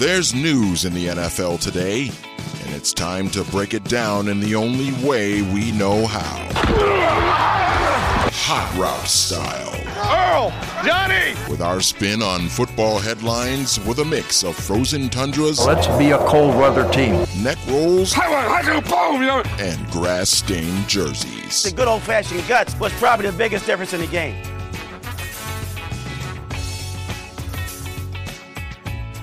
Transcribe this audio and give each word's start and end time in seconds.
There's 0.00 0.32
news 0.34 0.86
in 0.86 0.94
the 0.94 1.08
NFL 1.08 1.60
today, 1.60 2.10
and 2.64 2.74
it's 2.74 2.90
time 2.90 3.28
to 3.32 3.44
break 3.44 3.74
it 3.74 3.84
down 3.84 4.28
in 4.28 4.40
the 4.40 4.54
only 4.54 4.92
way 5.06 5.42
we 5.42 5.72
know 5.72 6.06
how. 6.06 6.48
Hot 8.32 8.74
Route 8.78 9.06
style. 9.06 9.74
Earl! 10.00 10.52
Johnny! 10.86 11.34
With 11.50 11.60
our 11.60 11.82
spin 11.82 12.22
on 12.22 12.48
football 12.48 12.98
headlines 12.98 13.78
with 13.80 13.98
a 13.98 14.04
mix 14.06 14.42
of 14.42 14.56
frozen 14.56 15.10
tundras, 15.10 15.66
Let's 15.66 15.86
be 15.98 16.12
a 16.12 16.18
cold 16.20 16.56
weather 16.56 16.90
team. 16.90 17.26
neck 17.42 17.58
rolls, 17.68 18.14
I 18.16 18.62
do 18.62 18.80
boom, 18.88 19.22
yo! 19.22 19.42
and 19.62 19.86
grass 19.90 20.30
stained 20.30 20.88
jerseys. 20.88 21.62
The 21.64 21.72
good 21.72 21.88
old 21.88 22.00
fashioned 22.04 22.48
guts 22.48 22.74
was 22.80 22.90
probably 22.94 23.26
the 23.30 23.36
biggest 23.36 23.66
difference 23.66 23.92
in 23.92 24.00
the 24.00 24.06
game. 24.06 24.34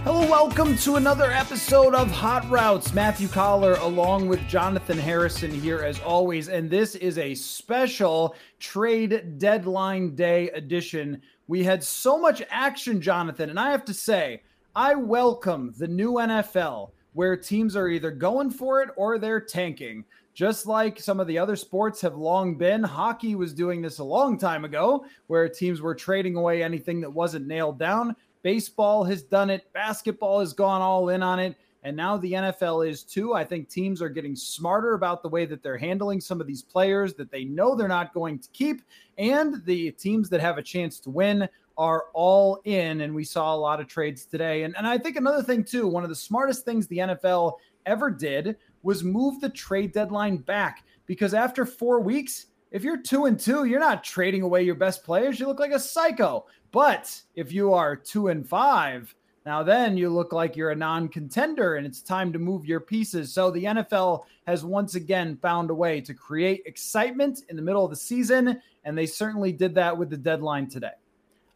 Hello, 0.09 0.21
welcome 0.21 0.77
to 0.77 0.95
another 0.95 1.33
episode 1.33 1.93
of 1.93 2.09
Hot 2.09 2.49
Routes. 2.49 2.93
Matthew 2.93 3.27
Coller 3.27 3.73
along 3.81 4.29
with 4.29 4.39
Jonathan 4.47 4.97
Harrison 4.97 5.51
here 5.51 5.79
as 5.79 5.99
always, 5.99 6.47
and 6.47 6.69
this 6.69 6.95
is 6.95 7.17
a 7.17 7.35
special 7.35 8.33
trade 8.57 9.37
deadline 9.37 10.15
day 10.15 10.49
edition. 10.51 11.21
We 11.47 11.61
had 11.61 11.83
so 11.83 12.17
much 12.17 12.41
action, 12.49 13.01
Jonathan, 13.01 13.49
and 13.49 13.59
I 13.59 13.69
have 13.71 13.83
to 13.83 13.93
say, 13.93 14.43
I 14.73 14.95
welcome 14.95 15.73
the 15.77 15.89
new 15.89 16.13
NFL 16.13 16.91
where 17.11 17.35
teams 17.35 17.75
are 17.75 17.89
either 17.89 18.09
going 18.09 18.49
for 18.49 18.81
it 18.81 18.91
or 18.95 19.19
they're 19.19 19.41
tanking. 19.41 20.05
Just 20.33 20.67
like 20.67 21.01
some 21.01 21.19
of 21.19 21.27
the 21.27 21.37
other 21.37 21.57
sports 21.57 21.99
have 21.99 22.15
long 22.15 22.55
been, 22.55 22.81
hockey 22.81 23.35
was 23.35 23.53
doing 23.53 23.81
this 23.81 23.99
a 23.99 24.05
long 24.05 24.37
time 24.37 24.63
ago, 24.63 25.05
where 25.25 25.49
teams 25.49 25.81
were 25.81 25.95
trading 25.95 26.37
away 26.37 26.63
anything 26.63 27.01
that 27.01 27.11
wasn't 27.11 27.45
nailed 27.45 27.77
down. 27.77 28.15
Baseball 28.47 29.03
has 29.03 29.23
done 29.23 29.49
it. 29.49 29.65
Basketball 29.73 30.39
has 30.39 30.53
gone 30.53 30.81
all 30.81 31.09
in 31.09 31.21
on 31.21 31.37
it. 31.37 31.57
And 31.83 31.97
now 31.97 32.15
the 32.15 32.31
NFL 32.31 32.89
is 32.89 33.03
too. 33.03 33.33
I 33.33 33.43
think 33.43 33.67
teams 33.67 34.01
are 34.01 34.07
getting 34.07 34.37
smarter 34.37 34.93
about 34.93 35.21
the 35.21 35.27
way 35.27 35.45
that 35.45 35.61
they're 35.61 35.75
handling 35.75 36.21
some 36.21 36.39
of 36.39 36.47
these 36.47 36.63
players 36.63 37.13
that 37.15 37.29
they 37.29 37.43
know 37.43 37.75
they're 37.75 37.89
not 37.89 38.13
going 38.13 38.39
to 38.39 38.47
keep. 38.53 38.83
And 39.17 39.61
the 39.65 39.91
teams 39.91 40.29
that 40.29 40.39
have 40.39 40.57
a 40.57 40.63
chance 40.63 40.97
to 41.01 41.09
win 41.09 41.49
are 41.77 42.05
all 42.13 42.61
in. 42.63 43.01
And 43.01 43.13
we 43.13 43.25
saw 43.25 43.53
a 43.53 43.57
lot 43.57 43.81
of 43.81 43.87
trades 43.87 44.23
today. 44.23 44.63
And, 44.63 44.77
and 44.77 44.87
I 44.87 44.97
think 44.97 45.17
another 45.17 45.43
thing, 45.43 45.65
too, 45.65 45.85
one 45.85 46.03
of 46.03 46.09
the 46.09 46.15
smartest 46.15 46.63
things 46.63 46.87
the 46.87 46.99
NFL 46.99 47.55
ever 47.85 48.09
did 48.09 48.55
was 48.81 49.03
move 49.03 49.41
the 49.41 49.49
trade 49.49 49.91
deadline 49.91 50.37
back 50.37 50.85
because 51.05 51.33
after 51.33 51.65
four 51.65 51.99
weeks, 51.99 52.45
if 52.71 52.83
you're 52.83 53.01
two 53.01 53.25
and 53.25 53.39
two, 53.39 53.65
you're 53.65 53.79
not 53.79 54.03
trading 54.03 54.41
away 54.41 54.63
your 54.63 54.75
best 54.75 55.03
players. 55.03 55.39
You 55.39 55.47
look 55.47 55.59
like 55.59 55.71
a 55.71 55.79
psycho. 55.79 56.45
But 56.71 57.21
if 57.35 57.51
you 57.51 57.73
are 57.73 57.95
two 57.95 58.27
and 58.27 58.47
five, 58.47 59.13
now 59.45 59.63
then 59.63 59.95
you 59.95 60.09
look 60.09 60.33
like 60.33 60.57
you're 60.57 60.71
a 60.71 60.75
non 60.75 61.07
contender 61.07 61.75
and 61.75 61.87
it's 61.87 62.01
time 62.01 62.33
to 62.33 62.39
move 62.39 62.65
your 62.65 62.81
pieces. 62.81 63.33
So 63.33 63.49
the 63.49 63.63
NFL 63.63 64.25
has 64.45 64.65
once 64.65 64.95
again 64.95 65.37
found 65.37 65.69
a 65.69 65.73
way 65.75 66.01
to 66.01 66.13
create 66.13 66.63
excitement 66.65 67.43
in 67.49 67.55
the 67.55 67.61
middle 67.61 67.85
of 67.85 67.89
the 67.89 67.95
season. 67.95 68.61
And 68.83 68.97
they 68.97 69.05
certainly 69.05 69.53
did 69.53 69.73
that 69.75 69.97
with 69.97 70.09
the 70.09 70.17
deadline 70.17 70.67
today. 70.67 70.91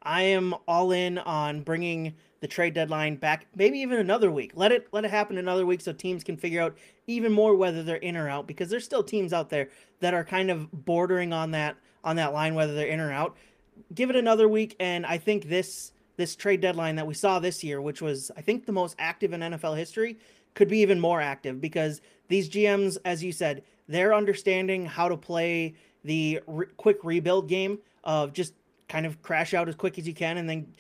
I 0.04 0.24
am 0.24 0.56
all 0.68 0.94
in 0.94 1.18
on 1.20 1.62
bringing 1.62 2.16
the 2.41 2.47
trade 2.47 2.74
deadline 2.74 3.16
back, 3.16 3.46
maybe 3.56 3.79
even 3.79 4.00
another 4.00 4.31
week. 4.31 4.52
Let 4.56 4.72
it 4.72 4.88
let 4.91 5.06
it 5.06 5.12
happen 5.12 5.38
another 5.38 5.66
week 5.66 5.79
so 5.79 5.94
teams 5.94 6.24
can 6.24 6.35
figure 6.35 6.62
out 6.62 6.75
even 7.07 7.31
more 7.31 7.56
whether 7.56 7.84
they're 7.84 7.97
in 7.97 8.18
or 8.18 8.28
out 8.28 8.47
because 8.47 8.69
there's 8.69 8.84
still 8.84 9.03
teams 9.03 9.31
out 9.31 9.50
there 9.50 9.69
that 10.00 10.13
are 10.13 10.24
kind 10.24 10.50
of 10.50 10.69
bordering 10.72 11.31
on 11.34 11.52
that 11.52 11.78
on 12.03 12.16
that 12.16 12.34
line 12.34 12.56
whether 12.56 12.74
they're 12.74 12.88
in 12.88 13.00
or 13.00 13.13
out. 13.13 13.38
Give 13.94 14.09
it 14.09 14.16
another 14.16 14.50
week 14.50 14.75
and 14.79 15.06
I 15.06 15.18
think 15.19 15.47
this 15.47 15.94
this 16.18 16.35
trade 16.35 16.62
deadline 16.62 16.96
that 16.97 17.07
we 17.07 17.13
saw 17.13 17.40
this 17.40 17.63
year, 17.63 17.79
which 17.79 18.02
was 18.02 18.31
I 18.35 18.41
think 18.41 18.66
the 18.66 18.72
most 18.72 18.96
active 18.97 19.34
in 19.34 19.41
NFL 19.41 19.78
history, 19.78 20.18
could 20.56 20.68
be 20.68 20.79
even 20.79 21.00
more 21.00 21.22
active 21.22 21.62
because 21.62 22.02
these 22.28 22.50
GMs 22.50 22.97
as 23.06 23.23
you 23.23 23.31
said, 23.31 23.63
they're 23.88 24.16
understanding 24.16 24.88
how 24.88 25.08
to 25.09 25.16
play 25.16 25.75
the 26.03 26.40
re- 26.47 26.66
quick 26.78 26.97
rebuild 27.03 27.47
game 27.47 27.78
of 28.03 28.34
just 28.34 28.56
kind 28.90 29.06
of 29.06 29.22
crash 29.22 29.53
out 29.53 29.69
as 29.69 29.75
quick 29.75 30.00
as 30.00 30.08
you 30.08 30.13
can 30.13 30.38
and 30.38 30.50
then 30.50 30.73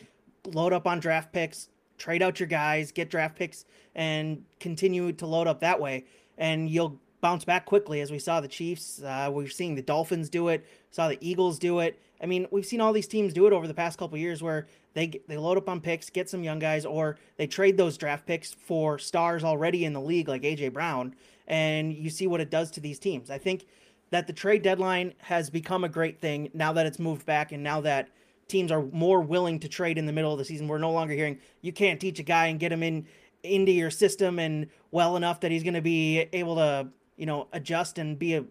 load 0.45 0.73
up 0.73 0.87
on 0.87 0.99
draft 0.99 1.31
picks, 1.31 1.69
trade 1.97 2.21
out 2.21 2.39
your 2.39 2.47
guys, 2.47 2.91
get 2.91 3.09
draft 3.09 3.37
picks, 3.37 3.65
and 3.95 4.43
continue 4.59 5.11
to 5.13 5.25
load 5.25 5.47
up 5.47 5.59
that 5.59 5.79
way. 5.79 6.05
And 6.37 6.69
you'll 6.69 6.99
bounce 7.21 7.45
back 7.45 7.65
quickly, 7.65 8.01
as 8.01 8.11
we 8.11 8.19
saw 8.19 8.41
the 8.41 8.47
Chiefs. 8.47 9.01
Uh, 9.01 9.29
we're 9.31 9.47
seeing 9.47 9.75
the 9.75 9.81
Dolphins 9.81 10.29
do 10.29 10.47
it. 10.49 10.65
Saw 10.89 11.07
the 11.07 11.17
Eagles 11.21 11.59
do 11.59 11.79
it. 11.79 11.99
I 12.21 12.25
mean, 12.25 12.47
we've 12.51 12.65
seen 12.65 12.81
all 12.81 12.93
these 12.93 13.07
teams 13.07 13.33
do 13.33 13.47
it 13.47 13.53
over 13.53 13.67
the 13.67 13.73
past 13.73 13.97
couple 13.97 14.17
years, 14.17 14.43
where 14.43 14.67
they 14.93 15.21
they 15.27 15.37
load 15.37 15.57
up 15.57 15.69
on 15.69 15.79
picks, 15.79 16.09
get 16.09 16.29
some 16.29 16.43
young 16.43 16.59
guys, 16.59 16.85
or 16.85 17.17
they 17.37 17.47
trade 17.47 17.77
those 17.77 17.97
draft 17.97 18.25
picks 18.25 18.53
for 18.53 18.99
stars 18.99 19.43
already 19.43 19.85
in 19.85 19.93
the 19.93 20.01
league, 20.01 20.27
like 20.27 20.43
AJ 20.43 20.73
Brown, 20.73 21.15
and 21.47 21.93
you 21.93 22.09
see 22.09 22.27
what 22.27 22.41
it 22.41 22.49
does 22.51 22.69
to 22.71 22.79
these 22.79 22.99
teams. 22.99 23.31
I 23.31 23.37
think 23.37 23.65
that 24.11 24.27
the 24.27 24.33
trade 24.33 24.61
deadline 24.61 25.13
has 25.19 25.49
become 25.49 25.83
a 25.83 25.89
great 25.89 26.19
thing 26.19 26.49
now 26.53 26.73
that 26.73 26.85
it's 26.85 26.99
moved 26.99 27.25
back, 27.25 27.51
and 27.51 27.63
now 27.63 27.81
that 27.81 28.09
teams 28.51 28.71
are 28.71 28.83
more 28.91 29.21
willing 29.21 29.59
to 29.59 29.67
trade 29.67 29.97
in 29.97 30.05
the 30.05 30.13
middle 30.13 30.31
of 30.31 30.37
the 30.37 30.45
season. 30.45 30.67
We're 30.67 30.77
no 30.77 30.91
longer 30.91 31.13
hearing 31.13 31.39
you 31.61 31.73
can't 31.73 31.99
teach 31.99 32.19
a 32.19 32.23
guy 32.23 32.47
and 32.47 32.59
get 32.59 32.71
him 32.71 32.83
in 32.83 33.07
into 33.43 33.71
your 33.71 33.89
system 33.89 34.37
and 34.37 34.67
well 34.91 35.15
enough 35.15 35.39
that 35.39 35.51
he's 35.51 35.63
going 35.63 35.73
to 35.73 35.81
be 35.81 36.19
able 36.33 36.55
to, 36.55 36.87
you 37.17 37.25
know, 37.25 37.47
adjust 37.53 37.97
and 37.97 38.19
be 38.19 38.35
a 38.35 38.45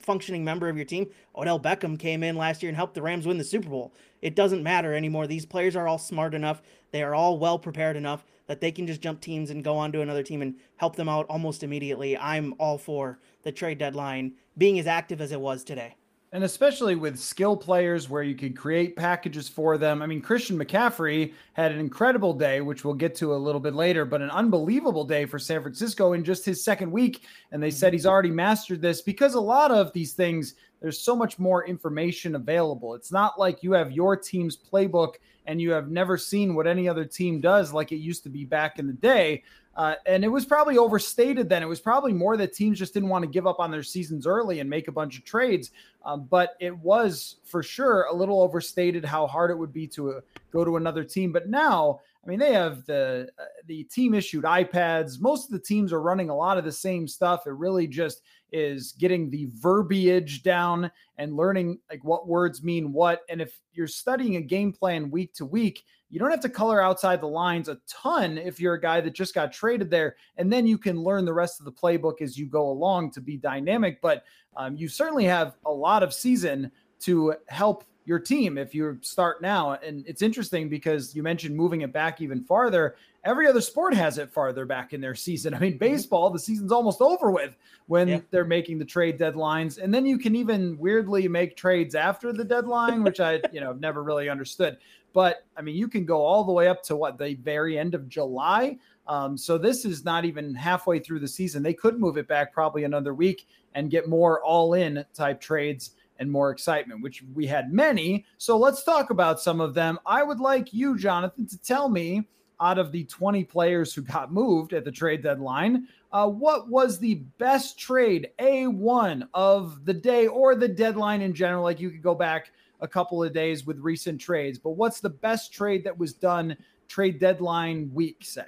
functioning 0.00 0.44
member 0.44 0.68
of 0.68 0.76
your 0.76 0.84
team. 0.84 1.08
Odell 1.36 1.60
Beckham 1.60 1.98
came 1.98 2.22
in 2.22 2.36
last 2.36 2.62
year 2.62 2.68
and 2.68 2.76
helped 2.76 2.94
the 2.94 3.02
Rams 3.02 3.26
win 3.26 3.38
the 3.38 3.44
Super 3.44 3.68
Bowl. 3.68 3.92
It 4.22 4.34
doesn't 4.34 4.62
matter 4.62 4.94
anymore. 4.94 5.26
These 5.26 5.46
players 5.46 5.76
are 5.76 5.86
all 5.86 5.98
smart 5.98 6.34
enough. 6.34 6.62
They 6.90 7.02
are 7.02 7.14
all 7.14 7.38
well 7.38 7.58
prepared 7.58 7.96
enough 7.96 8.24
that 8.46 8.60
they 8.60 8.72
can 8.72 8.86
just 8.86 9.02
jump 9.02 9.20
teams 9.20 9.50
and 9.50 9.62
go 9.62 9.76
on 9.76 9.92
to 9.92 10.00
another 10.00 10.22
team 10.22 10.42
and 10.42 10.56
help 10.76 10.96
them 10.96 11.08
out 11.08 11.26
almost 11.28 11.62
immediately. 11.62 12.16
I'm 12.16 12.54
all 12.58 12.78
for 12.78 13.18
the 13.42 13.52
trade 13.52 13.78
deadline 13.78 14.32
being 14.56 14.78
as 14.78 14.86
active 14.86 15.20
as 15.20 15.30
it 15.30 15.40
was 15.40 15.62
today. 15.62 15.97
And 16.30 16.44
especially 16.44 16.94
with 16.94 17.18
skill 17.18 17.56
players 17.56 18.10
where 18.10 18.22
you 18.22 18.34
could 18.34 18.54
create 18.54 18.96
packages 18.96 19.48
for 19.48 19.78
them. 19.78 20.02
I 20.02 20.06
mean, 20.06 20.20
Christian 20.20 20.58
McCaffrey 20.58 21.32
had 21.54 21.72
an 21.72 21.78
incredible 21.78 22.34
day, 22.34 22.60
which 22.60 22.84
we'll 22.84 22.92
get 22.92 23.14
to 23.16 23.34
a 23.34 23.36
little 23.36 23.62
bit 23.62 23.74
later, 23.74 24.04
but 24.04 24.20
an 24.20 24.30
unbelievable 24.30 25.04
day 25.04 25.24
for 25.24 25.38
San 25.38 25.62
Francisco 25.62 26.12
in 26.12 26.22
just 26.22 26.44
his 26.44 26.62
second 26.62 26.92
week. 26.92 27.22
And 27.50 27.62
they 27.62 27.70
said 27.70 27.94
he's 27.94 28.04
already 28.04 28.30
mastered 28.30 28.82
this 28.82 29.00
because 29.00 29.34
a 29.34 29.40
lot 29.40 29.70
of 29.70 29.90
these 29.94 30.12
things, 30.12 30.54
there's 30.80 30.98
so 30.98 31.16
much 31.16 31.38
more 31.38 31.66
information 31.66 32.34
available. 32.34 32.94
It's 32.94 33.10
not 33.10 33.38
like 33.38 33.62
you 33.62 33.72
have 33.72 33.90
your 33.90 34.14
team's 34.14 34.56
playbook 34.56 35.14
and 35.46 35.62
you 35.62 35.70
have 35.70 35.90
never 35.90 36.18
seen 36.18 36.54
what 36.54 36.66
any 36.66 36.90
other 36.90 37.06
team 37.06 37.40
does 37.40 37.72
like 37.72 37.90
it 37.90 37.96
used 37.96 38.22
to 38.24 38.28
be 38.28 38.44
back 38.44 38.78
in 38.78 38.86
the 38.86 38.92
day. 38.92 39.42
Uh, 39.78 39.94
and 40.06 40.24
it 40.24 40.28
was 40.28 40.44
probably 40.44 40.76
overstated 40.76 41.48
then. 41.48 41.62
It 41.62 41.68
was 41.68 41.78
probably 41.78 42.12
more 42.12 42.36
that 42.36 42.52
teams 42.52 42.80
just 42.80 42.92
didn't 42.92 43.10
want 43.10 43.22
to 43.22 43.30
give 43.30 43.46
up 43.46 43.60
on 43.60 43.70
their 43.70 43.84
seasons 43.84 44.26
early 44.26 44.58
and 44.58 44.68
make 44.68 44.88
a 44.88 44.92
bunch 44.92 45.16
of 45.16 45.24
trades. 45.24 45.70
Um, 46.04 46.26
but 46.28 46.56
it 46.58 46.76
was 46.78 47.36
for 47.44 47.62
sure 47.62 48.06
a 48.10 48.12
little 48.12 48.42
overstated 48.42 49.04
how 49.04 49.28
hard 49.28 49.52
it 49.52 49.54
would 49.56 49.72
be 49.72 49.86
to 49.88 50.14
uh, 50.14 50.20
go 50.50 50.64
to 50.64 50.78
another 50.78 51.04
team. 51.04 51.30
But 51.30 51.48
now, 51.48 52.00
I 52.28 52.30
mean, 52.30 52.40
they 52.40 52.52
have 52.52 52.84
the 52.84 53.30
uh, 53.38 53.44
the 53.64 53.84
team 53.84 54.12
issued 54.12 54.44
iPads. 54.44 55.18
Most 55.18 55.46
of 55.46 55.52
the 55.52 55.58
teams 55.58 55.94
are 55.94 56.02
running 56.02 56.28
a 56.28 56.36
lot 56.36 56.58
of 56.58 56.64
the 56.64 56.72
same 56.72 57.08
stuff. 57.08 57.46
It 57.46 57.52
really 57.52 57.86
just 57.86 58.20
is 58.52 58.92
getting 58.92 59.30
the 59.30 59.48
verbiage 59.54 60.42
down 60.42 60.90
and 61.16 61.36
learning 61.36 61.78
like 61.88 62.04
what 62.04 62.28
words 62.28 62.62
mean 62.62 62.92
what. 62.92 63.22
And 63.30 63.40
if 63.40 63.58
you're 63.72 63.86
studying 63.86 64.36
a 64.36 64.42
game 64.42 64.74
plan 64.74 65.10
week 65.10 65.32
to 65.34 65.46
week, 65.46 65.86
you 66.10 66.18
don't 66.18 66.30
have 66.30 66.40
to 66.40 66.50
color 66.50 66.82
outside 66.82 67.22
the 67.22 67.28
lines 67.28 67.70
a 67.70 67.78
ton 67.88 68.36
if 68.36 68.60
you're 68.60 68.74
a 68.74 68.80
guy 68.80 69.00
that 69.00 69.14
just 69.14 69.34
got 69.34 69.50
traded 69.50 69.90
there. 69.90 70.16
And 70.36 70.52
then 70.52 70.66
you 70.66 70.76
can 70.76 71.02
learn 71.02 71.24
the 71.24 71.32
rest 71.32 71.60
of 71.60 71.64
the 71.64 71.72
playbook 71.72 72.20
as 72.20 72.36
you 72.36 72.44
go 72.44 72.68
along 72.68 73.12
to 73.12 73.22
be 73.22 73.38
dynamic. 73.38 74.02
But 74.02 74.24
um, 74.54 74.76
you 74.76 74.88
certainly 74.88 75.24
have 75.24 75.54
a 75.64 75.72
lot 75.72 76.02
of 76.02 76.12
season 76.12 76.72
to 77.00 77.36
help 77.46 77.84
your 78.08 78.18
team 78.18 78.56
if 78.56 78.74
you 78.74 78.98
start 79.02 79.42
now. 79.42 79.72
And 79.74 80.02
it's 80.06 80.22
interesting 80.22 80.70
because 80.70 81.14
you 81.14 81.22
mentioned 81.22 81.54
moving 81.54 81.82
it 81.82 81.92
back 81.92 82.22
even 82.22 82.42
farther. 82.42 82.96
Every 83.22 83.46
other 83.46 83.60
sport 83.60 83.92
has 83.92 84.16
it 84.16 84.32
farther 84.32 84.64
back 84.64 84.94
in 84.94 85.00
their 85.02 85.14
season. 85.14 85.52
I 85.54 85.58
mean, 85.58 85.72
mm-hmm. 85.72 85.78
baseball, 85.78 86.30
the 86.30 86.38
season's 86.38 86.72
almost 86.72 87.02
over 87.02 87.30
with 87.30 87.54
when 87.86 88.08
yeah. 88.08 88.20
they're 88.30 88.46
making 88.46 88.78
the 88.78 88.84
trade 88.86 89.18
deadlines. 89.18 89.80
And 89.80 89.92
then 89.92 90.06
you 90.06 90.18
can 90.18 90.34
even 90.34 90.78
weirdly 90.78 91.28
make 91.28 91.54
trades 91.54 91.94
after 91.94 92.32
the 92.32 92.44
deadline, 92.44 93.04
which 93.04 93.20
I, 93.20 93.42
you 93.52 93.60
know, 93.60 93.74
never 93.74 94.02
really 94.02 94.30
understood. 94.30 94.78
But 95.12 95.44
I 95.54 95.60
mean, 95.60 95.76
you 95.76 95.86
can 95.86 96.06
go 96.06 96.24
all 96.24 96.44
the 96.44 96.52
way 96.52 96.66
up 96.68 96.82
to 96.84 96.96
what 96.96 97.18
the 97.18 97.34
very 97.34 97.78
end 97.78 97.94
of 97.94 98.08
July. 98.08 98.78
Um, 99.06 99.36
so 99.36 99.58
this 99.58 99.84
is 99.84 100.02
not 100.02 100.24
even 100.24 100.54
halfway 100.54 100.98
through 100.98 101.20
the 101.20 101.28
season. 101.28 101.62
They 101.62 101.74
could 101.74 102.00
move 102.00 102.16
it 102.16 102.26
back 102.26 102.54
probably 102.54 102.84
another 102.84 103.12
week 103.12 103.46
and 103.74 103.90
get 103.90 104.08
more 104.08 104.42
all 104.42 104.72
in 104.74 105.04
type 105.14 105.40
trades 105.40 105.92
and 106.18 106.30
more 106.30 106.50
excitement, 106.50 107.02
which 107.02 107.22
we 107.34 107.46
had 107.46 107.72
many. 107.72 108.24
So 108.38 108.58
let's 108.58 108.82
talk 108.82 109.10
about 109.10 109.40
some 109.40 109.60
of 109.60 109.74
them. 109.74 109.98
I 110.04 110.22
would 110.22 110.40
like 110.40 110.72
you, 110.72 110.98
Jonathan, 110.98 111.46
to 111.46 111.58
tell 111.62 111.88
me 111.88 112.28
out 112.60 112.78
of 112.78 112.90
the 112.90 113.04
20 113.04 113.44
players 113.44 113.94
who 113.94 114.02
got 114.02 114.32
moved 114.32 114.72
at 114.72 114.84
the 114.84 114.90
trade 114.90 115.22
deadline, 115.22 115.86
uh, 116.12 116.28
what 116.28 116.68
was 116.68 116.98
the 116.98 117.16
best 117.38 117.78
trade, 117.78 118.30
A1 118.40 119.28
of 119.34 119.84
the 119.84 119.94
day 119.94 120.26
or 120.26 120.54
the 120.54 120.68
deadline 120.68 121.22
in 121.22 121.34
general? 121.34 121.62
Like 121.62 121.80
you 121.80 121.90
could 121.90 122.02
go 122.02 122.14
back 122.14 122.52
a 122.80 122.88
couple 122.88 123.22
of 123.22 123.32
days 123.32 123.66
with 123.66 123.78
recent 123.78 124.20
trades, 124.20 124.58
but 124.58 124.70
what's 124.70 125.00
the 125.00 125.10
best 125.10 125.52
trade 125.52 125.84
that 125.84 125.96
was 125.96 126.12
done 126.12 126.56
trade 126.88 127.18
deadline 127.18 127.90
week, 127.92 128.18
say? 128.22 128.42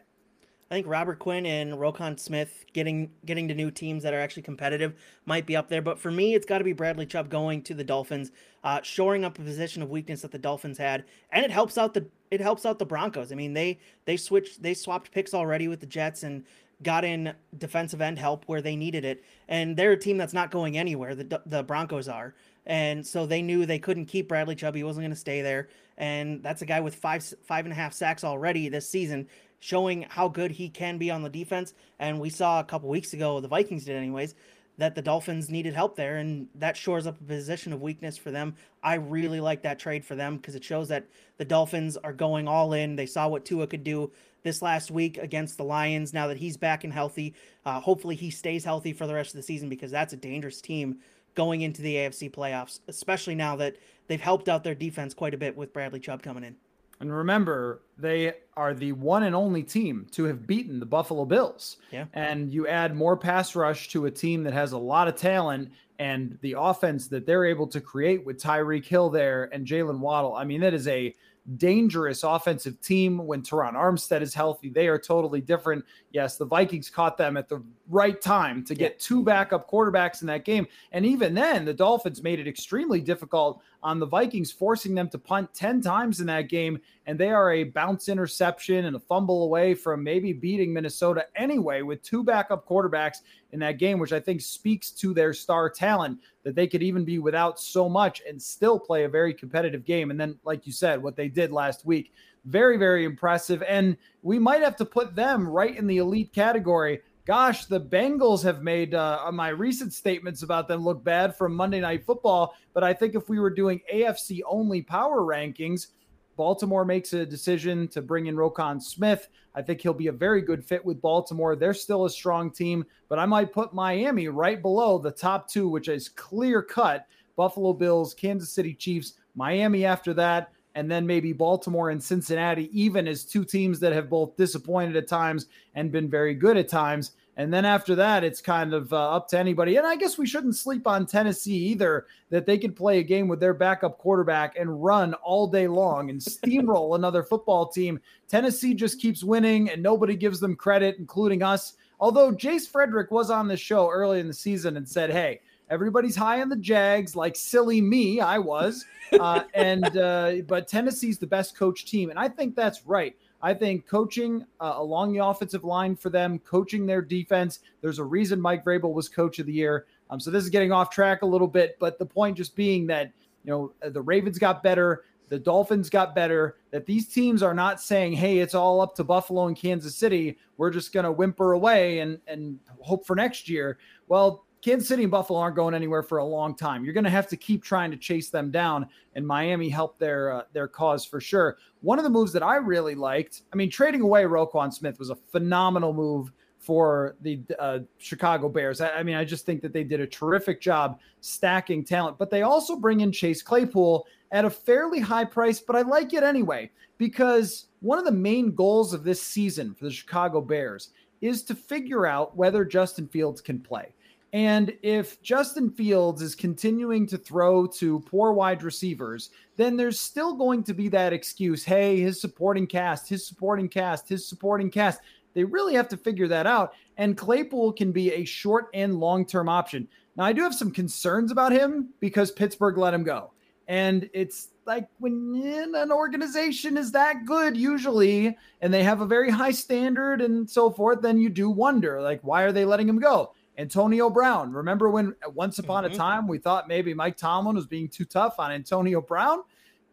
I 0.71 0.75
think 0.77 0.87
Robert 0.87 1.19
Quinn 1.19 1.47
and 1.47 1.75
Roquan 1.75 2.19
Smith 2.19 2.65
getting 2.73 3.11
getting 3.27 3.49
to 3.49 3.55
new 3.55 3.73
teams 3.73 4.05
that 4.05 4.15
are 4.15 4.21
actually 4.21 4.45
competitive 4.45 4.95
might 5.27 5.45
be 5.45 5.57
up 5.57 5.69
there. 5.69 5.83
But 5.83 5.99
for 5.99 6.13
me, 6.13 6.35
it's 6.35 6.47
got 6.47 6.59
to 6.59 6.65
be 6.65 6.73
Bradley 6.73 7.07
Chubb 7.07 7.29
going 7.29 7.63
to 7.63 7.75
the 7.75 7.83
Dolphins, 7.83 8.31
uh, 8.63 8.81
shoring 8.83 9.25
up 9.25 9.37
a 9.39 9.43
position 9.43 9.83
of 9.83 9.91
weakness 9.91 10.23
that 10.23 10.31
the 10.31 10.39
Dolphins 10.39 10.79
had, 10.79 11.05
and 11.33 11.45
it 11.45 11.51
helps 11.51 11.77
out 11.77 11.95
the 11.95 12.07
it 12.31 12.41
helps 12.41 12.65
out 12.65 12.79
the 12.79 12.87
Broncos. 12.87 13.33
I 13.33 13.35
mean, 13.35 13.53
they 13.53 13.81
they 14.05 14.17
switched 14.17 14.63
they 14.63 14.75
swapped 14.75 15.11
picks 15.11 15.35
already 15.35 15.67
with 15.67 15.81
the 15.81 15.87
Jets 15.87 16.23
and 16.23 16.45
got 16.85 17.05
in 17.05 17.35
defensive 17.59 18.01
end 18.01 18.19
help 18.19 18.45
where 18.47 18.63
they 18.63 18.77
needed 18.77 19.05
it, 19.05 19.25
and 19.49 19.77
they're 19.77 19.93
a 19.93 19.99
team 19.99 20.19
that's 20.19 20.33
not 20.33 20.53
going 20.53 20.79
anywhere. 20.79 21.17
The 21.17 21.43
the 21.47 21.65
Broncos 21.65 22.07
are, 22.07 22.35
and 22.65 23.05
so 23.05 23.27
they 23.27 23.43
knew 23.43 23.67
they 23.67 23.81
couldn't 23.81 24.07
keep 24.07 24.29
Bradley 24.29 24.55
Chubb. 24.55 24.77
He 24.77 24.85
wasn't 24.85 25.03
going 25.03 25.11
to 25.11 25.17
stay 25.17 25.43
there, 25.43 25.69
and 26.01 26.43
that's 26.43 26.63
a 26.63 26.67
guy 26.67 26.81
with 26.81 26.97
five 26.97 27.23
five 27.45 27.67
and 27.67 27.73
a 27.73 27.77
half 27.77 27.93
sacks 27.93 28.25
already 28.25 28.69
this 28.69 28.89
season 28.89 29.29
showing 29.61 30.07
how 30.09 30.27
good 30.27 30.51
he 30.51 30.71
can 30.71 30.97
be 30.97 31.11
on 31.11 31.23
the 31.23 31.29
defense. 31.29 31.75
And 31.99 32.19
we 32.19 32.31
saw 32.31 32.59
a 32.59 32.65
couple 32.65 32.89
weeks 32.89 33.13
ago, 33.13 33.41
the 33.41 33.49
Vikings 33.49 33.85
did 33.85 33.95
anyways, 33.95 34.35
that 34.79 34.95
the 34.95 35.03
Dolphins 35.03 35.51
needed 35.51 35.75
help 35.75 35.97
there, 35.97 36.17
and 36.17 36.49
that 36.55 36.75
shores 36.75 37.07
up 37.07 37.21
a 37.21 37.25
position 37.25 37.75
of 37.75 37.83
weakness 37.83 38.17
for 38.17 38.31
them. 38.31 38.55
I 38.83 38.95
really 38.95 39.39
like 39.39 39.61
that 39.63 39.79
trade 39.79 40.03
for 40.03 40.15
them 40.15 40.39
because 40.39 40.55
it 40.55 40.65
shows 40.65 40.89
that 40.89 41.07
the 41.37 41.45
Dolphins 41.45 41.99
are 41.99 42.15
going 42.15 42.49
all 42.49 42.73
in. 42.73 42.97
They 42.97 43.05
saw 43.05 43.29
what 43.29 43.45
Tua 43.45 43.67
could 43.67 43.85
do 43.85 44.11
this 44.43 44.63
last 44.63 44.91
week 44.91 45.19
against 45.19 45.59
the 45.59 45.65
Lions. 45.65 46.15
Now 46.15 46.29
that 46.29 46.39
he's 46.39 46.57
back 46.57 46.83
and 46.85 46.93
healthy, 46.93 47.35
uh, 47.67 47.79
hopefully 47.79 48.17
he 48.17 48.31
stays 48.31 48.65
healthy 48.65 48.95
for 48.95 49.07
the 49.07 49.13
rest 49.13 49.35
of 49.35 49.37
the 49.37 49.43
season 49.43 49.69
because 49.69 49.91
that's 49.91 50.15
a 50.15 50.17
dangerous 50.17 50.63
team 50.63 51.01
going 51.35 51.61
into 51.61 51.83
the 51.83 51.97
AFC 51.97 52.31
playoffs, 52.31 52.81
especially 52.89 53.35
now 53.35 53.57
that 53.57 53.77
they've 54.11 54.21
helped 54.21 54.49
out 54.49 54.65
their 54.65 54.75
defense 54.75 55.15
quite 55.15 55.35
a 55.35 55.39
bit 55.39 55.57
with 55.57 55.73
Bradley 55.73 56.01
Chubb 56.01 56.21
coming 56.21 56.43
in. 56.43 56.57
And 56.99 57.15
remember, 57.15 57.83
they 57.97 58.35
are 58.57 58.75
the 58.75 58.91
one 58.93 59.23
and 59.23 59.37
only 59.37 59.63
team 59.63 60.07
to 60.11 60.25
have 60.25 60.49
beaten 60.49 60.81
the 60.81 60.85
Buffalo 60.85 61.25
Bills. 61.25 61.77
Yeah. 61.93 62.07
And 62.13 62.53
you 62.53 62.67
add 62.67 62.95
more 62.97 63.17
pass 63.17 63.55
rush 63.55 63.89
to 63.91 64.07
a 64.07 64.11
team 64.11 64.43
that 64.43 64.53
has 64.53 64.73
a 64.73 64.79
lot 64.79 65.07
of 65.07 65.15
talent 65.15 65.71
and 66.01 66.37
the 66.43 66.57
offense 66.59 67.07
that 67.07 67.25
they're 67.25 67.45
able 67.45 67.69
to 67.69 67.81
create 67.81 68.27
with 68.27 68.43
Tyreek 68.43 68.85
Hill 68.85 69.11
there 69.11 69.49
and 69.53 69.65
Jaylen 69.65 70.01
Waddle. 70.01 70.35
I 70.35 70.45
mean, 70.45 70.61
that 70.63 70.75
is 70.75 70.89
a 70.89 71.15
dangerous 71.57 72.23
offensive 72.23 72.81
team 72.81 73.19
when 73.19 73.43
Terron 73.43 73.75
Armstead 73.75 74.21
is 74.21 74.35
healthy. 74.35 74.69
They 74.69 74.89
are 74.89 74.99
totally 74.99 75.41
different. 75.41 75.85
Yes, 76.11 76.37
the 76.37 76.45
Vikings 76.45 76.91
caught 76.91 77.17
them 77.17 77.37
at 77.37 77.49
the 77.49 77.63
right 77.89 78.21
time 78.21 78.65
to 78.65 78.75
get 78.75 79.01
two 79.01 79.23
backup 79.23 79.71
quarterbacks 79.71 80.21
in 80.21 80.27
that 80.29 80.45
game. 80.45 80.67
And 80.93 81.05
even 81.07 81.35
then, 81.35 81.65
the 81.65 81.75
Dolphins 81.75 82.23
made 82.23 82.41
it 82.41 82.49
extremely 82.49 83.01
difficult 83.01 83.63
on 83.83 83.99
the 83.99 84.07
Vikings, 84.07 84.53
forcing 84.53 84.95
them 84.95 85.09
to 85.09 85.19
punt 85.19 85.53
10 85.55 85.81
times 85.81 86.21
in 86.21 86.27
that 86.27 86.49
game. 86.49 86.81
And 87.07 87.19
they 87.19 87.31
are 87.31 87.53
a 87.53 87.65
bounce 87.65 88.09
interception 88.09 88.85
and 88.85 88.97
a 88.97 89.01
fumble 89.01 89.45
away 89.45 89.75
from 89.75 90.05
maybe 90.05 90.33
beating 90.33 90.73
Minnesota 90.73 91.27
anyway 91.35 91.83
with 91.83 92.03
two 92.03 92.23
backup 92.23 92.69
quarterbacks 92.69 93.19
in 93.53 93.61
that 93.61 93.79
game, 93.79 93.99
which 93.99 94.13
I 94.13 94.21
think 94.21 94.41
speaks 94.41 94.91
to 94.93 95.15
their 95.15 95.33
star 95.33 95.71
talent 95.71 96.19
that 96.43 96.55
they 96.55 96.67
could 96.67 96.83
even 96.83 97.05
be 97.05 97.19
without 97.19 97.59
so 97.59 97.89
much 97.89 98.23
and 98.29 98.41
still 98.41 98.79
play 98.79 99.05
a 99.05 99.09
very 99.09 99.35
competitive 99.35 99.85
game. 99.85 100.11
And 100.11 100.21
then, 100.21 100.39
like 100.45 100.67
you 100.67 100.73
said, 100.73 101.03
what 101.03 101.17
they 101.17 101.29
did 101.29 101.51
last 101.51 101.85
week, 101.85 102.13
very, 102.45 102.77
very 102.77 103.05
impressive. 103.05 103.63
And 103.63 103.97
we 104.23 104.39
might 104.39 104.63
have 104.63 104.77
to 104.77 104.85
put 104.85 105.15
them 105.15 105.49
right 105.49 105.77
in 105.77 105.87
the 105.87 105.99
elite 105.99 106.33
category 106.33 107.01
gosh, 107.31 107.67
the 107.67 107.81
Bengals 107.81 108.43
have 108.43 108.61
made 108.61 108.93
uh, 108.93 109.31
my 109.33 109.51
recent 109.51 109.93
statements 109.93 110.43
about 110.43 110.67
them 110.67 110.83
look 110.83 111.05
bad 111.05 111.37
from 111.37 111.55
Monday 111.55 111.79
Night 111.79 112.05
Football. 112.05 112.57
But 112.75 112.83
I 112.83 112.93
think 112.93 113.15
if 113.15 113.29
we 113.29 113.39
were 113.39 113.51
doing 113.51 113.81
AFC 113.95 114.41
only 114.49 114.83
power 114.83 115.21
rankings, 115.21 115.93
Baltimore 116.35 116.85
makes 116.85 117.13
a 117.13 117.25
decision 117.25 117.87
to 117.87 118.03
bring 118.03 118.27
in 118.27 118.35
Roquan 118.35 118.83
Smith. 118.83 119.29
I 119.55 119.63
think 119.63 119.81
he'll 119.81 119.95
be 119.95 120.09
a 120.09 120.13
very 120.13 120.43
good 120.43 120.65
fit 120.65 120.85
with 120.85 121.01
Baltimore. 121.01 121.55
They're 121.55 121.73
still 121.73 122.05
a 122.05 122.11
strong 122.11 122.51
team, 122.51 122.85
but 123.09 123.21
I 123.21 123.27
might 123.27 123.53
put 123.53 123.73
Miami 123.73 124.27
right 124.27 124.61
below 124.61 124.99
the 124.99 125.13
top 125.13 125.49
two, 125.49 125.69
which 125.69 125.87
is 125.87 126.09
clear 126.09 126.63
cut 126.63 127.07
Buffalo 127.37 127.73
Bills, 127.73 128.13
Kansas 128.13 128.51
City 128.51 128.75
Chiefs, 128.75 129.13
Miami 129.37 129.85
after 129.85 130.13
that 130.15 130.51
and 130.75 130.91
then 130.91 131.07
maybe 131.07 131.33
Baltimore 131.33 131.91
and 131.91 132.03
Cincinnati, 132.03 132.71
even 132.73 133.09
as 133.09 133.25
two 133.25 133.45
teams 133.45 133.81
that 133.81 133.93
have 133.93 134.09
both 134.09 134.37
disappointed 134.37 134.97
at 134.97 135.09
times 135.09 135.47
and 135.75 135.91
been 135.91 136.09
very 136.09 136.35
good 136.35 136.57
at 136.57 136.69
times. 136.69 137.13
And 137.41 137.51
then 137.51 137.65
after 137.65 137.95
that, 137.95 138.23
it's 138.23 138.43
kind 138.43 138.75
of 138.75 138.93
uh, 138.93 139.17
up 139.17 139.29
to 139.29 139.39
anybody. 139.39 139.77
And 139.77 139.87
I 139.87 139.97
guess 139.97 140.19
we 140.19 140.27
shouldn't 140.27 140.57
sleep 140.57 140.87
on 140.87 141.07
Tennessee 141.07 141.57
either, 141.57 142.07
that 142.29 142.45
they 142.45 142.59
could 142.59 142.77
play 142.77 142.99
a 142.99 143.03
game 143.03 143.29
with 143.29 143.41
their 143.41 143.55
backup 143.55 143.97
quarterback 143.97 144.59
and 144.59 144.85
run 144.85 145.15
all 145.15 145.47
day 145.47 145.67
long 145.67 146.11
and 146.11 146.21
steamroll 146.21 146.95
another 146.97 147.23
football 147.23 147.67
team. 147.67 147.99
Tennessee 148.29 148.75
just 148.75 149.01
keeps 149.01 149.25
winning 149.25 149.71
and 149.71 149.83
nobody 149.83 150.17
gives 150.17 150.39
them 150.39 150.55
credit, 150.55 150.97
including 150.99 151.43
us. 151.43 151.79
Although 151.99 152.31
Jace 152.31 152.69
Frederick 152.69 153.11
was 153.11 153.31
on 153.31 153.49
the 153.49 153.57
show 153.57 153.89
early 153.89 154.21
in 154.21 154.27
the 154.27 154.35
season 154.35 154.77
and 154.77 154.87
said, 154.87 155.09
hey, 155.09 155.41
everybody's 155.71 156.17
high 156.17 156.43
on 156.43 156.51
the 156.51 156.57
Jags, 156.57 157.17
like 157.17 157.37
silly 157.37 157.81
me, 157.81 158.21
I 158.21 158.39
was. 158.39 158.85
Uh, 159.19 159.45
and 159.55 159.97
uh, 159.97 160.35
but 160.47 160.69
Tennessee's 160.69 161.19
the 161.19 161.27
best 161.27 161.57
coach 161.57 161.87
team, 161.87 162.11
and 162.11 162.19
I 162.19 162.29
think 162.29 162.55
that's 162.55 162.87
right. 162.87 163.17
I 163.43 163.55
think 163.55 163.87
coaching 163.87 164.45
uh, 164.61 164.75
along 164.77 165.13
the 165.13 165.25
offensive 165.25 165.65
line 165.65 165.97
for 165.97 166.11
them, 166.11 166.39
coaching 166.41 166.87
their 166.87 167.03
defense. 167.03 167.61
There's 167.81 167.99
a 167.99 168.05
reason 168.05 168.41
Mike 168.41 168.65
Vrabel 168.65 168.93
was 168.93 169.09
coach 169.09 169.39
of 169.39 169.47
the 169.47 169.53
year. 169.53 169.87
Um, 170.11 170.21
so 170.21 170.31
this 170.31 170.45
is 170.45 170.51
getting 170.51 170.73
off 170.73 170.91
track 170.91 171.23
a 171.23 171.27
little 171.27 171.47
bit, 171.47 171.77
but 171.79 171.99
the 171.99 172.07
point 172.07 172.37
just 172.37 172.55
being 172.55 172.87
that 172.89 173.13
you 173.45 173.51
know 173.51 173.73
the 173.91 174.03
Ravens 174.03 174.39
got 174.39 174.63
better, 174.63 175.05
the 175.29 175.39
Dolphins 175.39 175.89
got 175.89 176.15
better. 176.15 176.57
That 176.71 176.85
these 176.85 177.09
teams 177.09 177.43
are 177.43 177.55
not 177.55 177.81
saying, 177.81 178.15
"Hey, 178.15 178.39
it's 178.39 178.55
all 178.55 178.81
up 178.81 178.95
to 178.97 179.05
Buffalo 179.05 179.47
and 179.47 179.57
Kansas 179.57 179.97
City. 179.97 180.37
We're 180.57 180.71
just 180.71 180.93
going 180.93 181.05
to 181.05 181.13
whimper 181.13 181.53
away 181.53 182.01
and 182.01 182.19
and 182.27 182.59
hope 182.81 183.07
for 183.07 183.17
next 183.17 183.49
year." 183.49 183.79
Well, 184.09 184.45
Kansas 184.63 184.89
City 184.89 185.05
and 185.05 185.11
Buffalo 185.11 185.39
aren't 185.39 185.57
going 185.57 185.75
anywhere 185.75 186.03
for 186.03 186.19
a 186.19 186.25
long 186.25 186.55
time. 186.55 186.85
You're 186.85 186.95
going 186.95 187.05
to 187.05 187.11
have 187.11 187.29
to 187.29 187.37
keep 187.37 187.65
trying 187.65 187.91
to 187.91 187.97
chase 187.97 188.29
them 188.29 188.51
down, 188.51 188.87
and 189.15 189.27
Miami 189.27 189.69
helped 189.69 189.99
their 189.99 190.33
uh, 190.33 190.43
their 190.53 190.69
cause 190.69 191.05
for 191.05 191.21
sure. 191.21 191.57
One 191.81 191.99
of 191.99 192.05
the 192.05 192.11
moves 192.11 192.33
that 192.33 192.43
I 192.43 192.57
really 192.57 192.95
liked, 192.95 193.43
I 193.53 193.57
mean, 193.57 193.71
trading 193.71 194.03
away 194.03 194.25
Roquan 194.25 194.73
Smith 194.73 194.99
was 194.99 195.11
a 195.11 195.17
phenomenal 195.17 195.95
move 195.95 196.33
for 196.59 197.17
the 197.23 197.41
uh, 197.59 197.79
Chicago 197.97 198.49
Bears. 198.51 198.83
I, 198.83 198.91
I, 198.91 199.03
mean, 199.03 199.17
I 199.17 199.25
just 199.25 199.47
think 199.47 199.63
that 199.63 199.73
they 199.73 199.83
did 199.83 200.01
a 200.01 200.07
terrific 200.07 200.61
job 200.61 201.01
stacking 201.23 201.85
talent, 201.85 202.19
but 202.19 202.29
they 202.29 202.43
also 202.43 202.77
bring 202.77 203.01
in 203.01 203.11
Chase 203.11 203.43
Claypool 203.43 204.07
at 204.31 204.45
a 204.45 204.51
fairly 204.51 205.01
high 205.01 205.25
price, 205.25 205.59
but 205.59 205.75
I 205.75 205.81
like 205.83 206.13
it 206.13 206.23
anyway 206.23 206.71
because 206.99 207.69
one 207.81 207.99
of 207.99 208.05
the 208.05 208.13
main 208.13 208.55
goals 208.55 208.93
of 208.93 209.05
this 209.05 209.23
season 209.23 209.75
for 209.75 209.85
the 209.87 209.91
Chicago 209.91 210.43
Bears 210.43 210.91
is 211.23 211.43
to 211.45 211.55
figure 211.55 212.07
out 212.07 212.37
whether 212.37 212.65
Justin 212.65 213.09
Fields 213.09 213.41
can 213.41 213.59
play. 213.59 213.95
And 214.33 214.73
if 214.83 215.21
Justin 215.23 215.71
Fields 215.71 216.23
is 216.23 216.35
continuing 216.37 217.07
to 217.09 217.19
throw 217.19 217.67
to 217.67 218.01
poor 218.01 218.33
wide 218.33 218.63
receivers, 218.63 219.31
then 219.57 219.77
there's 219.77 219.99
still 219.99 220.35
going 220.35 220.63
to 220.65 220.75
be 220.75 220.89
that 220.89 221.13
excuse 221.13 221.65
hey, 221.65 221.99
his 222.01 222.21
supporting 222.21 222.67
cast, 222.67 223.09
his 223.09 223.27
supporting 223.27 223.69
cast, 223.69 224.09
his 224.09 224.27
supporting 224.27 224.71
cast. 224.71 225.01
They 225.35 225.45
really 225.45 225.75
have 225.75 225.89
to 225.89 225.97
figure 225.97 226.29
that 226.29 226.47
out. 226.47 226.75
And 226.97 227.17
Claypool 227.17 227.73
can 227.73 227.93
be 227.93 228.13
a 228.13 228.25
short 228.25 228.69
and 228.73 229.01
long 229.01 229.27
term 229.27 229.49
option. 229.49 229.89
Now, 230.17 230.25
I 230.25 230.33
do 230.33 230.43
have 230.43 230.55
some 230.55 230.71
concerns 230.71 231.33
about 231.33 231.53
him 231.53 231.89
because 232.01 232.31
Pittsburgh 232.31 232.79
let 232.79 232.95
him 232.95 233.05
go. 233.05 233.33
And 233.69 234.11
it's 234.13 234.49
like 234.67 234.89
when 234.99 235.41
an 235.75 235.93
organization 235.93 236.77
is 236.77 236.93
that 236.93 237.25
good, 237.25 237.57
usually, 237.57 238.37
and 238.61 238.75
they 238.75 238.83
have 238.83 239.01
a 239.01 239.07
very 239.07 239.31
high 239.31 239.53
standard 239.53 240.21
and 240.21 240.49
so 240.51 240.71
forth, 240.71 241.03
then 241.03 241.19
you 241.19 241.29
do 241.29 241.49
wonder, 241.49 242.03
like, 242.03 242.21
why 242.23 242.43
are 242.43 242.53
they 242.53 242.65
letting 242.65 242.89
him 242.89 242.99
go? 242.99 243.33
Antonio 243.61 244.09
Brown. 244.09 244.53
Remember 244.53 244.89
when 244.89 245.15
once 245.35 245.59
upon 245.59 245.85
Mhm. 245.85 245.93
a 245.93 245.97
time 245.97 246.27
we 246.27 246.39
thought 246.39 246.67
maybe 246.67 246.95
Mike 246.95 247.17
Tomlin 247.17 247.55
was 247.57 247.67
being 247.67 247.89
too 247.89 248.05
tough 248.07 248.37
on 248.39 248.51
Antonio 248.51 249.01
Brown? 249.01 249.41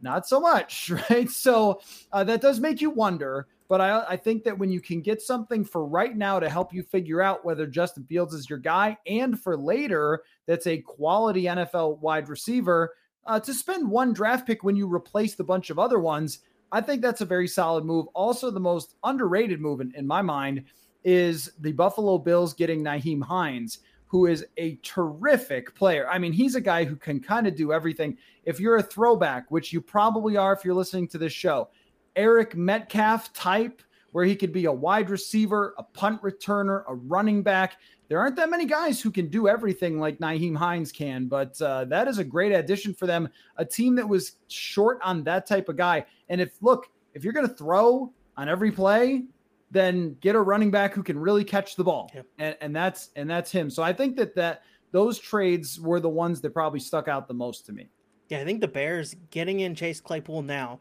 Not 0.02 0.28
so 0.28 0.40
much, 0.40 0.90
right? 1.10 1.30
So 1.30 1.82
uh, 2.12 2.24
that 2.24 2.42
does 2.42 2.60
make 2.60 2.82
you 2.82 2.90
wonder. 2.90 3.48
But 3.70 3.82
I, 3.82 4.06
I 4.08 4.16
think 4.16 4.46
that 4.46 4.58
when 4.58 4.70
you 4.70 4.80
can 4.80 5.02
get 5.02 5.22
something 5.22 5.66
for 5.66 5.86
right 5.86 6.16
now 6.16 6.40
to 6.40 6.50
help 6.50 6.74
you 6.74 6.84
figure 6.84 7.22
out 7.22 7.44
whether 7.44 7.68
Justin 7.68 8.06
Fields 8.06 8.34
is 8.34 8.50
your 8.50 8.60
guy, 8.60 8.98
and 9.06 9.38
for 9.38 9.58
later, 9.58 10.24
that's 10.46 10.68
a 10.68 10.78
quality 10.78 11.44
NFL 11.44 12.00
wide 12.00 12.30
receiver, 12.30 12.94
uh, 13.26 13.42
to 13.42 13.54
spend 13.54 13.92
one 13.92 14.14
draft 14.14 14.48
pick 14.48 14.64
when 14.64 14.78
you 14.78 14.88
replace 14.92 15.36
the 15.36 15.44
bunch 15.44 15.70
of 15.70 15.78
other 15.78 16.00
ones, 16.00 16.40
I 16.72 16.80
think 16.80 17.02
that's 17.02 17.20
a 17.20 17.26
very 17.26 17.48
solid 17.48 17.84
move. 17.84 18.08
Also, 18.14 18.50
the 18.50 18.60
most 18.62 18.96
underrated 19.04 19.60
move 19.60 19.82
in, 19.82 19.94
in 19.96 20.08
my 20.08 20.22
mind 20.22 20.64
is 21.08 21.54
the 21.62 21.72
Buffalo 21.72 22.18
Bills 22.18 22.54
getting 22.54 22.84
Nyheim 22.84 23.24
Hines, 23.24 23.80
who 24.08 24.26
is 24.26 24.46
a 24.58 24.76
terrific 24.84 25.74
player. 25.74 26.06
I 26.10 26.20
mean, 26.20 26.34
he's 26.34 26.56
a 26.56 26.62
guy 26.62 26.84
who 26.84 26.98
can 26.98 27.22
kind 27.22 27.48
of 27.48 27.56
do 27.56 27.72
everything. 27.72 28.18
If 28.44 28.60
you're 28.60 28.76
a 28.76 28.84
throwback, 28.84 29.50
which 29.50 29.72
you 29.72 29.80
probably 29.80 30.36
are 30.36 30.52
if 30.52 30.66
you're 30.66 30.76
listening 30.76 31.08
to 31.08 31.18
this 31.18 31.32
show, 31.32 31.70
Eric 32.18 32.58
Metcalf 32.58 33.32
type, 33.32 33.82
where 34.12 34.26
he 34.26 34.36
could 34.36 34.52
be 34.52 34.66
a 34.66 34.72
wide 34.72 35.10
receiver, 35.10 35.76
a 35.78 35.84
punt 35.84 36.22
returner, 36.24 36.84
a 36.90 36.96
running 36.96 37.42
back. 37.42 37.78
There 38.10 38.20
aren't 38.20 38.36
that 38.36 38.50
many 38.50 38.66
guys 38.66 39.00
who 39.00 39.10
can 39.10 39.30
do 39.30 39.48
everything 39.48 40.02
like 40.02 40.20
Nyheim 40.20 40.58
Hines 40.58 40.92
can, 40.92 41.28
but 41.28 41.62
uh, 41.62 41.86
that 41.86 42.10
is 42.10 42.18
a 42.18 42.24
great 42.26 42.52
addition 42.52 42.94
for 42.94 43.06
them. 43.06 43.30
A 43.56 43.64
team 43.64 43.96
that 43.96 44.10
was 44.10 44.34
short 44.50 45.00
on 45.02 45.24
that 45.24 45.46
type 45.46 45.70
of 45.70 45.78
guy. 45.78 46.06
And 46.28 46.42
if, 46.42 46.62
look, 46.62 46.88
if 47.14 47.24
you're 47.24 47.32
going 47.32 47.48
to 47.48 47.56
throw 47.56 48.12
on 48.36 48.50
every 48.50 48.72
play, 48.72 49.24
then 49.72 50.16
get 50.22 50.36
a 50.36 50.42
running 50.42 50.72
back 50.72 50.94
who 50.94 51.04
can 51.04 51.20
really 51.20 51.44
catch 51.44 51.76
the 51.76 51.84
ball. 51.84 52.10
Yep. 52.14 52.26
And, 52.40 52.58
and 52.62 52.76
that's 52.76 53.10
and 53.16 53.30
that's 53.30 53.52
him. 53.52 53.70
So 53.70 53.84
I 53.84 53.94
think 53.94 54.16
that 54.18 54.36
that 54.36 54.64
those 54.92 55.20
trades 55.20 55.80
were 55.80 56.00
the 56.00 56.10
ones 56.10 56.42
that 56.42 56.54
probably 56.54 56.80
stuck 56.80 57.08
out 57.08 57.28
the 57.28 57.34
most 57.34 57.66
to 57.66 57.74
me. 57.74 57.90
Yeah, 58.30 58.40
I 58.40 58.46
think 58.46 58.62
the 58.62 58.68
Bears 58.68 59.16
getting 59.32 59.62
in 59.62 59.76
Chase 59.76 60.02
Claypool 60.02 60.42
now 60.42 60.80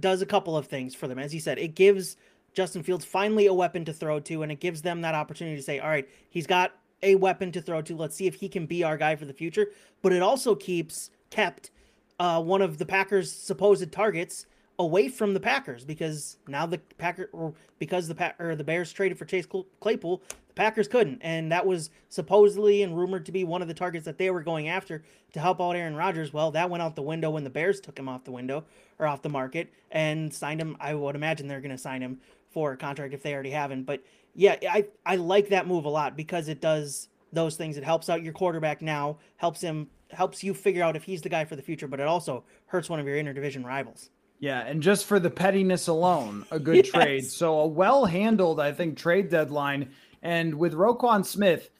does 0.00 0.22
a 0.22 0.26
couple 0.26 0.56
of 0.56 0.66
things 0.66 0.94
for 0.94 1.08
them. 1.08 1.18
As 1.18 1.34
you 1.34 1.40
said, 1.40 1.58
it 1.58 1.74
gives 1.74 2.16
Justin 2.52 2.82
Fields 2.82 3.04
finally 3.04 3.46
a 3.46 3.54
weapon 3.54 3.84
to 3.84 3.92
throw 3.92 4.20
to, 4.20 4.42
and 4.42 4.52
it 4.52 4.60
gives 4.60 4.82
them 4.82 5.02
that 5.02 5.14
opportunity 5.14 5.56
to 5.56 5.62
say, 5.62 5.78
all 5.78 5.88
right, 5.88 6.08
he's 6.30 6.46
got 6.46 6.72
a 7.02 7.14
weapon 7.14 7.52
to 7.52 7.60
throw 7.60 7.82
to. 7.82 7.96
Let's 7.96 8.16
see 8.16 8.26
if 8.26 8.34
he 8.34 8.48
can 8.48 8.66
be 8.66 8.82
our 8.82 8.96
guy 8.96 9.16
for 9.16 9.26
the 9.26 9.32
future. 9.34 9.68
But 10.02 10.12
it 10.12 10.22
also 10.22 10.54
keeps 10.54 11.10
kept 11.30 11.70
uh, 12.18 12.42
one 12.42 12.62
of 12.62 12.78
the 12.78 12.86
Packers' 12.86 13.32
supposed 13.32 13.90
targets 13.92 14.46
away 14.78 15.08
from 15.08 15.34
the 15.34 15.40
Packers 15.40 15.84
because 15.84 16.36
now 16.46 16.66
the 16.66 16.78
Packer 16.98 17.30
or 17.32 17.54
because 17.78 18.08
the 18.08 18.14
Pack 18.14 18.36
or 18.40 18.54
the 18.54 18.64
Bears 18.64 18.92
traded 18.92 19.18
for 19.18 19.24
Chase 19.24 19.46
Claypool, 19.80 20.22
the 20.48 20.54
Packers 20.54 20.88
couldn't, 20.88 21.20
and 21.22 21.50
that 21.52 21.66
was 21.66 21.90
supposedly 22.08 22.82
and 22.82 22.96
rumored 22.96 23.26
to 23.26 23.32
be 23.32 23.44
one 23.44 23.62
of 23.62 23.68
the 23.68 23.74
targets 23.74 24.04
that 24.04 24.18
they 24.18 24.30
were 24.30 24.42
going 24.42 24.68
after 24.68 25.02
to 25.32 25.40
help 25.40 25.60
out 25.60 25.76
Aaron 25.76 25.96
Rodgers. 25.96 26.32
Well, 26.32 26.50
that 26.52 26.70
went 26.70 26.82
out 26.82 26.96
the 26.96 27.02
window 27.02 27.30
when 27.30 27.44
the 27.44 27.50
Bears 27.50 27.80
took 27.80 27.98
him 27.98 28.08
off 28.08 28.24
the 28.24 28.32
window 28.32 28.64
or 28.98 29.06
off 29.06 29.22
the 29.22 29.28
market 29.28 29.72
and 29.90 30.32
signed 30.32 30.60
him. 30.60 30.76
I 30.80 30.94
would 30.94 31.16
imagine 31.16 31.48
they're 31.48 31.60
going 31.60 31.70
to 31.70 31.78
sign 31.78 32.02
him 32.02 32.20
for 32.50 32.72
a 32.72 32.76
contract 32.76 33.14
if 33.14 33.22
they 33.22 33.34
already 33.34 33.50
haven't. 33.50 33.84
But 33.84 34.02
yeah, 34.34 34.56
I 34.70 34.86
I 35.04 35.16
like 35.16 35.48
that 35.48 35.66
move 35.66 35.84
a 35.84 35.90
lot 35.90 36.16
because 36.16 36.48
it 36.48 36.60
does 36.60 37.08
those 37.32 37.56
things. 37.56 37.76
It 37.76 37.84
helps 37.84 38.08
out 38.08 38.22
your 38.22 38.32
quarterback 38.32 38.82
now, 38.82 39.18
helps 39.36 39.60
him 39.60 39.88
helps 40.10 40.44
you 40.44 40.54
figure 40.54 40.82
out 40.82 40.96
if 40.96 41.04
he's 41.04 41.22
the 41.22 41.28
guy 41.28 41.44
for 41.44 41.56
the 41.56 41.62
future, 41.62 41.88
but 41.88 42.00
it 42.00 42.06
also 42.06 42.44
hurts 42.66 42.88
one 42.88 43.00
of 43.00 43.06
your 43.06 43.16
interdivision 43.16 43.64
rivals. 43.64 44.10
Yeah, 44.38 44.60
and 44.60 44.82
just 44.82 45.06
for 45.06 45.18
the 45.18 45.30
pettiness 45.30 45.88
alone, 45.88 46.44
a 46.50 46.58
good 46.58 46.76
Yes. 46.84 46.88
trade. 46.88 47.24
So 47.24 47.60
a 47.60 47.66
well 47.66 48.04
handled, 48.04 48.60
I 48.60 48.72
think, 48.72 48.98
trade 48.98 49.30
deadline. 49.30 49.90
And 50.22 50.54
with 50.54 50.74
Roquan 50.74 51.24
Smith, 51.24 51.70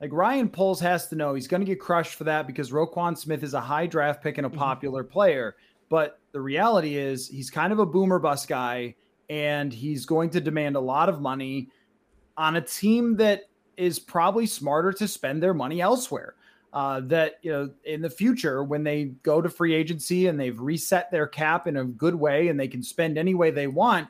like 0.00 0.12
Ryan 0.12 0.48
Poles 0.48 0.80
has 0.80 1.08
to 1.08 1.16
know 1.16 1.34
he's 1.34 1.48
going 1.48 1.60
to 1.60 1.66
get 1.66 1.80
crushed 1.80 2.14
for 2.14 2.24
that 2.24 2.46
because 2.46 2.70
Roquan 2.70 3.16
Smith 3.16 3.42
is 3.42 3.54
a 3.54 3.60
high 3.60 3.86
draft 3.86 4.22
pick 4.22 4.38
and 4.38 4.46
a 4.46 4.50
mm-hmm. 4.50 4.58
popular 4.58 5.02
player. 5.02 5.56
But 5.88 6.20
the 6.32 6.40
reality 6.40 6.96
is 6.96 7.28
he's 7.28 7.50
kind 7.50 7.72
of 7.72 7.78
a 7.78 7.86
boomer 7.86 8.18
bust 8.18 8.48
guy, 8.48 8.94
and 9.28 9.72
he's 9.72 10.06
going 10.06 10.30
to 10.30 10.40
demand 10.40 10.76
a 10.76 10.80
lot 10.80 11.08
of 11.08 11.20
money 11.20 11.68
on 12.36 12.56
a 12.56 12.60
team 12.60 13.16
that 13.16 13.42
is 13.76 13.98
probably 13.98 14.46
smarter 14.46 14.92
to 14.92 15.08
spend 15.08 15.42
their 15.42 15.54
money 15.54 15.80
elsewhere 15.80 16.34
uh, 16.74 17.00
that 17.04 17.34
you 17.42 17.52
know 17.52 17.70
in 17.84 18.02
the 18.02 18.10
future 18.10 18.64
when 18.64 18.82
they 18.82 19.04
go 19.22 19.40
to 19.40 19.48
free 19.48 19.72
agency 19.72 20.26
and 20.26 20.38
they've 20.38 20.58
reset 20.58 21.10
their 21.10 21.26
cap 21.26 21.68
in 21.68 21.76
a 21.76 21.84
good 21.84 22.16
way 22.16 22.48
and 22.48 22.58
they 22.58 22.66
can 22.66 22.82
spend 22.82 23.16
any 23.16 23.34
way 23.34 23.50
they 23.50 23.68
want 23.68 24.08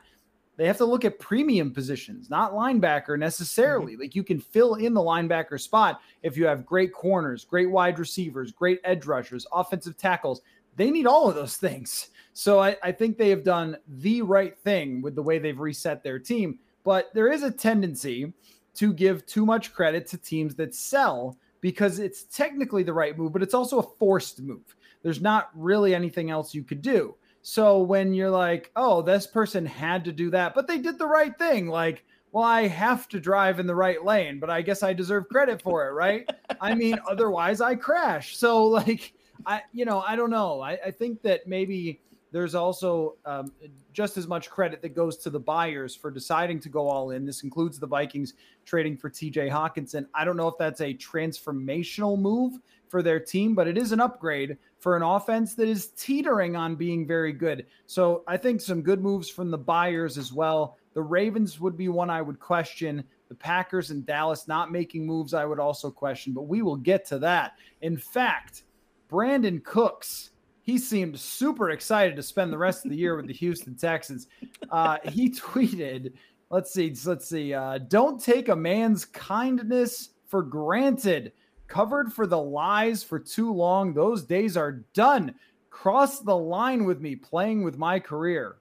they 0.57 0.65
have 0.65 0.77
to 0.77 0.85
look 0.85 1.05
at 1.05 1.19
premium 1.19 1.71
positions 1.71 2.29
not 2.29 2.53
linebacker 2.53 3.19
necessarily. 3.19 3.95
Like 3.95 4.15
you 4.15 4.23
can 4.23 4.39
fill 4.39 4.75
in 4.75 4.93
the 4.93 5.01
linebacker 5.01 5.61
spot 5.61 6.01
if 6.23 6.37
you 6.37 6.47
have 6.47 6.65
great 6.65 6.91
corners 6.91 7.45
great 7.45 7.69
wide 7.69 7.99
receivers 7.99 8.51
great 8.51 8.79
edge 8.83 9.05
rushers 9.05 9.45
offensive 9.53 9.95
tackles. 9.95 10.41
They 10.75 10.89
need 10.89 11.05
all 11.05 11.29
of 11.29 11.35
those 11.35 11.57
things. 11.57 12.09
So 12.33 12.59
I, 12.59 12.75
I 12.83 12.91
think 12.91 13.17
they 13.17 13.29
have 13.29 13.43
done 13.43 13.77
the 13.87 14.23
right 14.23 14.57
thing 14.57 15.01
with 15.01 15.15
the 15.15 15.23
way 15.23 15.39
they've 15.39 15.57
reset 15.57 16.03
their 16.03 16.19
team. 16.19 16.59
But 16.83 17.13
there 17.13 17.31
is 17.31 17.43
a 17.43 17.51
tendency 17.51 18.33
to 18.73 18.91
give 18.91 19.25
too 19.25 19.45
much 19.45 19.73
credit 19.73 20.05
to 20.07 20.17
teams 20.17 20.55
that 20.55 20.75
sell 20.75 21.37
because 21.65 21.97
it's 21.97 22.25
technically 22.25 22.83
the 22.83 22.93
right 22.93 23.17
move, 23.17 23.33
but 23.33 23.41
it's 23.41 23.55
also 23.55 23.79
a 23.79 23.97
forced 23.97 24.39
move. 24.39 24.75
There's 25.01 25.19
not 25.19 25.49
really 25.55 25.95
anything 25.95 26.29
else 26.29 26.53
you 26.53 26.63
could 26.63 26.83
do. 26.83 27.15
So 27.41 27.79
when 27.79 28.13
you're 28.13 28.29
like, 28.29 28.69
oh, 28.75 29.01
this 29.01 29.25
person 29.25 29.65
had 29.65 30.05
to 30.05 30.11
do 30.11 30.29
that, 30.29 30.53
but 30.53 30.67
they 30.67 30.77
did 30.77 30.99
the 30.99 31.07
right 31.07 31.35
thing, 31.35 31.67
like, 31.67 32.05
well, 32.31 32.43
I 32.43 32.67
have 32.67 33.09
to 33.09 33.19
drive 33.19 33.59
in 33.59 33.65
the 33.65 33.73
right 33.73 34.05
lane, 34.05 34.39
but 34.39 34.51
I 34.51 34.61
guess 34.61 34.83
I 34.83 34.93
deserve 34.93 35.27
credit 35.27 35.59
for 35.59 35.87
it, 35.87 35.93
right? 35.93 36.29
I 36.61 36.75
mean, 36.75 36.99
otherwise 37.09 37.61
I 37.61 37.73
crash. 37.73 38.37
So, 38.37 38.65
like, 38.65 39.13
I, 39.47 39.63
you 39.73 39.85
know, 39.85 40.01
I 40.01 40.15
don't 40.15 40.29
know. 40.29 40.61
I, 40.61 40.77
I 40.85 40.91
think 40.91 41.23
that 41.23 41.47
maybe 41.47 41.99
there's 42.35 42.53
also 42.53 43.15
um, 43.23 43.53
just 43.93 44.17
as 44.17 44.27
much 44.27 44.49
credit 44.49 44.81
that 44.81 44.93
goes 44.93 45.15
to 45.15 45.29
the 45.29 45.39
buyers 45.39 45.95
for 45.95 46.11
deciding 46.11 46.59
to 46.59 46.67
go 46.67 46.89
all 46.89 47.11
in. 47.11 47.25
This 47.25 47.43
includes 47.43 47.79
the 47.79 47.87
Vikings 47.87 48.33
trading 48.65 48.97
for 48.97 49.09
TJ 49.09 49.49
Hockenson. 49.49 50.05
I 50.13 50.25
don't 50.25 50.35
know 50.35 50.49
if 50.49 50.57
that's 50.59 50.81
a 50.81 50.93
transformational 50.95 52.19
move 52.19 52.59
for 52.89 53.01
their 53.01 53.21
team, 53.21 53.55
but 53.55 53.69
it 53.69 53.77
is 53.77 53.93
an 53.93 54.01
upgrade 54.01 54.57
for 54.79 54.97
an 54.97 55.01
offense 55.01 55.55
that 55.55 55.69
is 55.69 55.91
teetering 55.91 56.57
on 56.57 56.75
being 56.75 57.07
very 57.07 57.31
good. 57.31 57.67
So 57.87 58.25
I 58.27 58.35
think 58.35 58.59
some 58.59 58.81
good 58.81 59.01
moves 59.01 59.29
from 59.29 59.49
the 59.49 59.57
buyers 59.57 60.17
as 60.17 60.33
well. 60.33 60.75
The 60.93 61.03
Ravens 61.03 61.61
would 61.61 61.77
be 61.77 61.87
one 61.87 62.09
I 62.09 62.21
would 62.21 62.41
question. 62.41 63.05
The 63.29 63.35
Packers 63.35 63.91
and 63.91 64.05
Dallas 64.05 64.45
not 64.45 64.73
making 64.73 65.05
moves, 65.05 65.33
I 65.33 65.45
would 65.45 65.61
also 65.61 65.89
question, 65.89 66.33
but 66.33 66.49
we 66.49 66.61
will 66.61 66.75
get 66.75 67.05
to 67.05 67.19
that. 67.19 67.53
In 67.81 67.95
fact, 67.95 68.63
Brandin 69.09 69.63
Cooks 69.63 70.31
he 70.65 70.77
seemed 70.79 71.17
super 71.19 71.69
excited 71.69 72.15
to 72.15 72.23
spend 72.23 72.51
the 72.51 72.57
rest 72.57 72.85
of 72.85 72.91
the 72.91 72.97
year 72.97 73.15
with 73.15 73.27
the 73.27 73.33
Houston 73.45 73.75
Texans. 73.75 74.27
Uh, 74.69 74.97
he 75.05 75.29
tweeted, 75.31 76.13
let's 76.49 76.73
see, 76.73 76.93
let's 77.05 77.27
see, 77.27 77.53
uh, 77.53 77.77
don't 77.87 78.19
take 78.21 78.49
a 78.49 78.55
man's 78.55 79.05
kindness 79.05 80.09
for 80.25 80.41
granted. 80.41 81.31
Covered 81.67 82.11
for 82.13 82.27
the 82.27 82.37
lies 82.39 83.03
for 83.03 83.19
too 83.19 83.51
long. 83.53 83.93
Those 83.93 84.23
days 84.23 84.57
are 84.57 84.83
done. 84.93 85.33
Cross 85.69 86.19
the 86.21 86.35
line 86.35 86.83
with 86.85 86.99
me, 87.01 87.15
playing 87.15 87.63
with 87.63 87.77
my 87.77 87.99
career. 87.99 88.57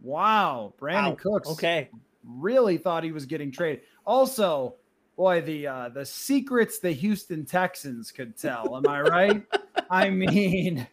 Wow. 0.00 0.74
Brandin 0.80 1.10
Wow. 1.10 1.16
Cooks 1.16 1.48
Okay. 1.50 1.90
really 2.24 2.78
thought 2.78 3.02
he 3.04 3.10
was 3.12 3.26
getting 3.26 3.50
traded. 3.50 3.82
Also, 4.06 4.76
boy, 5.16 5.40
the 5.40 5.66
uh, 5.66 5.88
the 5.88 6.04
secrets 6.06 6.78
the 6.78 6.92
Houston 6.92 7.44
Texans 7.44 8.12
could 8.12 8.36
tell. 8.36 8.76
Am 8.76 8.86
I 8.88 9.00
right? 9.02 9.46
I 9.90 10.10
mean, 10.10 10.86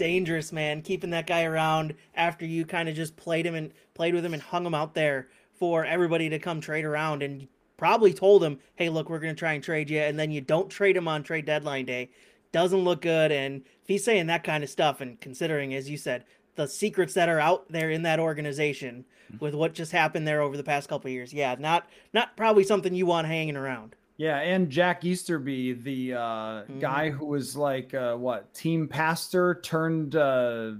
dangerous, 0.00 0.50
man. 0.50 0.80
Keeping 0.80 1.10
that 1.10 1.26
guy 1.26 1.44
around 1.44 1.94
after 2.14 2.46
you 2.46 2.64
kind 2.64 2.88
of 2.88 2.94
just 2.94 3.16
played 3.16 3.44
him 3.44 3.54
and 3.54 3.70
played 3.92 4.14
with 4.14 4.24
him 4.24 4.32
and 4.32 4.42
hung 4.42 4.64
him 4.64 4.74
out 4.74 4.94
there 4.94 5.28
for 5.52 5.84
everybody 5.84 6.30
to 6.30 6.38
come 6.38 6.58
trade 6.58 6.86
around 6.86 7.22
and 7.22 7.46
probably 7.76 8.14
told 8.14 8.42
him, 8.42 8.58
"Hey, 8.76 8.88
look, 8.88 9.10
we're 9.10 9.18
going 9.18 9.34
to 9.34 9.38
try 9.38 9.52
and 9.52 9.62
trade 9.62 9.90
you," 9.90 10.00
and 10.00 10.18
then 10.18 10.30
you 10.30 10.40
don't 10.40 10.70
trade 10.70 10.96
him 10.96 11.06
on 11.06 11.22
trade 11.22 11.44
deadline 11.44 11.84
day. 11.84 12.08
Doesn't 12.50 12.82
look 12.82 13.02
good. 13.02 13.30
And 13.30 13.62
if 13.82 13.88
he's 13.88 14.02
saying 14.02 14.26
that 14.28 14.42
kind 14.42 14.64
of 14.64 14.70
stuff, 14.70 15.02
and 15.02 15.20
considering, 15.20 15.74
as 15.74 15.90
you 15.90 15.98
said, 15.98 16.24
the 16.54 16.66
secrets 16.66 17.12
that 17.12 17.28
are 17.28 17.38
out 17.38 17.70
there 17.70 17.90
in 17.90 18.02
that 18.04 18.18
organization 18.18 19.04
with 19.38 19.54
what 19.54 19.74
just 19.74 19.92
happened 19.92 20.26
there 20.26 20.40
over 20.40 20.56
the 20.56 20.64
past 20.64 20.88
couple 20.88 21.08
of 21.08 21.12
years, 21.12 21.34
yeah, 21.34 21.56
not 21.58 21.86
not 22.14 22.38
probably 22.38 22.64
something 22.64 22.94
you 22.94 23.04
want 23.04 23.26
hanging 23.26 23.54
around. 23.54 23.96
Yeah, 24.20 24.40
and 24.40 24.68
Jack 24.68 25.02
Easterby, 25.02 25.82
the 25.82 26.12
uh, 26.12 26.62
guy 26.78 27.08
who 27.08 27.24
was 27.24 27.56
like 27.56 27.94
uh, 27.94 28.16
what 28.16 28.52
team 28.52 28.86
pastor 28.86 29.60
turned 29.62 30.14
uh, 30.14 30.72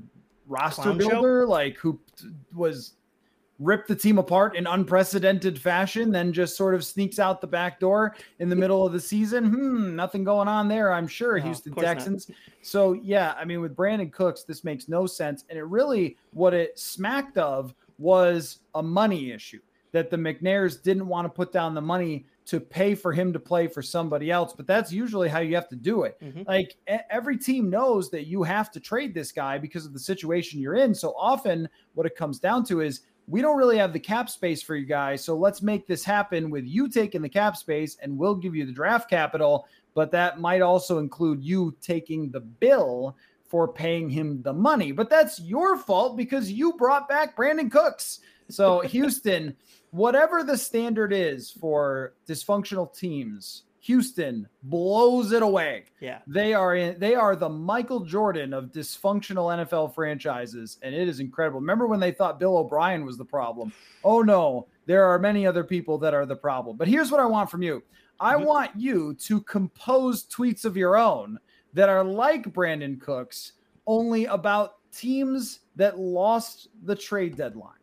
roster 0.46 0.82
Clown 0.82 1.00
show? 1.00 1.08
builder, 1.08 1.46
like 1.46 1.78
who 1.78 1.98
was 2.54 2.96
ripped 3.58 3.88
the 3.88 3.96
team 3.96 4.18
apart 4.18 4.56
in 4.56 4.66
unprecedented 4.66 5.58
fashion, 5.58 6.10
then 6.10 6.34
just 6.34 6.54
sort 6.54 6.74
of 6.74 6.84
sneaks 6.84 7.18
out 7.18 7.40
the 7.40 7.46
back 7.46 7.80
door 7.80 8.14
in 8.40 8.50
the 8.50 8.56
middle 8.56 8.86
of 8.86 8.92
the 8.92 9.00
season. 9.00 9.46
Hmm, 9.46 9.96
nothing 9.96 10.22
going 10.22 10.46
on 10.46 10.68
there, 10.68 10.92
I'm 10.92 11.08
sure. 11.08 11.38
No, 11.38 11.44
Houston 11.44 11.72
course 11.72 11.86
not. 11.86 11.94
Texans. 11.94 12.30
So 12.60 12.92
yeah, 12.92 13.32
I 13.38 13.46
mean, 13.46 13.62
with 13.62 13.74
Brandin 13.74 14.12
Cooks, 14.12 14.42
this 14.42 14.64
makes 14.64 14.86
no 14.86 15.06
sense, 15.06 15.46
and 15.48 15.58
it 15.58 15.64
really 15.64 16.18
what 16.34 16.52
it 16.52 16.78
smacked 16.78 17.38
of 17.38 17.74
was 17.96 18.58
a 18.74 18.82
money 18.82 19.30
issue. 19.32 19.60
that 19.92 20.10
the 20.10 20.16
McNairs 20.16 20.82
didn't 20.82 21.06
want 21.06 21.24
to 21.24 21.30
put 21.30 21.52
down 21.52 21.74
the 21.74 21.80
money 21.80 22.26
to 22.46 22.58
pay 22.58 22.94
for 22.94 23.12
him 23.12 23.32
to 23.32 23.38
play 23.38 23.68
for 23.68 23.82
somebody 23.82 24.30
else. 24.30 24.52
But 24.52 24.66
that's 24.66 24.92
usually 24.92 25.28
how 25.28 25.40
you 25.40 25.54
have 25.54 25.68
to 25.68 25.76
do 25.76 26.02
it. 26.02 26.18
Mm-hmm. 26.20 26.42
Like 26.46 26.76
every 26.88 27.38
team 27.38 27.70
knows 27.70 28.10
that 28.10 28.26
you 28.26 28.42
have 28.42 28.70
to 28.72 28.80
trade 28.80 29.14
this 29.14 29.32
guy 29.32 29.58
because 29.58 29.86
of 29.86 29.92
the 29.92 30.00
situation 30.00 30.60
you're 30.60 30.74
in. 30.74 30.94
So 30.94 31.14
often, 31.16 31.68
what 31.94 32.06
it 32.06 32.16
comes 32.16 32.38
down 32.38 32.64
to 32.66 32.80
is 32.80 33.02
we 33.26 33.40
don't 33.40 33.56
really 33.56 33.78
have 33.78 33.92
the 33.92 34.00
cap 34.00 34.28
space 34.28 34.62
for 34.62 34.74
you 34.74 34.86
guys. 34.86 35.22
So 35.22 35.36
let's 35.36 35.62
make 35.62 35.86
this 35.86 36.04
happen 36.04 36.50
with 36.50 36.64
you 36.64 36.88
taking 36.88 37.22
the 37.22 37.28
cap 37.28 37.56
space 37.56 37.96
and 38.02 38.18
we'll 38.18 38.34
give 38.34 38.56
you 38.56 38.66
the 38.66 38.72
draft 38.72 39.08
capital. 39.08 39.66
But 39.94 40.10
that 40.12 40.40
might 40.40 40.62
also 40.62 40.98
include 40.98 41.42
you 41.42 41.76
taking 41.80 42.30
the 42.30 42.40
bill 42.40 43.16
for 43.46 43.72
paying 43.72 44.08
him 44.08 44.42
the 44.42 44.52
money. 44.52 44.92
But 44.92 45.10
that's 45.10 45.40
your 45.40 45.76
fault 45.76 46.16
because 46.16 46.50
you 46.50 46.72
brought 46.74 47.08
back 47.08 47.36
Brandin 47.36 47.70
Cooks. 47.70 48.20
So, 48.48 48.80
Houston, 48.86 49.56
whatever 49.90 50.42
the 50.42 50.56
standard 50.56 51.12
is 51.12 51.50
for 51.50 52.14
dysfunctional 52.28 52.94
teams, 52.96 53.64
Houston 53.80 54.46
blows 54.64 55.32
it 55.32 55.42
away. 55.42 55.84
Yeah. 56.00 56.18
They 56.26 56.52
are 56.52 56.76
in 56.76 56.98
they 56.98 57.14
are 57.14 57.34
the 57.34 57.48
Michael 57.48 58.00
Jordan 58.00 58.52
of 58.52 58.66
dysfunctional 58.66 59.64
NFL 59.64 59.94
franchises 59.94 60.78
and 60.82 60.94
it 60.94 61.08
is 61.08 61.18
incredible. 61.20 61.60
Remember 61.60 61.86
when 61.86 62.00
they 62.00 62.12
thought 62.12 62.38
Bill 62.38 62.58
O'Brien 62.58 63.04
was 63.04 63.16
the 63.16 63.24
problem? 63.24 63.72
Oh 64.04 64.20
no, 64.20 64.66
there 64.86 65.04
are 65.04 65.18
many 65.18 65.46
other 65.46 65.64
people 65.64 65.96
that 65.98 66.14
are 66.14 66.26
the 66.26 66.36
problem. 66.36 66.76
But 66.76 66.88
here's 66.88 67.10
what 67.10 67.20
I 67.20 67.26
want 67.26 67.50
from 67.50 67.62
you. 67.62 67.82
I 68.20 68.34
mm-hmm. 68.34 68.44
want 68.44 68.70
you 68.76 69.14
to 69.14 69.40
compose 69.42 70.26
tweets 70.26 70.66
of 70.66 70.76
your 70.76 70.98
own 70.98 71.38
that 71.72 71.88
are 71.88 72.04
like 72.04 72.52
Brandin 72.52 73.00
Cooks 73.00 73.52
only 73.86 74.26
about 74.26 74.76
teams 74.92 75.60
that 75.76 75.98
lost 75.98 76.68
the 76.82 76.94
trade 76.94 77.36
deadline. 77.36 77.79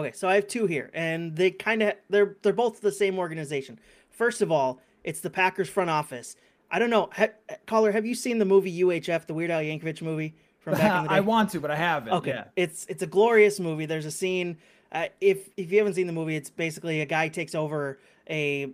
Okay, 0.00 0.12
so 0.12 0.28
I 0.28 0.34
have 0.34 0.46
two 0.46 0.66
here, 0.66 0.90
and 0.94 1.36
they 1.36 1.50
kind 1.50 1.82
of 1.82 1.94
they're 2.08 2.36
they're 2.42 2.52
both 2.52 2.80
the 2.80 2.92
same 2.92 3.18
organization. 3.18 3.78
First 4.10 4.42
of 4.42 4.50
all, 4.50 4.80
it's 5.04 5.20
the 5.20 5.30
Packers 5.30 5.68
front 5.68 5.90
office. 5.90 6.36
I 6.70 6.78
don't 6.78 6.90
know, 6.90 7.10
ha- 7.12 7.56
Coller, 7.66 7.90
have 7.92 8.06
you 8.06 8.14
seen 8.14 8.38
the 8.38 8.44
movie 8.44 8.80
UHF, 8.82 9.26
the 9.26 9.34
Weird 9.34 9.50
Al 9.50 9.60
Yankovic 9.60 10.02
movie 10.02 10.34
from 10.60 10.74
back 10.74 10.98
in 10.98 11.02
the 11.04 11.08
day? 11.08 11.14
I 11.16 11.20
want 11.20 11.50
to, 11.50 11.60
but 11.60 11.70
I 11.70 11.76
haven't. 11.76 12.12
Okay, 12.12 12.30
yeah. 12.30 12.44
it's 12.56 12.86
it's 12.88 13.02
a 13.02 13.06
glorious 13.06 13.58
movie. 13.60 13.86
There's 13.86 14.06
a 14.06 14.10
scene. 14.10 14.58
Uh, 14.92 15.06
if 15.20 15.50
if 15.56 15.70
you 15.70 15.78
haven't 15.78 15.94
seen 15.94 16.06
the 16.06 16.12
movie, 16.12 16.36
it's 16.36 16.50
basically 16.50 17.00
a 17.00 17.06
guy 17.06 17.28
takes 17.28 17.54
over 17.54 17.98
a 18.28 18.70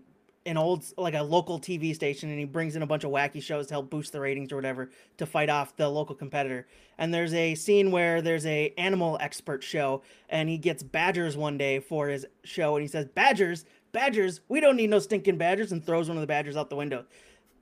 an 0.47 0.57
old 0.57 0.85
like 0.97 1.15
a 1.15 1.23
local 1.23 1.59
TV 1.61 1.95
station 1.95 2.31
and 2.31 2.39
he 2.39 2.45
brings 2.45 2.77
in 2.77 2.83
a 2.83 2.87
bunch 2.87 3.05
of 3.05 3.11
wacky 3.11 3.43
shows 3.43 3.67
to 3.67 3.75
help 3.75 3.91
boost 3.91 4.13
the 4.13 4.21
ratings 4.21 4.53
or 4.53 4.57
whatever 4.57 4.91
to 5.19 5.27
fight 5.27 5.51
off 5.51 5.77
the 5.77 5.89
local 5.89 6.15
competitor. 6.15 6.67
And 6.97 7.13
there's 7.13 7.35
a 7.35 7.55
scene 7.57 7.91
where 7.91 8.23
there's 8.23 8.47
a 8.47 8.73
animal 8.79 9.19
expert 9.21 9.63
show 9.63 10.03
and 10.29 10.49
he 10.49 10.57
gets 10.57 10.83
badgers 10.83 11.37
one 11.37 11.59
day 11.59 11.81
for 11.81 12.09
his 12.09 12.27
show 12.45 12.77
and 12.77 12.83
he 12.83 12.89
says, 12.89 13.07
"Badgers, 13.07 13.65
badgers, 13.93 14.41
we 14.49 14.61
don't 14.61 14.77
need 14.77 14.91
no 14.91 15.01
stinking 15.01 15.37
badgers," 15.37 15.73
and 15.73 15.85
throws 15.85 16.09
one 16.09 16.17
of 16.17 16.23
the 16.23 16.27
badgers 16.27 16.57
out 16.57 16.71
the 16.71 16.77
window. 16.77 17.05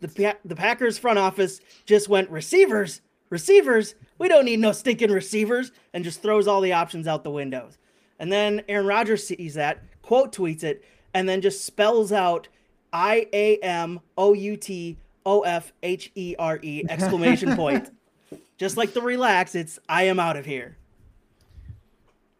The 0.00 0.36
the 0.44 0.56
Packers 0.56 0.98
front 0.98 1.18
office 1.18 1.60
just 1.86 2.08
went 2.08 2.28
receivers, 2.28 3.00
receivers. 3.30 3.94
We 4.18 4.28
don't 4.28 4.44
need 4.44 4.60
no 4.60 4.72
stinking 4.72 5.10
receivers, 5.10 5.72
and 5.94 6.04
just 6.04 6.20
throws 6.20 6.46
all 6.46 6.60
the 6.60 6.74
options 6.74 7.08
out 7.08 7.24
the 7.24 7.30
windows. 7.30 7.78
And 8.18 8.30
then 8.30 8.62
Aaron 8.68 8.86
Rodgers 8.86 9.26
sees 9.26 9.54
that, 9.54 9.82
quote 10.02 10.34
tweets 10.34 10.62
it, 10.62 10.84
and 11.14 11.28
then 11.28 11.40
just 11.40 11.64
spells 11.64 12.12
out 12.12 12.48
I 12.94 13.26
A 13.32 13.56
M 13.56 14.00
O 14.16 14.32
U 14.32 14.56
T 14.56 14.96
O 15.26 15.40
F 15.40 15.72
H 15.82 16.12
E 16.14 16.36
R 16.38 16.60
E 16.62 16.84
exclamation 16.88 17.56
point. 17.56 17.90
Just 18.56 18.76
like 18.76 18.94
the 18.94 19.02
relax, 19.02 19.56
it's 19.56 19.80
I 19.88 20.04
am 20.04 20.20
out 20.20 20.36
of 20.36 20.46
here. 20.46 20.78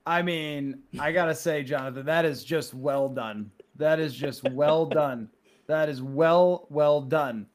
I 0.06 0.22
mean, 0.22 0.78
I 1.00 1.10
gotta 1.10 1.34
say, 1.34 1.64
Jonathan, 1.64 2.06
that 2.06 2.24
is 2.24 2.44
just 2.44 2.72
well 2.72 3.08
done. 3.08 3.50
That 3.76 3.98
is 3.98 4.14
just 4.14 4.48
well 4.50 4.86
done. 4.86 5.28
That 5.66 5.88
is 5.88 6.00
well, 6.00 6.66
well 6.70 7.00
done. 7.00 7.46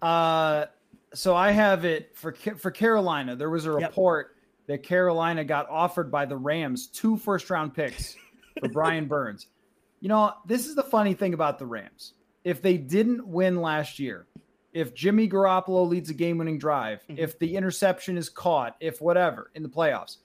Uh, 0.00 0.66
so 1.12 1.36
I 1.36 1.50
have 1.50 1.84
it 1.84 2.16
for 2.16 2.32
for 2.32 2.70
Carolina. 2.70 3.36
There 3.36 3.50
was 3.50 3.66
a 3.66 3.72
report 3.72 4.36
yep. 4.68 4.78
that 4.78 4.88
Carolina 4.88 5.44
got 5.44 5.68
offered 5.68 6.10
by 6.10 6.24
the 6.24 6.36
Rams 6.36 6.86
two 6.86 7.18
first 7.18 7.50
round 7.50 7.74
picks 7.74 8.16
for 8.58 8.68
Brian 8.72 9.06
Burns. 9.06 9.48
You 10.00 10.08
know, 10.08 10.32
this 10.46 10.66
is 10.66 10.74
the 10.74 10.82
funny 10.82 11.12
thing 11.12 11.34
about 11.34 11.58
the 11.58 11.66
Rams 11.66 12.14
if 12.44 12.62
they 12.62 12.76
didn't 12.76 13.26
win 13.26 13.60
last 13.60 13.98
year, 13.98 14.26
if 14.72 14.94
Jimmy 14.94 15.28
Garoppolo 15.28 15.86
leads 15.86 16.10
a 16.10 16.14
game 16.14 16.38
winning 16.38 16.58
drive, 16.58 17.02
mm-hmm. 17.02 17.18
if 17.18 17.38
the 17.38 17.56
interception 17.56 18.16
is 18.16 18.28
caught, 18.28 18.76
if 18.80 19.00
whatever 19.00 19.50
in 19.54 19.62
the 19.62 19.68
playoffs, 19.68 20.18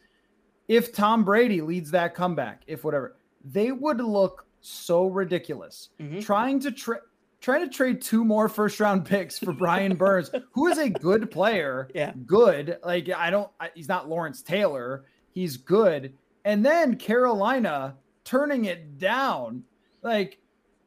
if 0.68 0.94
Tom 0.94 1.24
Brady 1.24 1.62
leads 1.62 1.92
that 1.92 2.16
comeback, 2.16 2.64
if 2.68 2.84
whatever, 2.84 3.18
they 3.44 3.72
would 3.72 4.02
look 4.02 4.46
so 4.62 5.08
ridiculous 5.08 5.90
mm-hmm. 6.00 6.20
trying 6.20 6.60
to 6.60 6.72
tra- 6.72 7.02
trying 7.40 7.68
to 7.68 7.74
trade 7.74 8.02
two 8.02 8.26
more 8.26 8.50
first 8.50 8.80
round 8.80 9.06
picks 9.06 9.40
for 9.40 9.54
Brian 9.54 9.96
Burns, 9.98 10.32
who 10.52 10.68
is 10.68 10.78
a 10.78 10.90
good 10.90 11.30
player. 11.32 11.90
Yeah. 11.94 12.14
Good. 12.26 12.78
Like 12.84 13.10
I 13.10 13.30
don't 13.30 13.50
I, 13.60 13.70
he's 13.76 13.88
not 13.88 14.10
Lawrence 14.10 14.42
Taylor. 14.42 15.06
He's 15.32 15.58
good. 15.58 16.14
And 16.46 16.66
then 16.66 16.96
Carolina 16.96 17.96
turning 18.24 18.66
it 18.66 18.98
down. 18.98 19.64
Like 20.02 20.40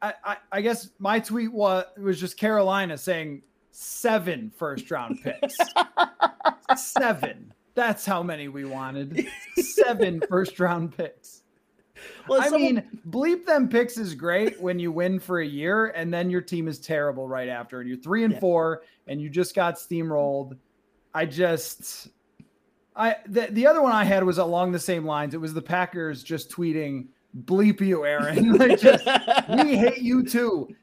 I, 0.03 0.37
I, 0.51 0.61
guess 0.63 0.91
my 0.99 1.21
tweet 1.21 1.53
was 1.53 1.85
was 1.99 2.19
just 2.19 2.39
Carolina 2.39 2.97
saying 2.97 3.43
seven 3.71 4.51
first 4.57 4.91
round 4.91 5.23
picks. 5.23 5.57
seven. 6.77 7.53
That's 7.75 8.07
how 8.07 8.23
many 8.23 8.49
we 8.49 8.65
wanted. 8.65 9.29
Seven 9.57 10.23
first 10.29 10.59
round 10.59 10.97
picks. 10.97 11.43
Well, 12.29 12.41
I 12.41 12.45
someone... 12.45 12.61
mean, 12.61 13.01
bleep 13.09 13.45
them 13.45 13.69
picks 13.69 13.99
is 13.99 14.15
great 14.15 14.61
when 14.61 14.79
you 14.79 14.91
win 14.91 15.21
for 15.21 15.41
a 15.41 15.47
year 15.47 15.89
and 15.89 16.13
then 16.13 16.31
your 16.31 16.41
team 16.41 16.67
is 16.67 16.79
terrible 16.79 17.29
right 17.29 17.49
after, 17.49 17.81
and 17.81 17.89
you're 17.89 17.99
three 17.99 18.25
and 18.25 18.35
yeah. 18.35 18.41
four 18.41 18.83
and 19.07 19.21
you 19.21 19.29
just 19.29 19.55
got 19.55 19.75
steamrolled. 19.75 20.57
I 21.15 21.27
just, 21.27 22.09
I 22.97 23.17
the, 23.27 23.49
the 23.51 23.67
other 23.67 23.83
one 23.83 23.93
I 23.93 24.05
had 24.05 24.25
was 24.25 24.39
along 24.39 24.73
the 24.73 24.79
same 24.79 25.05
lines. 25.05 25.35
It 25.35 25.41
was 25.41 25.53
the 25.53 25.63
Packers 25.63 26.23
just 26.23 26.51
tweeting 26.51 27.09
bleep 27.45 27.81
you, 27.81 28.05
Aaron. 28.05 28.53
like 28.59 28.81
just 28.81 29.07
we 29.49 29.77
hate 29.77 29.99
you 29.99 30.25
too. 30.25 30.75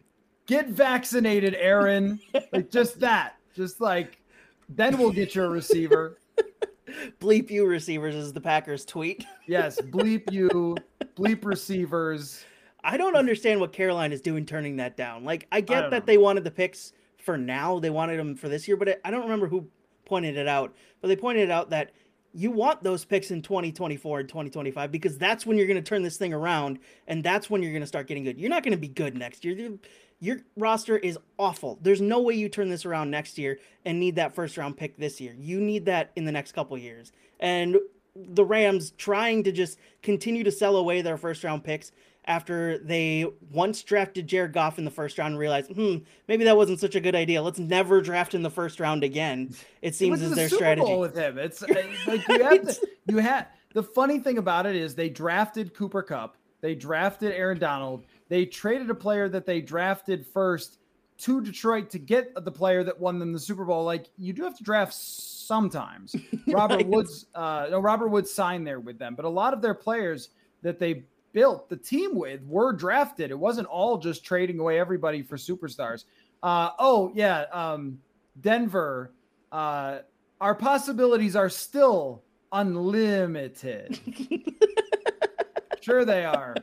Get 0.46 0.70
vaccinated, 0.70 1.56
Aaron. 1.56 2.20
Like 2.52 2.72
just 2.72 3.00
that. 3.02 3.38
Just 3.56 3.82
like 3.82 4.22
then 4.70 4.98
we'll 4.98 5.12
get 5.12 5.36
your 5.36 5.50
receiver. 5.50 6.18
bleep 7.20 7.50
you 7.50 7.66
receivers 7.66 8.16
is 8.16 8.34
the 8.34 8.42
Packers 8.42 8.86
tweet. 8.86 9.26
yes, 9.48 9.80
bleep 9.82 10.32
you, 10.32 10.76
bleep 11.16 11.46
receivers. 11.46 12.44
I 12.84 12.98
don't 12.98 13.16
understand 13.16 13.60
what 13.60 13.74
Carolina 13.74 14.14
is 14.14 14.22
doing 14.22 14.46
turning 14.46 14.78
that 14.78 14.96
down. 14.96 15.24
Like 15.24 15.48
I 15.52 15.62
get 15.62 15.86
I 15.86 15.90
that 15.90 16.00
know. 16.04 16.06
they 16.06 16.18
wanted 16.18 16.44
the 16.44 16.52
picks 16.52 16.94
for 17.18 17.38
now, 17.38 17.80
they 17.80 17.90
wanted 17.90 18.18
them 18.18 18.36
for 18.36 18.48
this 18.48 18.68
year, 18.68 18.78
but 18.78 19.02
I 19.04 19.12
don't 19.12 19.24
remember 19.24 19.48
who 19.48 19.68
pointed 20.06 20.38
it 20.38 20.48
out. 20.48 20.74
But 21.02 21.10
they 21.10 21.16
pointed 21.16 21.52
out 21.52 21.70
that 21.72 21.92
you 22.38 22.52
want 22.52 22.84
those 22.84 23.04
picks 23.04 23.32
in 23.32 23.42
2024 23.42 24.20
and 24.20 24.30
2025 24.30 24.92
because 24.92 25.18
that's 25.18 25.44
when 25.44 25.58
you're 25.58 25.66
going 25.66 25.84
to 25.84 25.90
turn 25.90 26.04
this 26.04 26.18
thing 26.18 26.36
around 26.36 26.78
and 27.08 27.24
that's 27.24 27.50
when 27.50 27.64
you're 27.64 27.72
going 27.72 27.82
to 27.82 27.88
start 27.88 28.06
getting 28.06 28.24
good. 28.24 28.40
You're 28.40 28.52
not 28.52 28.62
going 28.62 28.74
to 28.74 28.78
be 28.78 28.88
good 28.88 29.18
next 29.18 29.44
year. 29.44 29.80
Your 30.20 30.42
roster 30.56 30.98
is 30.98 31.18
awful. 31.40 31.80
There's 31.82 32.00
no 32.00 32.22
way 32.22 32.36
you 32.36 32.48
turn 32.48 32.70
this 32.70 32.86
around 32.86 33.10
next 33.10 33.40
year 33.40 33.58
and 33.86 34.00
need 34.00 34.18
that 34.18 34.36
first 34.36 34.56
round 34.56 34.78
pick 34.78 34.98
this 34.98 35.20
year. 35.20 35.36
You 35.36 35.60
need 35.60 35.86
that 35.86 36.12
in 36.16 36.26
the 36.26 36.32
next 36.32 36.52
couple 36.52 36.78
years. 36.78 37.12
And 37.40 37.78
the 38.16 38.46
Rams 38.46 38.92
trying 38.92 39.44
to 39.44 39.52
just 39.52 39.80
continue 40.04 40.44
to 40.44 40.52
sell 40.52 40.76
away 40.76 41.02
their 41.02 41.18
first 41.18 41.44
round 41.44 41.64
picks 41.64 41.92
after 42.28 42.78
they 42.80 43.26
once 43.52 43.82
drafted 43.82 44.28
Jared 44.28 44.54
Goff 44.54 44.78
in 44.78 44.86
the 44.86 44.92
first 44.92 45.18
round 45.18 45.32
and 45.32 45.40
realized, 45.40 45.72
hmm, 45.72 45.98
maybe 46.28 46.44
that 46.44 46.58
wasn't 46.58 46.80
such 46.80 46.96
a 46.96 47.00
good 47.00 47.16
idea. 47.16 47.42
Let's 47.42 47.58
never 47.58 48.02
draft 48.02 48.34
in 48.34 48.44
the 48.44 48.50
first 48.50 48.80
round 48.80 49.04
again. 49.04 49.56
It 49.82 49.96
seems 49.96 50.22
as 50.22 50.36
their 50.36 50.50
Super 50.50 50.60
strategy. 50.60 50.86
Bowl 50.86 51.00
with 51.00 51.16
him, 51.16 51.38
it's 51.38 51.64
uh, 51.64 51.68
like 52.08 52.28
you 52.28 52.44
have 52.44 52.68
to, 52.68 52.88
you 53.08 53.18
had 53.18 53.48
the 53.74 53.84
funny 53.84 54.20
thing 54.20 54.38
about 54.38 54.66
it 54.66 54.76
is 54.76 54.94
they 54.94 55.10
drafted 55.10 55.74
Cooper 55.74 56.04
Kupp, 56.04 56.36
they 56.62 56.76
drafted 56.76 57.34
Aaron 57.34 57.60
Donald, 57.60 58.04
they 58.28 58.46
traded 58.46 58.90
a 58.90 58.96
player 58.96 59.30
that 59.30 59.46
they 59.46 59.62
drafted 59.62 60.26
first 60.26 60.80
to 61.20 61.42
Detroit 61.42 61.90
to 61.92 62.00
get 62.00 62.34
the 62.44 62.52
player 62.52 62.84
that 62.84 63.00
won 63.00 63.20
them 63.20 63.34
the 63.34 63.40
Super 63.40 63.66
Bowl. 63.66 63.84
Like 63.84 64.08
you 64.18 64.34
do 64.34 64.44
have 64.44 64.58
to 64.58 64.64
draft 64.64 64.94
sometimes. 64.94 66.16
Robert 66.48 66.86
Woods, 66.86 67.28
uh, 67.34 67.68
no, 67.72 67.80
Robert 67.80 68.10
Woods 68.10 68.32
signed 68.32 68.68
there 68.68 68.80
with 68.80 69.00
them, 69.00 69.16
but 69.16 69.26
a 69.26 69.30
lot 69.30 69.54
of 69.54 69.62
their 69.62 69.74
players 69.74 70.30
that 70.62 70.78
they 70.78 71.04
built 71.38 71.70
the 71.70 71.78
team 71.78 72.16
with 72.16 72.42
were 72.46 72.74
drafted. 72.74 73.30
It 73.30 73.38
wasn't 73.38 73.68
all 73.68 74.00
just 74.00 74.26
trading 74.26 74.58
away 74.58 74.80
everybody 74.80 75.22
for 75.22 75.38
superstars. 75.38 76.06
Uh, 76.42 76.72
oh 76.80 77.12
yeah, 77.14 77.42
um, 77.52 78.00
Denver. 78.42 79.12
Uh, 79.52 80.00
our 80.42 80.56
possibilities 80.56 81.36
are 81.36 81.48
still 81.48 82.24
unlimited. 82.52 84.00
sure, 85.82 86.06
they 86.06 86.26
are. 86.26 86.56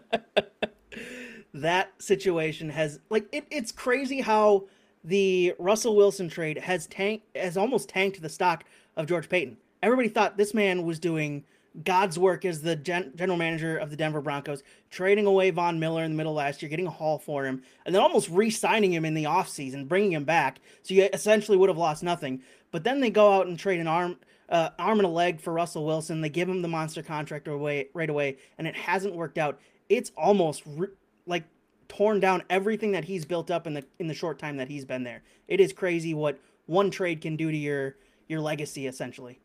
That 1.52 1.92
situation 2.02 2.68
has 2.70 2.98
like 3.10 3.28
it, 3.30 3.46
it's 3.52 3.70
crazy 3.70 4.20
how 4.20 4.66
the 5.04 5.54
Russell 5.60 5.94
Wilson 5.94 6.28
trade 6.28 6.58
has 6.58 6.88
tanked 6.88 7.24
has 7.36 7.56
almost 7.56 7.88
tanked 7.88 8.20
the 8.20 8.28
stock 8.28 8.64
of 8.96 9.06
George 9.06 9.28
Paton. 9.28 9.56
Everybody 9.84 10.08
thought 10.08 10.36
this 10.36 10.52
man 10.52 10.82
was 10.82 10.98
doing 10.98 11.44
God's 11.82 12.18
work 12.18 12.44
as 12.44 12.62
the 12.62 12.76
gen- 12.76 13.12
general 13.16 13.36
manager 13.36 13.76
of 13.76 13.90
the 13.90 13.96
Denver 13.96 14.20
Broncos, 14.20 14.62
trading 14.90 15.26
away 15.26 15.50
Von 15.50 15.80
Miller 15.80 16.04
in 16.04 16.12
the 16.12 16.16
middle 16.16 16.34
last 16.34 16.62
year, 16.62 16.68
getting 16.68 16.86
a 16.86 16.90
haul 16.90 17.18
for 17.18 17.44
him, 17.44 17.62
and 17.84 17.94
then 17.94 18.02
almost 18.02 18.28
re 18.28 18.48
signing 18.48 18.92
him 18.92 19.04
in 19.04 19.14
the 19.14 19.24
offseason, 19.24 19.88
bringing 19.88 20.12
him 20.12 20.24
back. 20.24 20.60
So 20.82 20.94
you 20.94 21.08
essentially 21.12 21.56
would 21.56 21.68
have 21.68 21.78
lost 21.78 22.02
nothing. 22.02 22.42
But 22.70 22.84
then 22.84 23.00
they 23.00 23.10
go 23.10 23.32
out 23.32 23.46
and 23.46 23.58
trade 23.58 23.80
an 23.80 23.88
arm. 23.88 24.18
Uh, 24.46 24.68
arm 24.78 24.98
and 24.98 25.06
a 25.06 25.10
leg 25.10 25.40
for 25.40 25.54
Russell 25.54 25.86
Wilson. 25.86 26.20
They 26.20 26.28
give 26.28 26.50
him 26.50 26.60
the 26.60 26.68
monster 26.68 27.02
contract 27.02 27.48
away 27.48 27.88
right 27.94 28.10
away, 28.10 28.36
and 28.58 28.68
it 28.68 28.76
hasn't 28.76 29.14
worked 29.14 29.38
out. 29.38 29.58
It's 29.88 30.12
almost 30.18 30.62
re- 30.66 30.88
like 31.26 31.44
torn 31.88 32.20
down 32.20 32.42
everything 32.50 32.92
that 32.92 33.04
he's 33.04 33.24
built 33.24 33.50
up 33.50 33.66
in 33.66 33.72
the 33.72 33.84
in 33.98 34.06
the 34.06 34.14
short 34.14 34.38
time 34.38 34.58
that 34.58 34.68
he's 34.68 34.84
been 34.84 35.02
there. 35.02 35.22
It 35.48 35.60
is 35.60 35.72
crazy 35.72 36.12
what 36.12 36.38
one 36.66 36.90
trade 36.90 37.22
can 37.22 37.36
do 37.36 37.50
to 37.50 37.56
your 37.56 37.96
your 38.28 38.40
legacy 38.40 38.86
essentially. 38.86 39.40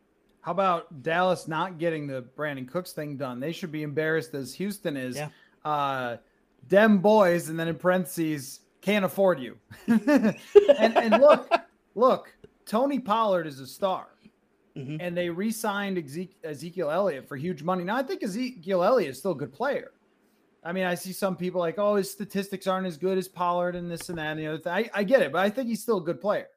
How 0.50 0.54
about 0.54 1.04
Dallas 1.04 1.48
not 1.48 1.78
getting 1.78 2.08
the 2.08 2.24
Brandin 2.36 2.68
Cooks 2.68 2.92
thing 2.92 3.18
done? 3.18 3.40
They 3.40 3.52
should 3.52 3.72
be 3.72 3.84
embarrassed 3.84 4.34
as 4.34 4.52
Houston 4.56 4.98
is. 4.98 5.16
Yeah. 5.16 5.30
Uh, 5.64 6.18
dem 6.68 6.98
boys, 6.98 7.50
and 7.50 7.60
then 7.60 7.68
in 7.68 7.76
parentheses, 7.76 8.62
can't 8.82 9.06
afford 9.06 9.40
you. 9.40 9.60
and, 9.88 10.36
and 10.80 11.22
look, 11.22 11.52
look, 11.94 12.34
Tony 12.66 12.98
Pollard 12.98 13.46
is 13.46 13.60
a 13.60 13.68
star. 13.68 14.08
Mhm. 14.76 14.98
And 15.00 15.16
they 15.16 15.30
re 15.30 15.52
signed 15.52 16.04
Ezekiel 16.44 16.90
Elliott 16.90 17.28
for 17.28 17.36
huge 17.36 17.62
money. 17.62 17.84
Now, 17.84 17.98
I 17.98 18.02
think 18.02 18.24
Ezekiel 18.24 18.84
Elliott 18.84 19.12
is 19.12 19.20
still 19.20 19.34
a 19.34 19.38
good 19.38 19.54
player. 19.54 19.92
I 20.64 20.72
mean, 20.72 20.86
I 20.86 20.96
see 20.96 21.14
some 21.14 21.36
people 21.36 21.60
like, 21.62 21.78
oh, 21.78 21.98
his 21.98 22.10
statistics 22.10 22.66
aren't 22.66 22.88
as 22.88 22.98
good 22.98 23.20
as 23.20 23.28
Pollard 23.28 23.76
and 23.76 23.92
this 23.92 24.10
and 24.10 24.18
that 24.18 24.32
and 24.32 24.40
the 24.40 24.48
other 24.48 24.58
thing. 24.58 24.74
I, 24.74 24.90
I 24.96 25.04
get 25.04 25.22
it, 25.22 25.32
but 25.32 25.46
I 25.46 25.52
think 25.52 25.70
he's 25.70 25.84
still 25.84 25.98
a 25.98 26.04
good 26.04 26.20
player, 26.20 26.48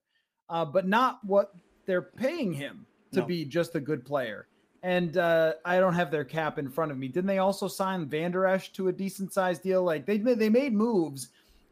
uh, 0.48 0.64
but 0.64 0.88
not 0.88 1.22
what 1.26 1.54
they're 1.84 2.00
paying 2.00 2.54
him 2.54 2.86
to 3.12 3.20
No. 3.20 3.26
be 3.26 3.44
just 3.44 3.74
a 3.74 3.80
good 3.80 4.04
player. 4.04 4.46
And 4.82 5.16
uh, 5.16 5.54
I 5.64 5.78
don't 5.78 5.94
have 5.94 6.10
their 6.10 6.24
cap 6.24 6.58
in 6.58 6.68
front 6.68 6.90
of 6.90 6.98
me. 6.98 7.06
Didn't 7.08 7.28
they 7.28 7.38
also 7.38 7.68
sign 7.68 8.06
Vander 8.06 8.46
Esch 8.46 8.72
to 8.72 8.88
a 8.88 8.92
decent 8.92 9.32
sized 9.32 9.62
deal? 9.62 9.84
Like 9.84 10.06
they 10.06 10.18
made, 10.18 10.38
they 10.40 10.48
made 10.48 10.72
moves 10.74 11.28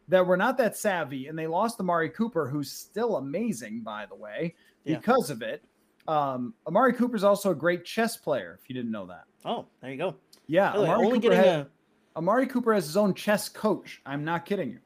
that 0.09 0.25
were 0.27 0.37
not 0.37 0.57
that 0.59 0.77
savvy, 0.77 1.27
and 1.29 1.39
they 1.39 1.47
lost 1.47 1.81
Amari 1.81 2.09
Cooper, 2.11 2.49
who's 2.49 2.71
still 2.71 3.17
amazing, 3.17 3.81
by 3.81 4.07
the 4.07 4.15
way, 4.15 4.55
Yeah. 4.85 4.97
because 4.99 5.31
of 5.31 5.43
it. 5.43 5.63
Um, 6.09 6.55
Amari 6.67 6.93
Cooper's 6.93 7.23
also 7.25 7.51
a 7.51 7.55
great 7.55 7.85
chess 7.85 8.17
player. 8.17 8.59
If 8.63 8.69
you 8.69 8.75
didn't 8.75 8.91
know 8.91 9.07
that, 9.07 9.25
Oh, 9.45 9.67
there 9.81 9.91
you 9.91 9.97
go. 9.99 10.15
yeah, 10.47 10.73
way, 10.77 10.85
Amari 10.89 11.07
only 11.07 11.19
Cooper 11.21 11.35
getting 11.35 11.39
had- 11.53 11.61
a 11.67 11.71
Amari 12.17 12.47
Cooper 12.49 12.75
has 12.75 12.87
his 12.87 12.97
own 12.97 13.15
chess 13.15 13.49
coach. 13.49 14.03
I'm 14.05 14.25
not 14.25 14.45
kidding 14.45 14.71
you. 14.71 14.79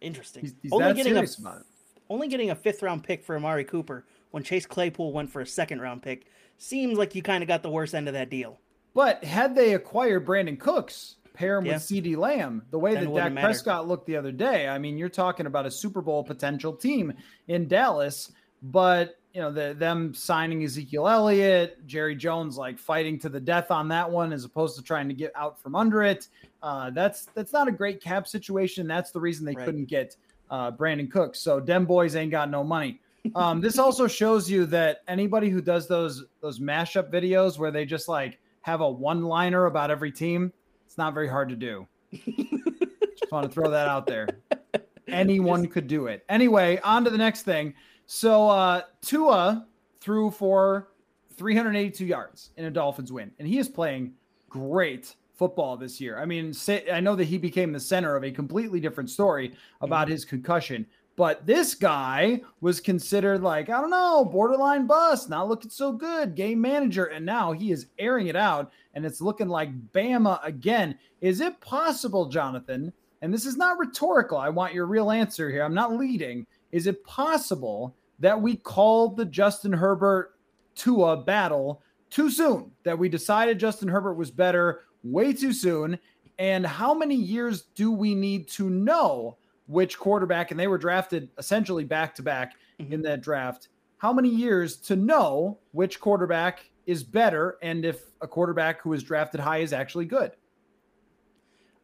interesting. 0.00 0.40
He's, 0.42 0.54
he's 0.62 0.72
only 0.72 0.84
that 0.86 0.96
getting 0.96 1.12
serious 1.12 1.38
a 1.38 1.42
about 1.42 1.60
it. 1.60 1.66
only 2.10 2.28
getting 2.28 2.50
a 2.50 2.54
fifth 2.56 2.82
round 2.82 3.04
pick 3.04 3.22
for 3.24 3.36
Amari 3.36 3.64
Cooper 3.64 4.04
when 4.32 4.42
Chase 4.42 4.66
Claypool 4.66 5.12
went 5.12 5.30
for 5.30 5.40
a 5.40 5.46
second 5.46 5.80
round 5.80 6.02
pick 6.02 6.26
seems 6.58 6.98
like 6.98 7.14
you 7.14 7.22
kind 7.22 7.42
of 7.42 7.48
got 7.48 7.62
the 7.62 7.70
worst 7.70 7.94
end 7.94 8.08
of 8.08 8.14
that 8.14 8.28
deal. 8.30 8.58
But 8.94 9.24
had 9.24 9.54
they 9.54 9.74
acquired 9.74 10.26
Brandin 10.26 10.58
Cooks, 10.58 11.16
pair 11.32 11.56
him 11.58 11.64
Yeah. 11.66 11.74
with 11.74 11.82
CeeDee 11.82 12.16
Lamb, 12.16 12.62
the 12.70 12.78
way 12.78 12.94
Then 12.94 13.04
that 13.06 13.14
Dak 13.14 13.32
matter. 13.32 13.46
Prescott 13.46 13.88
looked 13.88 14.06
the 14.06 14.16
other 14.16 14.32
day, 14.32 14.68
I 14.68 14.78
mean, 14.78 14.98
you're 14.98 15.08
talking 15.08 15.46
about 15.46 15.64
a 15.66 15.70
Super 15.70 16.02
Bowl 16.02 16.22
potential 16.24 16.74
team 16.74 17.12
in 17.48 17.68
Dallas. 17.68 18.32
But 18.62 19.18
you 19.34 19.40
know, 19.40 19.50
the, 19.50 19.74
them 19.76 20.12
signing 20.12 20.62
Ezekiel 20.62 21.08
Elliott, 21.08 21.86
Jerry 21.86 22.14
Jones, 22.14 22.58
like 22.58 22.78
fighting 22.78 23.18
to 23.20 23.30
the 23.30 23.40
death 23.40 23.70
on 23.70 23.88
that 23.88 24.10
one, 24.10 24.30
as 24.30 24.44
opposed 24.44 24.76
to 24.76 24.82
trying 24.82 25.08
to 25.08 25.14
get 25.14 25.32
out 25.34 25.58
from 25.58 25.74
under 25.74 26.02
it. 26.02 26.28
Uh, 26.62 26.90
that's 26.90 27.24
that's 27.34 27.52
not 27.52 27.66
a 27.66 27.72
great 27.72 28.00
cap 28.02 28.28
situation. 28.28 28.86
That's 28.86 29.10
the 29.10 29.18
reason 29.20 29.46
they 29.46 29.54
Right. 29.54 29.64
couldn't 29.64 29.86
get 29.86 30.16
uh, 30.50 30.70
Brandin 30.70 31.10
Cooks. 31.10 31.40
So 31.40 31.58
dem 31.60 31.86
boys 31.86 32.14
ain't 32.14 32.30
got 32.30 32.50
no 32.50 32.62
money. 32.62 33.00
Um, 33.34 33.60
this 33.60 33.78
also 33.78 34.06
shows 34.06 34.50
you 34.50 34.66
that 34.66 35.02
anybody 35.06 35.48
who 35.48 35.60
does 35.60 35.86
those 35.86 36.24
those 36.40 36.58
mashup 36.58 37.10
videos 37.10 37.58
where 37.58 37.70
they 37.70 37.84
just 37.84 38.08
like 38.08 38.40
have 38.62 38.80
a 38.80 38.90
one 38.90 39.22
liner 39.22 39.66
about 39.66 39.90
every 39.90 40.10
team, 40.10 40.52
it's 40.86 40.98
not 40.98 41.14
very 41.14 41.28
hard 41.28 41.48
to 41.48 41.56
do. 41.56 41.86
just 42.12 43.30
want 43.30 43.46
to 43.46 43.48
throw 43.48 43.70
that 43.70 43.88
out 43.88 44.06
there. 44.06 44.28
Anyone 45.08 45.66
could 45.66 45.86
do 45.86 46.06
it. 46.06 46.24
Anyway, 46.28 46.78
on 46.82 47.04
to 47.04 47.10
the 47.10 47.18
next 47.18 47.42
thing. 47.42 47.74
So 48.06 48.48
uh 48.48 48.82
Tua 49.02 49.66
threw 50.00 50.30
for 50.30 50.88
382 51.36 52.04
yards 52.04 52.50
in 52.56 52.64
a 52.64 52.70
Dolphins 52.70 53.12
win, 53.12 53.30
and 53.38 53.46
he 53.46 53.58
is 53.58 53.68
playing 53.68 54.14
great 54.48 55.14
football 55.34 55.76
this 55.76 56.00
year. 56.00 56.18
I 56.18 56.24
mean, 56.24 56.52
say, 56.52 56.88
I 56.90 57.00
know 57.00 57.16
that 57.16 57.24
he 57.24 57.38
became 57.38 57.72
the 57.72 57.80
center 57.80 58.14
of 58.16 58.24
a 58.24 58.30
completely 58.30 58.80
different 58.80 59.10
story 59.10 59.54
about 59.80 60.08
his 60.08 60.24
concussion, 60.24 60.86
but 61.22 61.46
this 61.46 61.76
guy 61.76 62.40
was 62.60 62.80
considered 62.80 63.44
like, 63.44 63.70
I 63.70 63.80
don't 63.80 63.90
know, 63.90 64.24
borderline 64.24 64.88
bust, 64.88 65.30
not 65.30 65.48
looking 65.48 65.70
so 65.70 65.92
good, 65.92 66.34
game 66.34 66.60
manager, 66.60 67.04
and 67.04 67.24
now 67.24 67.52
he 67.52 67.70
is 67.70 67.86
airing 67.96 68.26
it 68.26 68.34
out, 68.34 68.72
and 68.94 69.06
it's 69.06 69.20
looking 69.20 69.46
like 69.46 69.92
Bama 69.92 70.44
again. 70.44 70.98
Is 71.20 71.40
it 71.40 71.60
possible, 71.60 72.26
Jonathan? 72.26 72.92
And 73.20 73.32
this 73.32 73.46
is 73.46 73.56
not 73.56 73.78
rhetorical. 73.78 74.36
I 74.36 74.48
want 74.48 74.74
your 74.74 74.86
real 74.86 75.12
answer 75.12 75.48
here. 75.48 75.62
I'm 75.62 75.74
not 75.74 75.96
leading. 75.96 76.44
Is 76.72 76.88
it 76.88 77.04
possible 77.04 77.94
that 78.18 78.42
we 78.42 78.56
called 78.56 79.16
the 79.16 79.24
Justin 79.24 79.72
Herbert 79.72 80.34
Tua 80.74 81.18
battle 81.18 81.82
too 82.10 82.32
soon? 82.32 82.72
That 82.82 82.98
we 82.98 83.08
decided 83.08 83.60
Justin 83.60 83.86
Herbert 83.86 84.14
was 84.14 84.32
better 84.32 84.80
way 85.04 85.32
too 85.32 85.52
soon? 85.52 86.00
And 86.40 86.66
how 86.66 86.92
many 86.92 87.14
years 87.14 87.66
do 87.76 87.92
we 87.92 88.12
need 88.12 88.48
to 88.48 88.68
know 88.68 89.36
which 89.66 89.98
quarterback? 89.98 90.50
And 90.50 90.58
they 90.58 90.66
were 90.66 90.78
drafted 90.78 91.28
essentially 91.38 91.84
back 91.84 92.14
to 92.16 92.22
back 92.22 92.54
in 92.78 93.02
that 93.02 93.22
draft. 93.22 93.68
How 93.98 94.12
many 94.12 94.28
years 94.28 94.76
to 94.78 94.96
know 94.96 95.58
which 95.70 96.00
quarterback 96.00 96.68
is 96.86 97.04
better 97.04 97.58
and 97.62 97.84
if 97.84 98.02
a 98.20 98.26
quarterback 98.28 98.80
who 98.80 98.92
is 98.92 99.02
drafted 99.02 99.40
high 99.40 99.58
is 99.58 99.72
actually 99.72 100.06
good? 100.06 100.32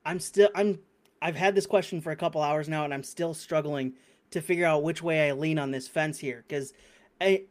I'm 0.04 0.18
still 0.18 0.48
I'm 0.54 0.78
I've 1.20 1.36
had 1.36 1.54
this 1.54 1.66
question 1.66 2.00
for 2.00 2.10
a 2.10 2.16
couple 2.16 2.42
hours 2.42 2.68
now 2.68 2.84
and 2.84 2.94
I'm 2.94 3.02
still 3.02 3.34
struggling 3.34 3.94
to 4.30 4.40
figure 4.40 4.66
out 4.66 4.82
which 4.82 5.02
way 5.02 5.28
I 5.28 5.32
lean 5.32 5.58
on 5.58 5.70
this 5.70 5.86
fence 5.86 6.18
here 6.18 6.44
cuz 6.48 6.72
I 7.20 7.44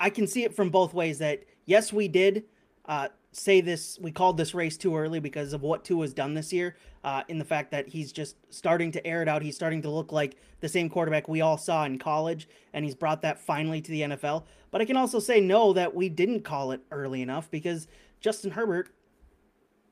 I 0.00 0.10
can 0.10 0.26
see 0.26 0.44
it 0.44 0.54
from 0.54 0.70
both 0.70 0.94
ways 0.94 1.18
that 1.18 1.44
yes 1.64 1.92
we 1.92 2.08
did 2.08 2.44
uh 2.86 3.08
say 3.32 3.60
this 3.60 3.98
we 4.00 4.10
called 4.10 4.36
this 4.36 4.54
race 4.54 4.76
too 4.76 4.96
early 4.96 5.20
because 5.20 5.52
of 5.52 5.62
what 5.62 5.84
Tua 5.84 6.02
has 6.02 6.14
done 6.14 6.34
this 6.34 6.52
year 6.52 6.76
uh 7.04 7.22
in 7.28 7.38
the 7.38 7.44
fact 7.44 7.70
that 7.70 7.88
he's 7.88 8.12
just 8.12 8.36
starting 8.50 8.90
to 8.92 9.06
air 9.06 9.22
it 9.22 9.28
out 9.28 9.42
he's 9.42 9.56
starting 9.56 9.82
to 9.82 9.90
look 9.90 10.12
like 10.12 10.36
the 10.60 10.68
same 10.68 10.88
quarterback 10.88 11.28
we 11.28 11.40
all 11.40 11.58
saw 11.58 11.84
in 11.84 11.98
college 11.98 12.48
and 12.72 12.84
he's 12.84 12.94
brought 12.94 13.22
that 13.22 13.38
finally 13.38 13.80
to 13.80 13.90
the 13.90 14.02
NFL 14.02 14.44
but 14.70 14.80
I 14.80 14.84
can 14.84 14.96
also 14.96 15.18
say 15.18 15.40
no 15.40 15.72
that 15.72 15.94
we 15.94 16.08
didn't 16.08 16.44
call 16.44 16.72
it 16.72 16.80
early 16.90 17.22
enough 17.22 17.50
because 17.50 17.88
Justin 18.20 18.50
Herbert 18.50 18.90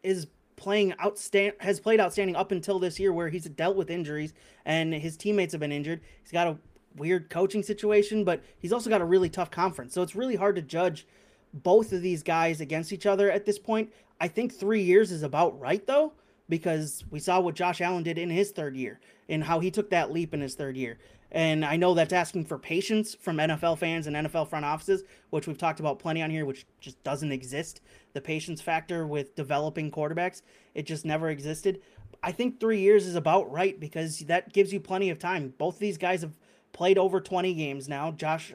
is 0.02 0.26
playing 0.56 0.92
outstand 1.02 1.52
has 1.60 1.80
played 1.80 2.00
outstanding 2.00 2.36
up 2.36 2.52
until 2.52 2.78
this 2.78 2.98
year 3.00 3.12
where 3.12 3.28
he's 3.28 3.44
dealt 3.44 3.76
with 3.76 3.90
injuries 3.90 4.34
and 4.64 4.94
his 4.94 5.16
teammates 5.16 5.52
have 5.52 5.60
been 5.60 5.72
injured. 5.72 6.00
He's 6.22 6.32
got 6.32 6.46
a 6.46 6.58
weird 6.96 7.28
coaching 7.28 7.62
situation, 7.62 8.24
but 8.24 8.42
he's 8.58 8.72
also 8.72 8.88
got 8.88 9.00
a 9.00 9.04
really 9.04 9.28
tough 9.28 9.50
conference. 9.50 9.94
So 9.94 10.02
it's 10.02 10.14
really 10.14 10.36
hard 10.36 10.56
to 10.56 10.62
judge 10.62 11.06
both 11.54 11.92
of 11.92 12.02
these 12.02 12.22
guys 12.22 12.60
against 12.60 12.92
each 12.92 13.06
other 13.06 13.30
at 13.30 13.46
this 13.46 13.58
point. 13.58 13.92
I 14.20 14.28
think 14.28 14.52
3 14.52 14.82
years 14.82 15.10
is 15.10 15.22
about 15.22 15.58
right 15.58 15.86
though 15.86 16.12
because 16.48 17.04
we 17.10 17.20
saw 17.20 17.40
what 17.40 17.54
Josh 17.54 17.80
Allen 17.80 18.02
did 18.02 18.18
in 18.18 18.28
his 18.28 18.50
third 18.50 18.76
year 18.76 19.00
and 19.28 19.44
how 19.44 19.60
he 19.60 19.70
took 19.70 19.88
that 19.90 20.12
leap 20.12 20.34
in 20.34 20.40
his 20.40 20.54
third 20.54 20.76
year. 20.76 20.98
And 21.30 21.64
I 21.64 21.76
know 21.76 21.94
that's 21.94 22.12
asking 22.12 22.44
for 22.44 22.58
patience 22.58 23.16
from 23.18 23.38
NFL 23.38 23.78
fans 23.78 24.06
and 24.06 24.14
NFL 24.14 24.48
front 24.48 24.64
offices, 24.64 25.02
which 25.30 25.48
we've 25.48 25.58
talked 25.58 25.80
about 25.80 25.98
plenty 25.98 26.22
on 26.22 26.30
here, 26.30 26.44
which 26.44 26.64
just 26.80 27.02
doesn't 27.02 27.32
exist. 27.32 27.80
The 28.12 28.20
patience 28.20 28.60
factor 28.60 29.04
with 29.06 29.34
developing 29.34 29.90
quarterbacks, 29.90 30.42
it 30.74 30.86
just 30.86 31.04
never 31.04 31.30
existed. 31.30 31.80
I 32.22 32.30
think 32.30 32.60
three 32.60 32.78
years 32.78 33.06
is 33.06 33.16
about 33.16 33.50
right 33.50 33.78
because 33.80 34.20
that 34.20 34.52
gives 34.52 34.72
you 34.72 34.78
plenty 34.78 35.10
of 35.10 35.18
time. 35.18 35.54
Both 35.58 35.74
of 35.74 35.80
these 35.80 35.98
guys 35.98 36.22
have 36.22 36.38
played 36.72 36.98
over 36.98 37.20
20 37.20 37.52
games 37.54 37.88
now. 37.88 38.12
Josh, 38.12 38.54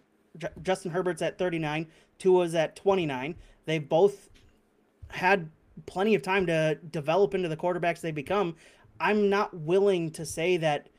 Justin 0.62 0.92
Herbert's 0.92 1.22
at 1.22 1.38
39, 1.38 1.86
Tua's 2.20 2.54
at 2.54 2.76
29. 2.76 3.36
They've 3.66 3.88
both 3.88 4.30
had 5.10 5.50
plenty 5.86 6.14
of 6.14 6.22
time 6.22 6.46
to 6.46 6.76
develop 6.92 7.34
into 7.34 7.50
the 7.50 7.58
quarterbacks 7.58 8.02
they 8.02 8.12
become. 8.12 8.56
I'm 9.00 9.30
not 9.30 9.56
willing 9.56 10.12
to 10.12 10.26
say 10.26 10.58
that 10.58 10.90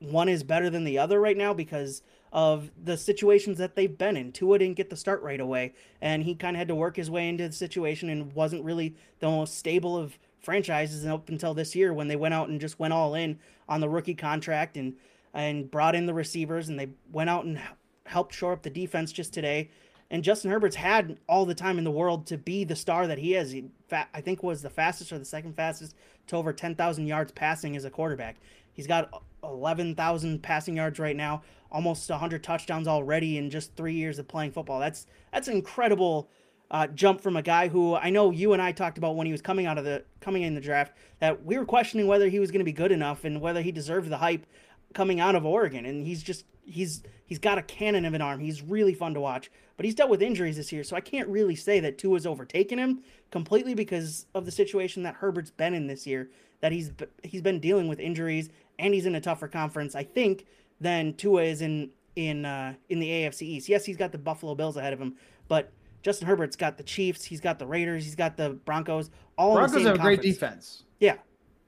one 0.00 0.28
is 0.28 0.42
better 0.42 0.68
than 0.70 0.84
the 0.84 0.98
other 0.98 1.20
right 1.20 1.36
now 1.36 1.54
because 1.54 2.02
of 2.32 2.70
the 2.82 2.96
situations 2.96 3.58
that 3.58 3.76
they've 3.76 3.96
been 3.96 4.16
in. 4.16 4.32
Tua 4.32 4.58
didn't 4.58 4.76
get 4.76 4.90
the 4.90 4.96
start 4.96 5.22
right 5.22 5.40
away, 5.40 5.74
and 6.00 6.22
he 6.24 6.34
kind 6.34 6.56
of 6.56 6.58
had 6.58 6.68
to 6.68 6.74
work 6.74 6.96
his 6.96 7.10
way 7.10 7.28
into 7.28 7.46
the 7.46 7.52
situation 7.52 8.08
and 8.08 8.32
wasn't 8.32 8.64
really 8.64 8.96
the 9.20 9.28
most 9.28 9.58
stable 9.58 9.96
of 9.96 10.18
franchises 10.40 11.06
up 11.06 11.28
until 11.28 11.54
this 11.54 11.76
year 11.76 11.92
when 11.92 12.08
they 12.08 12.16
went 12.16 12.34
out 12.34 12.48
and 12.48 12.60
just 12.60 12.78
went 12.78 12.92
all 12.92 13.14
in 13.14 13.38
on 13.68 13.80
the 13.80 13.88
rookie 13.88 14.14
contract 14.14 14.76
and 14.76 14.94
and 15.34 15.70
brought 15.70 15.94
in 15.94 16.04
the 16.04 16.12
receivers 16.12 16.68
and 16.68 16.78
they 16.78 16.88
went 17.10 17.30
out 17.30 17.44
and 17.44 17.60
helped 18.04 18.34
shore 18.34 18.52
up 18.52 18.62
the 18.62 18.70
defense 18.70 19.12
just 19.12 19.32
today. 19.32 19.70
And 20.12 20.22
Justin 20.22 20.50
Herbert's 20.50 20.76
had 20.76 21.18
all 21.26 21.46
the 21.46 21.54
time 21.54 21.78
in 21.78 21.84
the 21.84 21.90
world 21.90 22.26
to 22.26 22.36
be 22.36 22.64
the 22.64 22.76
star 22.76 23.06
that 23.06 23.16
he 23.16 23.34
is. 23.34 23.50
He, 23.50 23.70
I 23.90 24.20
think 24.20 24.42
was 24.42 24.60
the 24.60 24.68
fastest 24.68 25.10
or 25.10 25.18
the 25.18 25.24
second 25.24 25.56
fastest 25.56 25.96
to 26.26 26.36
over 26.36 26.52
10,000 26.52 27.06
yards 27.06 27.32
passing 27.32 27.76
as 27.76 27.86
a 27.86 27.90
quarterback. 27.90 28.36
He's 28.74 28.86
got 28.86 29.22
11,000 29.42 30.42
passing 30.42 30.76
yards 30.76 30.98
right 30.98 31.16
now, 31.16 31.42
almost 31.70 32.10
100 32.10 32.44
touchdowns 32.44 32.86
already 32.86 33.38
in 33.38 33.48
just 33.48 33.74
three 33.74 33.94
years 33.94 34.18
of 34.18 34.28
playing 34.28 34.52
football. 34.52 34.78
That's 34.78 35.06
that's 35.32 35.48
incredible 35.48 36.28
uh, 36.70 36.88
jump 36.88 37.22
from 37.22 37.36
a 37.36 37.42
guy 37.42 37.68
who 37.68 37.94
I 37.94 38.10
know 38.10 38.30
you 38.30 38.52
and 38.52 38.60
I 38.60 38.72
talked 38.72 38.98
about 38.98 39.16
when 39.16 39.26
he 39.26 39.32
was 39.32 39.42
coming 39.42 39.64
out 39.64 39.78
of 39.78 39.84
the 39.84 40.04
coming 40.20 40.42
in 40.42 40.54
the 40.54 40.60
draft 40.60 40.94
that 41.20 41.42
we 41.42 41.58
were 41.58 41.64
questioning 41.64 42.06
whether 42.06 42.28
he 42.28 42.38
was 42.38 42.50
going 42.50 42.60
to 42.60 42.64
be 42.64 42.72
good 42.72 42.92
enough 42.92 43.24
and 43.24 43.40
whether 43.40 43.62
he 43.62 43.72
deserved 43.72 44.10
the 44.10 44.18
hype 44.18 44.44
coming 44.92 45.20
out 45.20 45.34
of 45.34 45.46
Oregon. 45.46 45.86
And 45.86 46.06
he's 46.06 46.22
just 46.22 46.44
he's 46.64 47.02
he's 47.26 47.38
got 47.38 47.58
a 47.58 47.62
cannon 47.62 48.04
of 48.04 48.14
an 48.14 48.22
arm. 48.22 48.40
He's 48.40 48.62
really 48.62 48.94
fun 48.94 49.14
to 49.14 49.20
watch, 49.20 49.50
but 49.76 49.84
he's 49.84 49.94
dealt 49.94 50.10
with 50.10 50.22
injuries 50.22 50.56
this 50.56 50.72
year, 50.72 50.84
so 50.84 50.96
I 50.96 51.00
can't 51.00 51.28
really 51.28 51.56
say 51.56 51.80
that 51.80 51.98
Tua's 51.98 52.26
overtaken 52.26 52.78
him 52.78 53.02
completely 53.30 53.74
because 53.74 54.26
of 54.34 54.44
the 54.44 54.50
situation 54.50 55.02
that 55.02 55.16
Herbert's 55.16 55.50
been 55.50 55.74
in 55.74 55.86
this 55.86 56.06
year. 56.06 56.30
That 56.60 56.72
he's 56.72 56.92
he's 57.22 57.42
been 57.42 57.58
dealing 57.58 57.88
with 57.88 57.98
injuries 57.98 58.50
and 58.78 58.94
he's 58.94 59.06
in 59.06 59.14
a 59.14 59.20
tougher 59.20 59.48
conference, 59.48 59.94
I 59.94 60.04
think, 60.04 60.46
than 60.80 61.14
Tua 61.14 61.42
is 61.44 61.62
in 61.62 61.90
in 62.16 62.44
uh, 62.44 62.74
in 62.88 63.00
the 63.00 63.08
AFC 63.08 63.42
East. 63.42 63.68
Yes, 63.68 63.84
he's 63.84 63.96
got 63.96 64.12
the 64.12 64.18
Buffalo 64.18 64.54
Bills 64.54 64.76
ahead 64.76 64.92
of 64.92 65.00
him, 65.00 65.16
but 65.48 65.72
Justin 66.02 66.26
Herbert's 66.26 66.56
got 66.56 66.76
the 66.76 66.82
Chiefs, 66.82 67.24
he's 67.24 67.40
got 67.40 67.58
the 67.58 67.66
Raiders, 67.66 68.04
he's 68.04 68.16
got 68.16 68.36
the 68.36 68.50
Broncos. 68.50 69.10
All 69.38 69.54
Broncos 69.54 69.84
have 69.84 69.96
a 69.96 69.98
great 69.98 70.22
defense. 70.22 70.84
Yeah, 71.00 71.16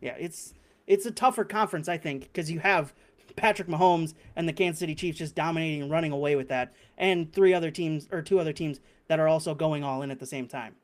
yeah, 0.01 0.17
it's 0.19 0.55
it's 0.87 1.07
a 1.07 1.11
tougher 1.11 1.45
conference, 1.45 1.89
I 1.89 1.97
think, 1.97 2.23
because 2.25 2.51
you 2.51 2.61
have 2.61 2.95
Patrick 3.37 3.69
Mahomes 3.69 4.15
and 4.37 4.49
the 4.49 4.53
Kansas 4.53 4.81
City 4.81 4.95
Chiefs 4.95 5.19
just 5.19 5.35
dominating 5.35 5.83
and 5.83 5.91
running 5.91 6.13
away 6.13 6.37
with 6.37 6.49
that, 6.49 6.73
and 6.99 7.33
three 7.33 7.55
other 7.55 7.71
teams 7.71 8.09
or 8.13 8.23
two 8.23 8.39
other 8.39 8.53
teams 8.53 8.81
that 9.09 9.21
are 9.21 9.29
also 9.29 9.55
going 9.55 9.85
all 9.85 10.03
in 10.03 10.11
at 10.11 10.19
the 10.19 10.27
same 10.27 10.47
time. 10.47 10.75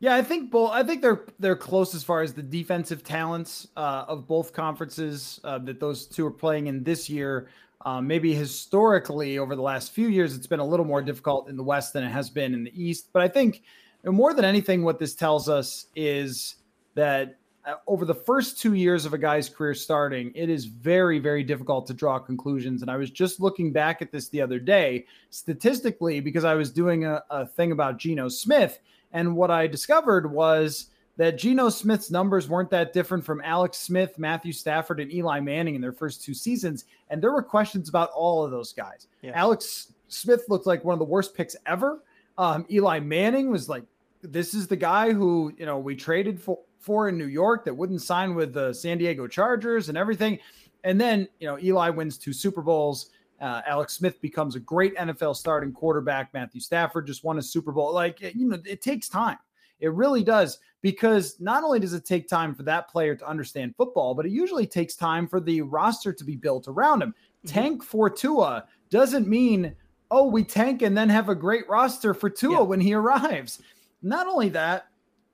Yeah, 0.00 0.14
I 0.14 0.22
think 0.22 0.50
both. 0.50 0.70
I 0.72 0.82
think 0.82 1.02
they're 1.02 1.26
they're 1.38 1.56
close 1.56 1.94
as 1.94 2.02
far 2.02 2.22
as 2.22 2.32
the 2.32 2.42
defensive 2.42 3.04
talents 3.04 3.68
uh, 3.76 4.06
of 4.08 4.26
both 4.26 4.52
conferences 4.52 5.40
uh, 5.44 5.58
that 5.58 5.78
those 5.78 6.06
two 6.06 6.26
are 6.26 6.30
playing 6.30 6.68
in 6.68 6.82
this 6.82 7.10
year. 7.10 7.48
Um, 7.84 8.06
maybe 8.06 8.34
historically, 8.34 9.38
over 9.38 9.54
the 9.56 9.62
last 9.62 9.92
few 9.92 10.08
years, 10.08 10.34
it's 10.34 10.46
been 10.46 10.60
a 10.60 10.64
little 10.64 10.86
more 10.86 11.02
difficult 11.02 11.48
in 11.48 11.56
the 11.56 11.62
West 11.62 11.92
than 11.92 12.04
it 12.04 12.10
has 12.10 12.30
been 12.30 12.54
in 12.54 12.64
the 12.64 12.72
East. 12.82 13.08
But 13.12 13.22
I 13.22 13.28
think 13.28 13.62
more 14.04 14.32
than 14.32 14.44
anything, 14.44 14.84
what 14.84 14.98
this 14.98 15.14
tells 15.14 15.48
us 15.48 15.86
is 15.94 16.56
that 16.94 17.39
over 17.86 18.04
the 18.04 18.14
first 18.14 18.60
two 18.60 18.74
years 18.74 19.04
of 19.04 19.12
a 19.12 19.18
guy's 19.18 19.48
career 19.48 19.74
starting, 19.74 20.32
it 20.34 20.48
is 20.48 20.64
very, 20.64 21.18
very 21.18 21.42
difficult 21.42 21.86
to 21.86 21.94
draw 21.94 22.18
conclusions. 22.18 22.82
And 22.82 22.90
I 22.90 22.96
was 22.96 23.10
just 23.10 23.40
looking 23.40 23.72
back 23.72 24.00
at 24.00 24.10
this 24.10 24.28
the 24.28 24.40
other 24.40 24.58
day, 24.58 25.06
statistically, 25.30 26.20
because 26.20 26.44
I 26.44 26.54
was 26.54 26.70
doing 26.70 27.04
a, 27.04 27.22
a 27.30 27.46
thing 27.46 27.72
about 27.72 27.98
Geno 27.98 28.28
Smith. 28.28 28.78
And 29.12 29.36
what 29.36 29.50
I 29.50 29.66
discovered 29.66 30.30
was 30.30 30.86
that 31.16 31.36
Geno 31.36 31.68
Smith's 31.68 32.10
numbers 32.10 32.48
weren't 32.48 32.70
that 32.70 32.94
different 32.94 33.24
from 33.24 33.42
Alex 33.44 33.76
Smith, 33.76 34.18
Matthew 34.18 34.52
Stafford, 34.52 35.00
and 35.00 35.12
Eli 35.12 35.40
Manning 35.40 35.74
in 35.74 35.80
their 35.82 35.92
first 35.92 36.24
two 36.24 36.32
seasons. 36.32 36.86
And 37.10 37.20
there 37.20 37.32
were 37.32 37.42
questions 37.42 37.90
about 37.90 38.10
all 38.12 38.42
of 38.42 38.50
those 38.50 38.72
guys. 38.72 39.06
Yeah. 39.20 39.32
Alex 39.34 39.92
Smith 40.08 40.44
looked 40.48 40.66
like 40.66 40.82
one 40.82 40.94
of 40.94 40.98
the 40.98 41.04
worst 41.04 41.34
picks 41.34 41.56
ever. 41.66 42.02
Um, 42.38 42.64
Eli 42.70 43.00
Manning 43.00 43.50
was 43.50 43.68
like, 43.68 43.84
this 44.22 44.54
is 44.54 44.66
the 44.66 44.76
guy 44.76 45.12
who, 45.12 45.52
you 45.58 45.66
know, 45.66 45.78
we 45.78 45.94
traded 45.94 46.40
for, 46.40 46.58
for 46.80 47.08
in 47.08 47.18
New 47.18 47.26
York 47.26 47.64
that 47.64 47.74
wouldn't 47.74 48.02
sign 48.02 48.34
with 48.34 48.52
the 48.52 48.72
San 48.72 48.98
Diego 48.98 49.26
Chargers 49.26 49.88
and 49.88 49.96
everything. 49.96 50.38
And 50.84 51.00
then, 51.00 51.28
you 51.38 51.46
know, 51.46 51.58
Eli 51.58 51.90
wins 51.90 52.18
two 52.18 52.32
Super 52.32 52.62
Bowls. 52.62 53.10
Uh, 53.40 53.62
Alex 53.66 53.94
Smith 53.94 54.20
becomes 54.20 54.54
a 54.54 54.60
great 54.60 54.96
NFL 54.96 55.36
starting 55.36 55.72
quarterback. 55.72 56.32
Matthew 56.34 56.60
Stafford 56.60 57.06
just 57.06 57.24
won 57.24 57.38
a 57.38 57.42
Super 57.42 57.72
Bowl. 57.72 57.92
Like, 57.92 58.20
you 58.20 58.48
know, 58.48 58.58
it 58.66 58.82
takes 58.82 59.08
time. 59.08 59.38
It 59.80 59.92
really 59.92 60.22
does 60.22 60.58
because 60.82 61.36
not 61.40 61.64
only 61.64 61.80
does 61.80 61.94
it 61.94 62.04
take 62.04 62.28
time 62.28 62.54
for 62.54 62.62
that 62.64 62.88
player 62.90 63.14
to 63.14 63.26
understand 63.26 63.74
football, 63.76 64.14
but 64.14 64.26
it 64.26 64.32
usually 64.32 64.66
takes 64.66 64.94
time 64.94 65.26
for 65.26 65.40
the 65.40 65.62
roster 65.62 66.12
to 66.12 66.24
be 66.24 66.36
built 66.36 66.68
around 66.68 67.02
him. 67.02 67.10
Mm-hmm. 67.10 67.54
Tank 67.54 67.82
for 67.82 68.10
Tua 68.10 68.64
doesn't 68.90 69.26
mean, 69.26 69.74
oh, 70.10 70.26
we 70.26 70.44
tank 70.44 70.82
and 70.82 70.96
then 70.96 71.08
have 71.08 71.28
a 71.28 71.34
great 71.34 71.68
roster 71.68 72.12
for 72.12 72.28
Tua 72.28 72.58
yeah. 72.58 72.60
when 72.60 72.80
he 72.80 72.94
arrives. 72.94 73.62
Not 74.02 74.26
only 74.26 74.48
that, 74.50 74.88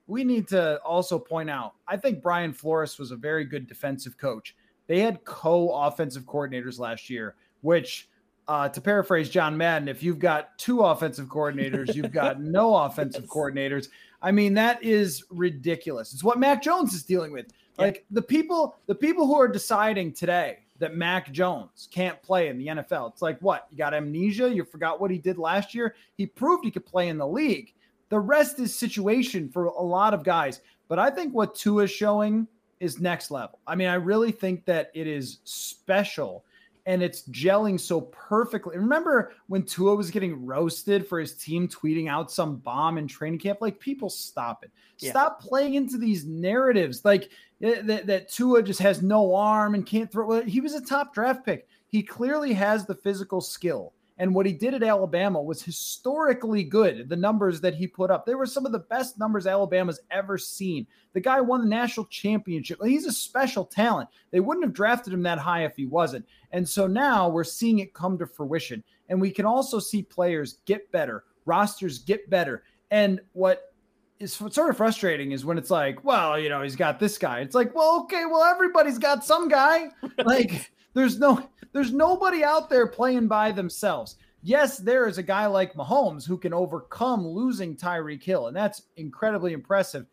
we 0.06 0.24
need 0.24 0.48
to 0.48 0.80
also 0.82 1.18
point 1.18 1.50
out, 1.50 1.74
I 1.86 1.96
think 1.96 2.22
Brian 2.22 2.52
Flores 2.52 2.98
was 2.98 3.10
a 3.10 3.16
very 3.16 3.44
good 3.44 3.66
defensive 3.66 4.16
coach. 4.18 4.54
They 4.86 5.00
had 5.00 5.24
co 5.24 5.70
offensive 5.70 6.24
coordinators 6.24 6.78
last 6.78 7.10
year, 7.10 7.34
which, 7.62 8.08
uh, 8.46 8.68
to 8.68 8.80
paraphrase 8.80 9.28
John 9.28 9.56
Madden, 9.56 9.88
if 9.88 10.02
you've 10.02 10.20
got 10.20 10.56
two 10.58 10.80
offensive 10.82 11.26
coordinators, 11.26 11.94
you've 11.94 12.12
got 12.12 12.40
no 12.40 12.76
offensive 12.76 13.24
yes. 13.24 13.30
coordinators. 13.30 13.88
I 14.22 14.30
mean, 14.30 14.54
that 14.54 14.82
is 14.82 15.24
ridiculous. 15.30 16.12
It's 16.12 16.22
what 16.22 16.38
Mac 16.38 16.62
Jones 16.62 16.94
is 16.94 17.02
dealing 17.02 17.32
with. 17.32 17.46
Like 17.78 18.06
the 18.10 18.22
people, 18.22 18.76
the 18.86 18.94
people 18.94 19.26
who 19.26 19.34
are 19.34 19.48
deciding 19.48 20.14
today 20.14 20.60
that 20.78 20.94
Mac 20.94 21.32
Jones 21.32 21.88
can't 21.90 22.22
play 22.22 22.48
in 22.48 22.58
the 22.58 22.66
NFL. 22.68 23.12
It's 23.12 23.22
like 23.22 23.38
what? 23.40 23.66
You 23.70 23.78
got 23.78 23.94
amnesia? 23.94 24.48
You 24.48 24.64
forgot 24.64 25.00
what 25.00 25.10
he 25.10 25.18
did 25.18 25.38
last 25.38 25.74
year? 25.74 25.94
He 26.16 26.26
proved 26.26 26.64
he 26.64 26.70
could 26.70 26.86
play 26.86 27.08
in 27.08 27.18
the 27.18 27.26
league. 27.26 27.74
The 28.08 28.18
rest 28.18 28.58
is 28.60 28.74
situation 28.74 29.48
for 29.48 29.66
a 29.66 29.82
lot 29.82 30.14
of 30.14 30.24
guys. 30.24 30.60
But 30.88 30.98
I 30.98 31.10
think 31.10 31.34
what 31.34 31.54
Tua 31.54 31.84
is 31.84 31.90
showing 31.90 32.46
is 32.80 33.00
next 33.00 33.30
level. 33.30 33.58
I 33.66 33.74
mean, 33.74 33.88
I 33.88 33.94
really 33.94 34.32
think 34.32 34.64
that 34.66 34.90
it 34.94 35.06
is 35.06 35.38
special 35.44 36.44
and 36.86 37.02
it's 37.02 37.28
gelling 37.30 37.80
so 37.80 38.02
perfectly. 38.02 38.78
Remember 38.78 39.32
when 39.48 39.64
Tua 39.64 39.96
was 39.96 40.10
getting 40.10 40.46
roasted 40.46 41.06
for 41.06 41.18
his 41.18 41.34
team 41.34 41.66
tweeting 41.66 42.08
out 42.08 42.30
some 42.30 42.56
bomb 42.56 42.96
in 42.96 43.08
training 43.08 43.40
camp? 43.40 43.58
Like, 43.60 43.80
people 43.80 44.08
stop 44.08 44.62
it. 44.62 44.70
Yeah. 44.98 45.10
Stop 45.10 45.40
playing 45.40 45.74
into 45.74 45.98
these 45.98 46.24
narratives. 46.24 47.04
Like 47.04 47.30
eh, 47.60 47.82
that, 47.82 48.06
that 48.06 48.30
Tua 48.30 48.62
just 48.62 48.80
has 48.80 49.02
no 49.02 49.34
arm 49.34 49.74
and 49.74 49.84
can't 49.84 50.10
throw. 50.10 50.42
He 50.42 50.60
was 50.60 50.74
a 50.74 50.80
top 50.80 51.12
draft 51.12 51.44
pick. 51.44 51.66
He 51.88 52.02
clearly 52.02 52.52
has 52.52 52.86
the 52.86 52.94
physical 52.94 53.40
skill. 53.40 53.92
And 54.18 54.34
what 54.34 54.46
he 54.46 54.52
did 54.52 54.72
at 54.72 54.82
Alabama 54.82 55.42
was 55.42 55.62
historically 55.62 56.64
good. 56.64 57.08
The 57.08 57.16
numbers 57.16 57.60
that 57.60 57.74
he 57.74 57.86
put 57.86 58.10
up, 58.10 58.24
they 58.24 58.34
were 58.34 58.46
some 58.46 58.64
of 58.64 58.72
the 58.72 58.78
best 58.78 59.18
numbers 59.18 59.46
Alabama's 59.46 60.00
ever 60.10 60.38
seen. 60.38 60.86
The 61.12 61.20
guy 61.20 61.40
won 61.40 61.60
the 61.60 61.68
national 61.68 62.06
championship. 62.06 62.78
He's 62.82 63.04
a 63.04 63.12
special 63.12 63.64
talent. 63.64 64.08
They 64.30 64.40
wouldn't 64.40 64.64
have 64.64 64.72
drafted 64.72 65.12
him 65.12 65.22
that 65.24 65.38
high 65.38 65.64
if 65.64 65.76
he 65.76 65.86
wasn't. 65.86 66.26
And 66.52 66.66
so 66.66 66.86
now 66.86 67.28
we're 67.28 67.44
seeing 67.44 67.80
it 67.80 67.92
come 67.92 68.16
to 68.18 68.26
fruition. 68.26 68.82
And 69.08 69.20
we 69.20 69.30
can 69.30 69.44
also 69.44 69.78
see 69.78 70.02
players 70.02 70.58
get 70.64 70.90
better, 70.92 71.24
rosters 71.44 71.98
get 71.98 72.30
better. 72.30 72.64
And 72.90 73.20
what 73.32 73.74
is 74.18 74.32
sort 74.32 74.70
of 74.70 74.76
frustrating 74.76 75.32
is 75.32 75.44
when 75.44 75.58
it's 75.58 75.70
like, 75.70 76.02
well, 76.04 76.38
you 76.38 76.48
know, 76.48 76.62
he's 76.62 76.76
got 76.76 76.98
this 76.98 77.18
guy. 77.18 77.40
It's 77.40 77.54
like, 77.54 77.74
well, 77.74 78.00
okay, 78.04 78.24
well, 78.24 78.42
everybody's 78.42 78.98
got 78.98 79.24
some 79.24 79.48
guy. 79.48 79.90
like, 80.24 80.72
there's 80.96 81.18
no 81.18 81.48
there's 81.72 81.92
nobody 81.92 82.42
out 82.42 82.70
there 82.70 82.86
playing 82.86 83.28
by 83.28 83.52
themselves. 83.52 84.16
Yes, 84.42 84.78
there 84.78 85.06
is 85.06 85.18
a 85.18 85.22
guy 85.22 85.46
like 85.46 85.74
Mahomes 85.74 86.26
who 86.26 86.38
can 86.38 86.54
overcome 86.54 87.26
losing 87.26 87.76
Tyreek 87.76 88.22
Hill, 88.22 88.46
and 88.46 88.56
that's 88.56 88.82
incredibly 88.96 89.52
impressive. 89.52 90.06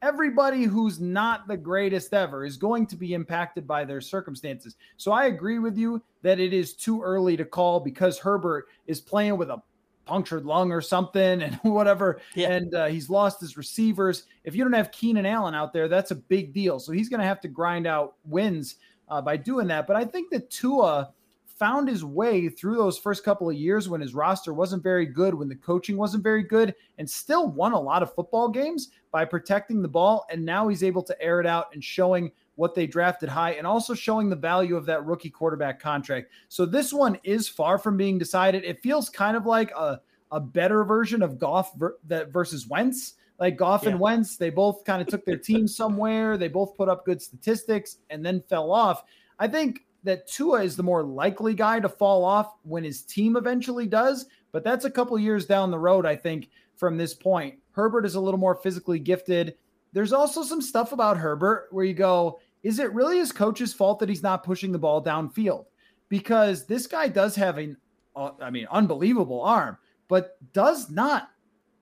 Everybody 0.00 0.62
who's 0.62 1.00
not 1.00 1.48
the 1.48 1.56
greatest 1.56 2.14
ever 2.14 2.44
is 2.44 2.56
going 2.56 2.86
to 2.86 2.96
be 2.96 3.14
impacted 3.14 3.66
by 3.66 3.84
their 3.84 4.00
circumstances. 4.00 4.76
So 4.96 5.10
I 5.10 5.24
agree 5.24 5.58
with 5.58 5.76
you 5.76 6.00
that 6.22 6.38
it 6.38 6.52
is 6.52 6.74
too 6.74 7.02
early 7.02 7.36
to 7.36 7.44
call 7.44 7.80
because 7.80 8.16
Herbert 8.18 8.68
is 8.86 9.00
playing 9.00 9.38
with 9.38 9.50
a 9.50 9.60
punctured 10.04 10.44
lung 10.44 10.70
or 10.70 10.80
something 10.80 11.42
and 11.42 11.56
whatever. 11.62 12.20
Yeah. 12.36 12.52
And 12.52 12.74
uh, 12.74 12.86
he's 12.86 13.10
lost 13.10 13.40
his 13.40 13.56
receivers. 13.56 14.24
If 14.44 14.54
you 14.54 14.62
don't 14.62 14.72
have 14.72 14.92
Keenan 14.92 15.26
Allen 15.26 15.54
out 15.54 15.72
there, 15.72 15.88
that's 15.88 16.12
a 16.12 16.16
big 16.16 16.52
deal. 16.52 16.78
So 16.78 16.92
he's 16.92 17.08
going 17.08 17.20
to 17.20 17.26
have 17.26 17.40
to 17.40 17.48
grind 17.48 17.88
out 17.88 18.14
wins 18.24 18.76
uh, 19.10 19.20
by 19.20 19.36
doing 19.36 19.66
that. 19.68 19.86
But 19.86 19.96
I 19.96 20.04
think 20.04 20.30
that 20.30 20.50
Tua 20.50 21.12
found 21.58 21.88
his 21.88 22.04
way 22.04 22.48
through 22.48 22.76
those 22.76 22.98
first 22.98 23.24
couple 23.24 23.50
of 23.50 23.56
years 23.56 23.88
when 23.88 24.00
his 24.00 24.14
roster 24.14 24.54
wasn't 24.54 24.82
very 24.82 25.06
good, 25.06 25.34
when 25.34 25.48
the 25.48 25.56
coaching 25.56 25.96
wasn't 25.96 26.22
very 26.22 26.42
good, 26.42 26.74
and 26.98 27.10
still 27.10 27.48
won 27.48 27.72
a 27.72 27.80
lot 27.80 28.02
of 28.02 28.14
football 28.14 28.48
games 28.48 28.90
by 29.10 29.24
protecting 29.24 29.82
the 29.82 29.88
ball. 29.88 30.24
And 30.30 30.44
now 30.44 30.68
he's 30.68 30.84
able 30.84 31.02
to 31.02 31.20
air 31.20 31.40
it 31.40 31.46
out 31.46 31.66
and 31.74 31.82
showing 31.82 32.30
what 32.54 32.74
they 32.74 32.86
drafted 32.86 33.28
high 33.28 33.52
and 33.52 33.66
also 33.66 33.94
showing 33.94 34.28
the 34.28 34.36
value 34.36 34.76
of 34.76 34.84
that 34.86 35.04
rookie 35.04 35.30
quarterback 35.30 35.80
contract. 35.80 36.30
So 36.48 36.66
this 36.66 36.92
one 36.92 37.18
is 37.22 37.48
far 37.48 37.78
from 37.78 37.96
being 37.96 38.18
decided. 38.18 38.64
It 38.64 38.80
feels 38.80 39.08
kind 39.08 39.36
of 39.36 39.46
like 39.46 39.70
a, 39.72 40.00
a 40.32 40.40
better 40.40 40.84
version 40.84 41.22
of 41.22 41.38
Goff 41.38 41.72
ver- 41.76 41.98
that 42.08 42.32
versus 42.32 42.66
Wentz 42.66 43.14
like 43.38 43.56
Goff 43.56 43.84
yeah. 43.84 43.90
and 43.90 44.00
Wentz, 44.00 44.36
they 44.36 44.50
both 44.50 44.84
kind 44.84 45.00
of 45.00 45.08
took 45.08 45.24
their 45.24 45.38
team 45.38 45.68
somewhere. 45.68 46.36
They 46.36 46.48
both 46.48 46.76
put 46.76 46.88
up 46.88 47.04
good 47.04 47.22
statistics 47.22 47.98
and 48.10 48.24
then 48.24 48.42
fell 48.48 48.70
off. 48.70 49.04
I 49.38 49.48
think 49.48 49.86
that 50.04 50.26
Tua 50.26 50.62
is 50.62 50.76
the 50.76 50.82
more 50.82 51.02
likely 51.02 51.54
guy 51.54 51.80
to 51.80 51.88
fall 51.88 52.24
off 52.24 52.54
when 52.62 52.84
his 52.84 53.02
team 53.02 53.36
eventually 53.36 53.86
does, 53.86 54.26
but 54.52 54.64
that's 54.64 54.84
a 54.84 54.90
couple 54.90 55.18
years 55.18 55.46
down 55.46 55.70
the 55.70 55.78
road, 55.78 56.06
I 56.06 56.16
think, 56.16 56.50
from 56.76 56.96
this 56.96 57.14
point. 57.14 57.56
Herbert 57.72 58.06
is 58.06 58.14
a 58.14 58.20
little 58.20 58.40
more 58.40 58.54
physically 58.54 58.98
gifted. 58.98 59.56
There's 59.92 60.12
also 60.12 60.42
some 60.42 60.62
stuff 60.62 60.92
about 60.92 61.16
Herbert 61.16 61.68
where 61.70 61.84
you 61.84 61.94
go, 61.94 62.40
is 62.62 62.78
it 62.78 62.92
really 62.92 63.18
his 63.18 63.32
coach's 63.32 63.72
fault 63.72 63.98
that 64.00 64.08
he's 64.08 64.22
not 64.22 64.44
pushing 64.44 64.72
the 64.72 64.78
ball 64.78 65.02
downfield? 65.02 65.66
Because 66.08 66.66
this 66.66 66.86
guy 66.86 67.08
does 67.08 67.36
have 67.36 67.58
an, 67.58 67.76
uh, 68.16 68.30
I 68.40 68.50
mean, 68.50 68.66
unbelievable 68.70 69.42
arm, 69.42 69.78
but 70.08 70.38
does 70.52 70.90
not 70.90 71.30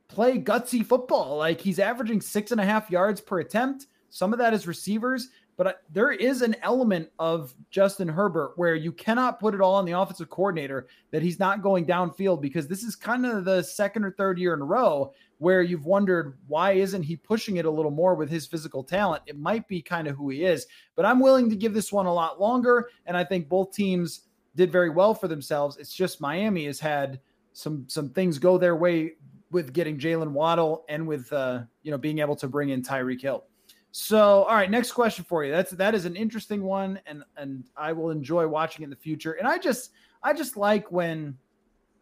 play 0.08 0.38
gutsy 0.38 0.84
football. 0.84 1.36
Like 1.36 1.60
he's 1.60 1.78
averaging 1.78 2.20
six 2.20 2.52
and 2.52 2.60
a 2.60 2.64
half 2.64 2.90
yards 2.90 3.20
per 3.20 3.40
attempt. 3.40 3.86
Some 4.10 4.32
of 4.32 4.38
that 4.38 4.54
is 4.54 4.66
receivers, 4.66 5.28
but 5.56 5.82
there 5.90 6.12
is 6.12 6.42
an 6.42 6.56
element 6.62 7.08
of 7.18 7.54
Justin 7.70 8.08
Herbert 8.08 8.52
where 8.56 8.74
you 8.74 8.92
cannot 8.92 9.40
put 9.40 9.54
it 9.54 9.60
all 9.60 9.74
on 9.74 9.84
the 9.84 9.92
offensive 9.92 10.30
coordinator 10.30 10.86
that 11.10 11.22
he's 11.22 11.38
not 11.38 11.62
going 11.62 11.86
downfield 11.86 12.40
because 12.40 12.68
this 12.68 12.82
is 12.82 12.94
kind 12.94 13.26
of 13.26 13.44
the 13.44 13.62
second 13.62 14.04
or 14.04 14.12
third 14.12 14.38
year 14.38 14.54
in 14.54 14.60
a 14.60 14.64
row 14.64 15.12
where 15.38 15.62
you've 15.62 15.84
wondered 15.84 16.38
why 16.46 16.72
isn't 16.72 17.02
he 17.02 17.16
pushing 17.16 17.56
it 17.56 17.64
a 17.64 17.70
little 17.70 17.90
more 17.90 18.14
with 18.14 18.30
his 18.30 18.46
physical 18.46 18.84
talent? 18.84 19.22
It 19.26 19.38
might 19.38 19.66
be 19.66 19.82
kind 19.82 20.08
of 20.08 20.16
who 20.16 20.30
he 20.30 20.44
is, 20.44 20.66
but 20.94 21.04
I'm 21.04 21.20
willing 21.20 21.50
to 21.50 21.56
give 21.56 21.74
this 21.74 21.92
one 21.92 22.06
a 22.06 22.14
lot 22.14 22.40
longer. 22.40 22.88
And 23.06 23.16
I 23.16 23.24
think 23.24 23.48
both 23.48 23.72
teams 23.72 24.22
did 24.54 24.70
very 24.70 24.90
well 24.90 25.14
for 25.14 25.28
themselves. 25.28 25.76
It's 25.76 25.92
just 25.92 26.20
Miami 26.20 26.66
has 26.66 26.80
had 26.80 27.20
some 27.52 27.84
some 27.88 28.10
things 28.10 28.38
go 28.38 28.58
their 28.58 28.76
way 28.76 29.14
with 29.50 29.72
getting 29.72 29.98
Jaylen 29.98 30.32
Waddle 30.32 30.84
and 30.88 31.06
with 31.06 31.32
uh, 31.32 31.62
you 31.82 31.90
know 31.90 31.98
being 31.98 32.18
able 32.18 32.36
to 32.36 32.48
bring 32.48 32.70
in 32.70 32.82
Tyreek 32.82 33.22
Hill. 33.22 33.44
So, 33.92 34.42
all 34.42 34.54
right, 34.54 34.70
next 34.70 34.92
question 34.92 35.24
for 35.24 35.44
you. 35.44 35.50
That's 35.50 35.70
that 35.72 35.94
is 35.94 36.04
an 36.04 36.16
interesting 36.16 36.62
one, 36.62 37.00
and 37.06 37.22
and 37.36 37.64
I 37.76 37.92
will 37.92 38.10
enjoy 38.10 38.46
watching 38.46 38.84
in 38.84 38.90
the 38.90 38.96
future. 38.96 39.32
And 39.32 39.48
I 39.48 39.58
just 39.58 39.92
I 40.22 40.32
just 40.32 40.56
like 40.56 40.90
when 40.92 41.36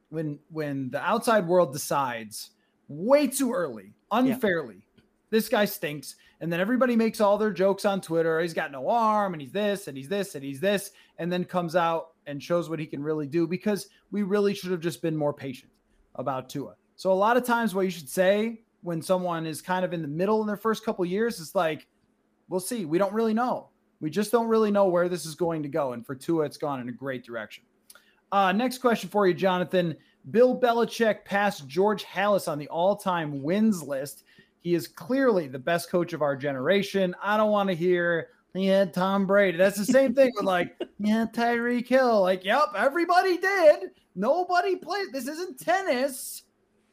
when 0.08 0.38
when 0.50 0.90
the 0.90 1.00
outside 1.00 1.46
world 1.46 1.72
decides 1.72 2.50
way 2.88 3.26
too 3.26 3.52
early, 3.52 3.92
unfairly. 4.10 4.76
Yeah. 4.76 5.02
This 5.30 5.48
guy 5.48 5.64
stinks. 5.64 6.16
And 6.40 6.52
then 6.52 6.60
everybody 6.60 6.94
makes 6.94 7.20
all 7.20 7.38
their 7.38 7.52
jokes 7.52 7.84
on 7.84 8.00
Twitter. 8.00 8.40
He's 8.40 8.54
got 8.54 8.70
no 8.70 8.88
arm 8.88 9.32
and 9.32 9.40
he's 9.40 9.52
this 9.52 9.88
and 9.88 9.96
he's 9.96 10.08
this 10.08 10.34
and 10.34 10.44
he's 10.44 10.60
this. 10.60 10.90
And 11.18 11.32
then 11.32 11.44
comes 11.44 11.74
out 11.74 12.08
and 12.26 12.42
shows 12.42 12.68
what 12.68 12.78
he 12.78 12.86
can 12.86 13.02
really 13.02 13.26
do 13.26 13.46
because 13.46 13.88
we 14.10 14.22
really 14.22 14.54
should 14.54 14.70
have 14.70 14.80
just 14.80 15.00
been 15.00 15.16
more 15.16 15.32
patient 15.32 15.72
about 16.16 16.48
Tua. 16.48 16.74
So 16.96 17.12
a 17.12 17.14
lot 17.14 17.36
of 17.36 17.44
times 17.44 17.74
what 17.74 17.82
you 17.82 17.90
should 17.90 18.08
say 18.08 18.62
when 18.82 19.02
someone 19.02 19.46
is 19.46 19.62
kind 19.62 19.84
of 19.84 19.92
in 19.92 20.02
the 20.02 20.08
middle 20.08 20.40
in 20.40 20.46
their 20.46 20.56
first 20.56 20.84
couple 20.84 21.04
years 21.04 21.40
is 21.40 21.54
like, 21.54 21.86
we'll 22.48 22.60
see. 22.60 22.84
We 22.84 22.98
don't 22.98 23.12
really 23.12 23.34
know. 23.34 23.70
We 24.00 24.10
just 24.10 24.30
don't 24.30 24.48
really 24.48 24.70
know 24.70 24.88
where 24.88 25.08
this 25.08 25.24
is 25.24 25.34
going 25.34 25.62
to 25.62 25.68
go. 25.68 25.92
And 25.92 26.04
for 26.04 26.14
Tua, 26.14 26.44
it's 26.44 26.58
gone 26.58 26.80
in 26.80 26.88
a 26.88 26.92
great 26.92 27.24
direction. 27.24 27.64
Uh, 28.30 28.52
next 28.52 28.78
question 28.78 29.08
for 29.08 29.26
you, 29.26 29.34
Jonathan. 29.34 29.96
Bill 30.30 30.58
Belichick 30.58 31.24
passed 31.24 31.66
George 31.66 32.04
Halas 32.04 32.48
on 32.48 32.58
the 32.58 32.68
all-time 32.68 33.42
wins 33.42 33.82
list. 33.82 34.24
He 34.60 34.74
is 34.74 34.88
clearly 34.88 35.46
the 35.46 35.58
best 35.58 35.90
coach 35.90 36.12
of 36.12 36.22
our 36.22 36.36
generation. 36.36 37.14
I 37.22 37.36
don't 37.36 37.50
want 37.50 37.68
to 37.68 37.74
hear 37.74 38.28
he 38.54 38.66
had 38.66 38.94
Tom 38.94 39.26
Brady. 39.26 39.58
That's 39.58 39.76
the 39.76 39.84
same 39.84 40.14
thing 40.14 40.32
with 40.36 40.46
like, 40.46 40.76
yeah, 40.98 41.26
Tyreek 41.32 41.88
Hill. 41.88 42.22
Like, 42.22 42.44
yep, 42.44 42.68
everybody 42.76 43.36
did. 43.36 43.90
Nobody 44.14 44.76
played. 44.76 45.12
This 45.12 45.26
isn't 45.26 45.58
tennis. 45.58 46.43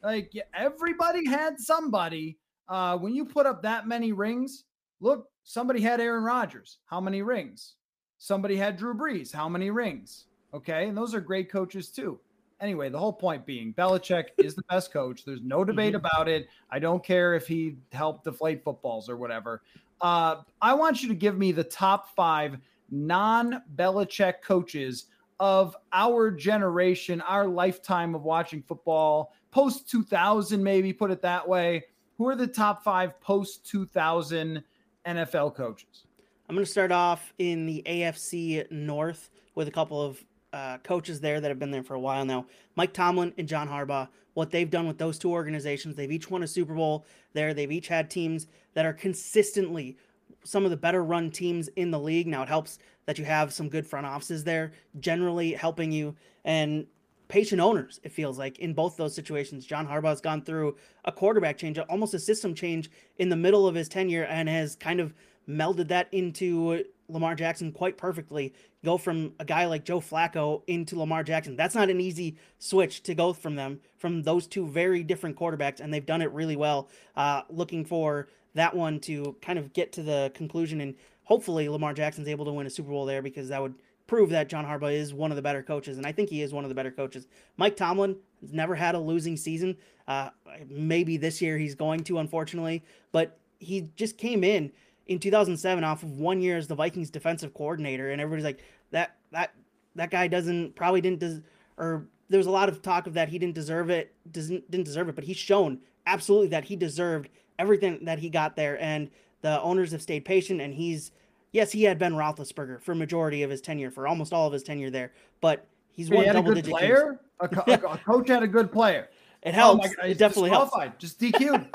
Like, 0.04 0.34
everybody 0.54 1.28
had 1.28 1.60
somebody. 1.60 2.38
Uh, 2.68 2.98
when 2.98 3.14
you 3.14 3.26
put 3.26 3.46
up 3.46 3.62
that 3.62 3.88
many 3.88 4.12
rings, 4.12 4.66
look, 5.00 5.28
somebody 5.44 5.82
had 5.82 6.00
Aaron 6.00 6.24
Rodgers. 6.24 6.80
How 6.86 7.02
many 7.02 7.22
rings? 7.22 7.76
Somebody 8.18 8.56
had 8.56 8.78
Drew 8.78 8.94
Brees. 8.94 9.34
How 9.34 9.50
many 9.50 9.70
rings? 9.72 10.26
Okay. 10.54 10.88
And 10.88 10.98
those 10.98 11.14
are 11.14 11.22
great 11.22 11.52
coaches 11.52 11.90
too. 11.90 12.20
Anyway, 12.60 12.90
the 12.90 13.00
whole 13.00 13.14
point 13.14 13.46
being 13.46 13.74
Belichick 13.74 14.26
is 14.38 14.56
the 14.56 14.64
best 14.70 14.94
coach. 14.94 15.26
There's 15.26 15.42
no 15.42 15.64
debate 15.64 15.96
mm-hmm. 15.96 16.06
about 16.06 16.28
it. 16.28 16.48
I 16.70 16.80
don't 16.80 17.04
care 17.04 17.34
if 17.34 17.48
he 17.48 17.78
helped 17.92 18.24
deflate 18.24 18.64
footballs 18.64 19.10
or 19.10 19.18
whatever. 19.18 19.64
Uh, 20.00 20.42
I 20.62 20.74
want 20.74 21.02
you 21.02 21.10
to 21.10 21.16
give 21.16 21.38
me 21.38 21.52
the 21.52 21.64
top 21.64 22.16
five 22.16 22.58
non 22.92 23.62
Belichick 23.76 24.42
coaches 24.44 25.08
of 25.42 25.76
our 25.92 26.30
generation, 26.30 27.20
our 27.22 27.48
lifetime 27.48 28.14
of 28.14 28.22
watching 28.22 28.62
football, 28.62 29.34
post 29.50 29.90
2000, 29.90 30.64
maybe 30.64 30.94
put 30.94 31.10
it 31.10 31.24
that 31.24 31.46
way. 31.46 31.84
Who 32.20 32.28
are 32.28 32.36
the 32.36 32.46
top 32.46 32.84
five 32.84 33.20
post 33.20 33.66
2000 33.66 34.64
NFL 35.08 35.56
coaches? 35.56 36.06
I'm 36.48 36.56
going 36.56 36.64
to 36.64 36.72
start 36.72 36.92
off 36.92 37.34
in 37.40 37.66
the 37.66 37.82
AFC 37.88 38.70
North 38.70 39.32
with 39.56 39.68
a 39.68 39.72
couple 39.72 40.00
of 40.00 40.24
uh, 40.54 40.78
coaches 40.84 41.20
there 41.20 41.42
that 41.42 41.50
have 41.50 41.58
been 41.58 41.72
there 41.72 41.84
for 41.84 41.96
a 41.96 42.00
while 42.00 42.24
now. 42.24 42.46
Mike 42.76 42.94
Tomlin 42.94 43.34
and 43.40 43.48
John 43.48 43.68
Harbaugh. 43.68 44.10
What 44.36 44.52
they've 44.52 44.70
done 44.70 44.88
with 44.88 45.00
those 45.00 45.18
two 45.18 45.32
organizations, 45.32 45.96
they've 45.96 46.12
each 46.12 46.30
won 46.30 46.44
a 46.44 46.48
Super 46.48 46.76
Bowl 46.76 47.06
there. 47.34 47.54
They've 47.54 47.72
each 47.72 47.88
had 47.88 48.12
teams 48.12 48.46
that 48.76 48.86
are 48.86 48.94
consistently 48.94 49.98
some 50.44 50.66
of 50.66 50.72
the 50.72 50.78
better 50.78 51.04
run 51.04 51.32
teams 51.32 51.68
in 51.70 51.92
the 51.92 52.00
league. 52.00 52.28
Now 52.28 52.44
it 52.44 52.48
helps 52.48 52.80
that 53.06 53.18
you 53.18 53.26
have 53.26 53.54
some 53.54 53.70
good 53.70 53.86
front 53.86 54.06
offices 54.06 54.44
there, 54.44 54.74
generally 55.00 55.54
helping 55.54 55.92
you 55.92 56.16
and 56.46 56.86
patient 57.28 57.62
owners. 57.62 58.00
It 58.04 58.12
feels 58.12 58.38
like 58.38 58.60
in 58.60 58.74
both 58.74 58.98
those 58.98 59.16
situations, 59.16 59.66
John 59.66 59.88
Harbaugh's 59.88 60.20
gone 60.20 60.42
through 60.44 60.76
a 61.06 61.12
quarterback 61.12 61.58
change, 61.58 61.80
almost 61.80 62.14
a 62.14 62.20
system 62.20 62.54
change 62.54 62.92
in 63.20 63.30
the 63.30 63.38
middle 63.38 63.68
of 63.68 63.76
his 63.76 63.88
tenure, 63.88 64.26
and 64.26 64.50
has 64.50 64.76
kind 64.76 65.00
of 65.00 65.14
melded 65.48 65.88
that 65.88 66.10
into 66.12 66.84
Lamar 67.08 67.36
Jackson 67.36 67.72
quite 67.72 67.98
perfectly. 67.98 68.54
Go 68.84 68.98
from 68.98 69.34
a 69.40 69.46
guy 69.46 69.66
like 69.66 69.86
Joe 69.86 70.02
Flacco 70.02 70.64
into 70.68 71.00
Lamar 71.00 71.24
Jackson. 71.24 71.56
That's 71.56 71.76
not 71.76 71.90
an 71.90 72.02
easy 72.02 72.38
switch 72.60 73.02
to 73.04 73.16
go 73.16 73.32
from 73.32 73.56
them, 73.56 73.80
from 73.98 74.24
those 74.24 74.46
two 74.46 74.68
very 74.68 75.02
different 75.02 75.38
quarterbacks, 75.38 75.80
and 75.80 75.94
they've 75.94 76.06
done 76.06 76.22
it 76.22 76.32
really 76.32 76.58
well. 76.58 76.90
Uh, 77.16 77.44
looking 77.50 77.86
for 77.86 78.28
that 78.56 78.76
one 78.76 79.00
to 79.00 79.38
kind 79.42 79.58
of 79.58 79.72
get 79.72 79.94
to 79.94 80.04
the 80.04 80.32
conclusion, 80.34 80.82
and 80.82 80.96
hopefully 81.32 81.70
Lamar 81.70 81.94
Jackson's 81.94 82.28
able 82.28 82.44
to 82.44 82.52
win 82.52 82.68
a 82.68 82.70
Super 82.70 82.90
Bowl 82.90 83.06
there 83.06 83.22
because 83.22 83.48
that 83.48 83.62
would 83.62 83.74
prove 84.06 84.32
that 84.32 84.50
John 84.50 84.66
Harbaugh 84.66 84.92
is 84.92 85.14
one 85.14 85.32
of 85.32 85.38
the 85.38 85.42
better 85.42 85.64
coaches, 85.64 85.98
and 85.98 86.06
I 86.06 86.12
think 86.12 86.30
he 86.30 86.42
is 86.42 86.52
one 86.52 86.66
of 86.66 86.70
the 86.70 86.76
better 86.76 86.92
coaches. 86.92 87.26
Mike 87.56 87.78
Tomlin 87.78 88.18
has 88.42 88.52
never 88.52 88.76
had 88.76 88.96
a 88.96 89.00
losing 89.00 89.38
season. 89.38 89.78
Uh, 90.10 90.32
maybe 90.68 91.16
this 91.16 91.42
year 91.42 91.58
he's 91.58 91.74
going 91.74 92.04
to, 92.04 92.18
unfortunately, 92.18 92.84
but 93.14 93.40
he 93.60 93.88
just 93.96 94.18
came 94.18 94.44
in 94.44 94.74
in 95.08 95.20
2007 95.20 95.86
off 95.86 96.04
of 96.04 96.20
one 96.20 96.42
year 96.42 96.58
as 96.58 96.68
the 96.68 96.76
Vikings 96.76 97.10
defensive 97.10 97.54
coordinator, 97.54 98.12
and 98.12 98.20
everybody's 98.20 98.44
like 98.44 98.60
that 98.92 99.16
that 99.32 99.54
that 99.96 100.12
guy 100.12 100.28
doesn't 100.28 100.76
probably 100.76 101.00
didn't 101.00 101.20
des- 101.20 101.44
or 101.78 102.08
there 102.28 102.40
was 102.40 102.48
a 102.48 102.52
lot 102.52 102.68
of 102.68 102.82
talk 102.82 103.08
of 103.08 103.14
that 103.14 103.30
he 103.30 103.40
didn't 103.40 103.56
deserve 103.56 103.90
it 103.90 104.14
doesn't 104.30 104.70
didn't 104.70 104.86
deserve 104.86 105.08
it, 105.08 105.16
but 105.16 105.24
he's 105.24 105.38
shown 105.38 105.80
absolutely 106.06 106.50
that 106.50 106.66
he 106.66 106.76
deserved 106.76 107.30
everything 107.58 108.04
that 108.04 108.20
he 108.20 108.30
got 108.30 108.58
there, 108.58 108.78
and 108.82 109.10
the 109.42 109.62
owners 109.62 109.94
have 109.94 110.02
stayed 110.02 110.26
patient, 110.26 110.60
and 110.60 110.74
he's 110.74 111.14
yes 111.52 111.72
he 111.72 111.84
had 111.84 112.00
Ben 112.00 112.14
Roethlisberger 112.14 112.82
for 112.82 112.96
majority 112.96 113.44
of 113.44 113.50
his 113.50 113.62
tenure 113.62 113.92
for 113.92 114.08
almost 114.08 114.34
all 114.34 114.48
of 114.48 114.54
his 114.54 114.64
tenure 114.64 114.90
there, 114.90 115.14
but 115.40 115.66
he's 115.92 116.10
one 116.10 116.26
double 116.26 116.54
digit 116.54 116.72
player. 116.72 117.20
A, 117.40 117.48
co- 117.48 117.64
a, 117.74 117.98
coach 117.98 118.30
had 118.30 118.44
a 118.44 118.48
good 118.48 118.72
player. 118.72 119.10
It 119.44 119.50
oh 119.50 119.52
helps. 119.52 119.90
Oh 120.02 120.06
it 120.06 120.18
definitely 120.18 120.52
helps. 120.52 120.76
Just 121.00 121.20
DQ. 121.20 121.68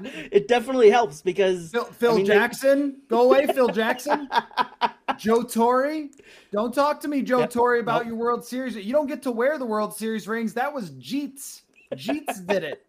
it 0.30 0.48
definitely 0.48 0.90
helps 0.90 1.20
because 1.20 1.70
Phil, 1.70 1.84
Phil 1.84 2.12
I 2.12 2.16
mean, 2.16 2.26
Jackson, 2.26 2.90
they... 2.90 2.96
go 3.08 3.22
away, 3.22 3.46
Phil 3.46 3.68
Jackson. 3.68 4.28
Joe 5.18 5.42
Torre, 5.42 6.08
don't 6.52 6.72
talk 6.72 7.00
to 7.00 7.08
me, 7.08 7.22
Joe 7.22 7.40
yep. 7.40 7.50
Torre, 7.50 7.78
about 7.78 8.02
nope. 8.02 8.08
your 8.08 8.16
World 8.16 8.44
Series. 8.44 8.76
You 8.76 8.92
don't 8.92 9.06
get 9.06 9.22
to 9.22 9.32
wear 9.32 9.58
the 9.58 9.66
World 9.66 9.94
Series 9.94 10.28
rings. 10.28 10.54
That 10.54 10.72
was 10.72 10.90
Jeets. 10.92 11.62
Jeets 11.94 12.46
did 12.46 12.64
it. 12.64 12.86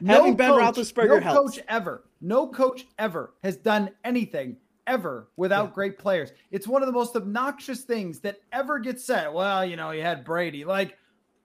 No 0.00 0.34
Ben 0.34 0.50
coach, 0.50 0.76
Roethlisberger 0.76 1.08
no 1.08 1.20
helps. 1.20 1.56
coach 1.56 1.64
ever, 1.68 2.04
no 2.20 2.48
coach 2.48 2.86
ever 2.98 3.34
has 3.42 3.56
done 3.56 3.90
anything 4.04 4.56
ever 4.86 5.28
without 5.36 5.68
yeah. 5.68 5.74
great 5.74 5.98
players. 5.98 6.32
It's 6.50 6.66
one 6.66 6.82
of 6.82 6.86
the 6.86 6.92
most 6.92 7.16
obnoxious 7.16 7.82
things 7.82 8.20
that 8.20 8.40
ever 8.52 8.78
gets 8.78 9.04
said. 9.04 9.32
Well, 9.32 9.64
you 9.64 9.76
know, 9.76 9.90
you 9.90 10.02
had 10.02 10.24
Brady. 10.24 10.64
Like, 10.64 10.96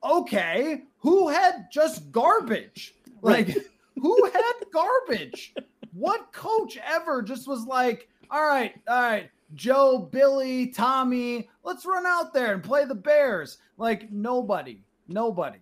okay, 0.02 0.82
who 0.98 1.28
had 1.28 1.68
just 1.72 2.10
garbage? 2.10 2.94
Like. 3.22 3.56
Who 4.00 4.30
had 4.30 4.52
garbage? 4.72 5.54
What 5.92 6.32
coach 6.32 6.78
ever 6.84 7.22
just 7.22 7.48
was 7.48 7.64
like, 7.64 8.08
all 8.30 8.46
right, 8.46 8.74
all 8.86 9.00
right, 9.00 9.30
Joe, 9.54 10.08
Billy, 10.12 10.68
Tommy, 10.68 11.48
let's 11.64 11.86
run 11.86 12.06
out 12.06 12.34
there 12.34 12.52
and 12.52 12.62
play 12.62 12.84
the 12.84 12.94
Bears? 12.94 13.58
Like 13.78 14.10
nobody, 14.12 14.82
nobody, 15.08 15.58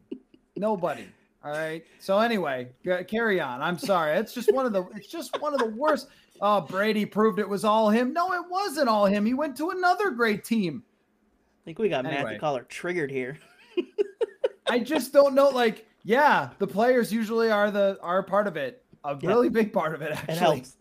nobody. 0.56 1.06
All 1.44 1.50
right. 1.50 1.84
So 1.98 2.18
anyway, 2.20 2.68
carry 3.06 3.40
on. 3.40 3.60
I'm 3.60 3.76
sorry. 3.76 4.16
It's 4.16 4.32
just 4.32 4.52
one 4.52 4.64
of 4.64 4.72
the. 4.72 4.84
It's 4.94 5.08
just 5.08 5.38
one 5.40 5.52
of 5.52 5.60
the 5.60 5.66
worst. 5.66 6.08
Oh, 6.40 6.62
Brady 6.62 7.04
proved 7.04 7.38
it 7.38 7.48
was 7.48 7.64
all 7.64 7.90
him. 7.90 8.12
No, 8.12 8.32
it 8.32 8.48
wasn't 8.48 8.88
all 8.88 9.06
him. 9.06 9.26
He 9.26 9.34
went 9.34 9.56
to 9.58 9.70
another 9.70 10.10
great 10.10 10.44
team. 10.44 10.82
I 10.86 11.64
think 11.64 11.78
we 11.78 11.88
got 11.88 12.06
anyway. 12.06 12.22
Matthew 12.22 12.38
Coller 12.38 12.62
triggered 12.62 13.10
here. 13.10 13.38
I 14.66 14.78
just 14.78 15.12
don't 15.12 15.34
know. 15.34 15.50
Like 15.50 15.86
yeah, 16.02 16.50
the 16.58 16.66
players 16.66 17.12
usually 17.12 17.50
are 17.50 17.70
the 17.70 17.98
are 18.02 18.22
part 18.22 18.46
of 18.46 18.56
it. 18.56 18.82
A 19.04 19.16
really 19.16 19.50
big 19.50 19.72
part 19.72 19.94
of 19.94 20.00
it, 20.00 20.12
actually. 20.12 20.34
It 20.34 20.38
helps. 20.38 20.76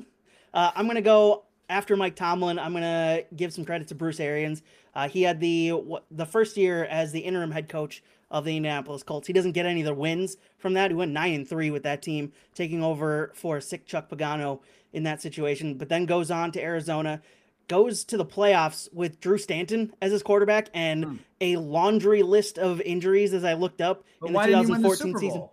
Uh, 0.53 0.71
I'm 0.75 0.87
gonna 0.87 1.01
go 1.01 1.43
after 1.69 1.97
Mike 1.97 2.15
Tomlin. 2.15 2.57
I'm 2.57 2.71
gonna 2.71 3.23
give 3.35 3.51
some 3.53 3.65
credit 3.65 3.89
to 3.89 3.95
Bruce 3.95 4.19
Arians. 4.19 4.61
Uh, 4.95 5.09
he 5.09 5.23
had 5.23 5.39
the 5.39 5.73
the 6.11 6.25
first 6.25 6.55
year 6.55 6.85
as 6.85 7.11
the 7.11 7.19
interim 7.19 7.51
head 7.51 7.67
coach 7.67 8.03
of 8.33 8.43
the 8.43 8.57
Indianapolis 8.57 9.03
Colts. 9.03 9.27
He 9.27 9.31
doesn't 9.31 9.51
get 9.51 9.67
any 9.67 9.81
of 9.81 9.85
the 9.85 9.93
wins 9.93 10.37
from 10.57 10.73
that. 10.73 10.89
He 10.91 10.95
went 10.95 11.11
nine 11.11 11.35
and 11.35 11.47
three 11.47 11.69
with 11.69 11.83
that 11.83 12.01
team, 12.01 12.33
taking 12.55 12.83
over 12.83 13.31
for 13.35 13.61
sick 13.61 13.85
Chuck 13.85 14.09
Pagano 14.09 14.59
in 14.91 15.03
that 15.03 15.21
situation. 15.21 15.75
But 15.75 15.87
then 15.87 16.05
goes 16.05 16.31
on 16.31 16.51
to 16.53 16.61
Arizona, 16.61 17.21
goes 17.67 18.03
to 18.05 18.17
the 18.17 18.25
playoffs 18.25 18.91
with 18.91 19.21
Drew 19.21 19.37
Stanton 19.37 19.93
as 20.01 20.11
his 20.11 20.23
quarterback 20.23 20.69
and 20.73 21.05
hmm. 21.05 21.15
a 21.39 21.57
laundry 21.57 22.23
list 22.23 22.57
of 22.57 22.81
injuries 22.81 23.33
as 23.33 23.43
I 23.43 23.53
looked 23.53 23.81
up 23.81 24.03
but 24.19 24.27
in 24.27 24.33
the 24.33 24.41
2014 24.41 25.13
the 25.13 25.19
season. 25.19 25.47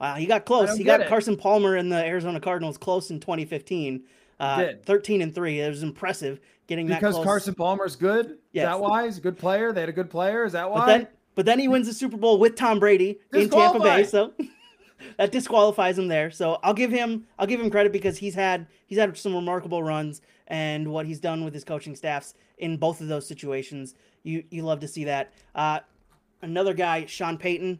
Wow, 0.00 0.16
he 0.16 0.26
got 0.26 0.44
close. 0.44 0.76
He 0.76 0.82
got 0.82 1.00
it. 1.00 1.08
Carson 1.08 1.36
Palmer 1.36 1.76
and 1.76 1.92
the 1.92 2.04
Arizona 2.04 2.40
Cardinals 2.40 2.76
close 2.76 3.10
in 3.10 3.20
2015. 3.20 4.02
Uh, 4.40 4.72
13 4.86 5.20
and 5.20 5.34
three. 5.34 5.60
It 5.60 5.68
was 5.68 5.82
impressive 5.82 6.40
getting 6.66 6.86
that 6.86 7.00
because 7.00 7.16
close. 7.16 7.26
Carson 7.26 7.54
Palmer's 7.54 7.96
good. 7.96 8.26
Is 8.26 8.36
Yes. 8.52 8.66
that 8.66 8.80
why? 8.80 9.04
He's 9.04 9.18
a 9.18 9.20
good 9.20 9.36
player. 9.36 9.72
They 9.72 9.80
had 9.80 9.90
a 9.90 9.92
good 9.92 10.08
player. 10.08 10.44
Is 10.44 10.52
that 10.52 10.70
why? 10.70 10.78
But 10.78 10.86
then, 10.86 11.08
but 11.40 11.46
then 11.46 11.58
he 11.58 11.68
wins 11.68 11.86
the 11.86 11.94
Super 11.94 12.18
Bowl 12.18 12.36
with 12.36 12.54
Tom 12.54 12.78
Brady 12.78 13.18
in 13.32 13.48
Tampa 13.48 13.80
Bay. 13.80 14.04
So 14.04 14.34
that 15.16 15.32
disqualifies 15.32 15.98
him 15.98 16.06
there. 16.06 16.30
So 16.30 16.58
I'll 16.62 16.74
give 16.74 16.90
him 16.90 17.26
I'll 17.38 17.46
give 17.46 17.58
him 17.58 17.70
credit 17.70 17.92
because 17.92 18.18
he's 18.18 18.34
had 18.34 18.66
he's 18.86 18.98
had 18.98 19.16
some 19.16 19.34
remarkable 19.34 19.82
runs 19.82 20.20
and 20.48 20.92
what 20.92 21.06
he's 21.06 21.18
done 21.18 21.42
with 21.42 21.54
his 21.54 21.64
coaching 21.64 21.96
staffs 21.96 22.34
in 22.58 22.76
both 22.76 23.00
of 23.00 23.08
those 23.08 23.26
situations. 23.26 23.94
You 24.22 24.44
you 24.50 24.64
love 24.64 24.80
to 24.80 24.88
see 24.88 25.04
that. 25.04 25.32
Uh, 25.54 25.80
another 26.42 26.74
guy, 26.74 27.06
Sean 27.06 27.38
Payton, 27.38 27.78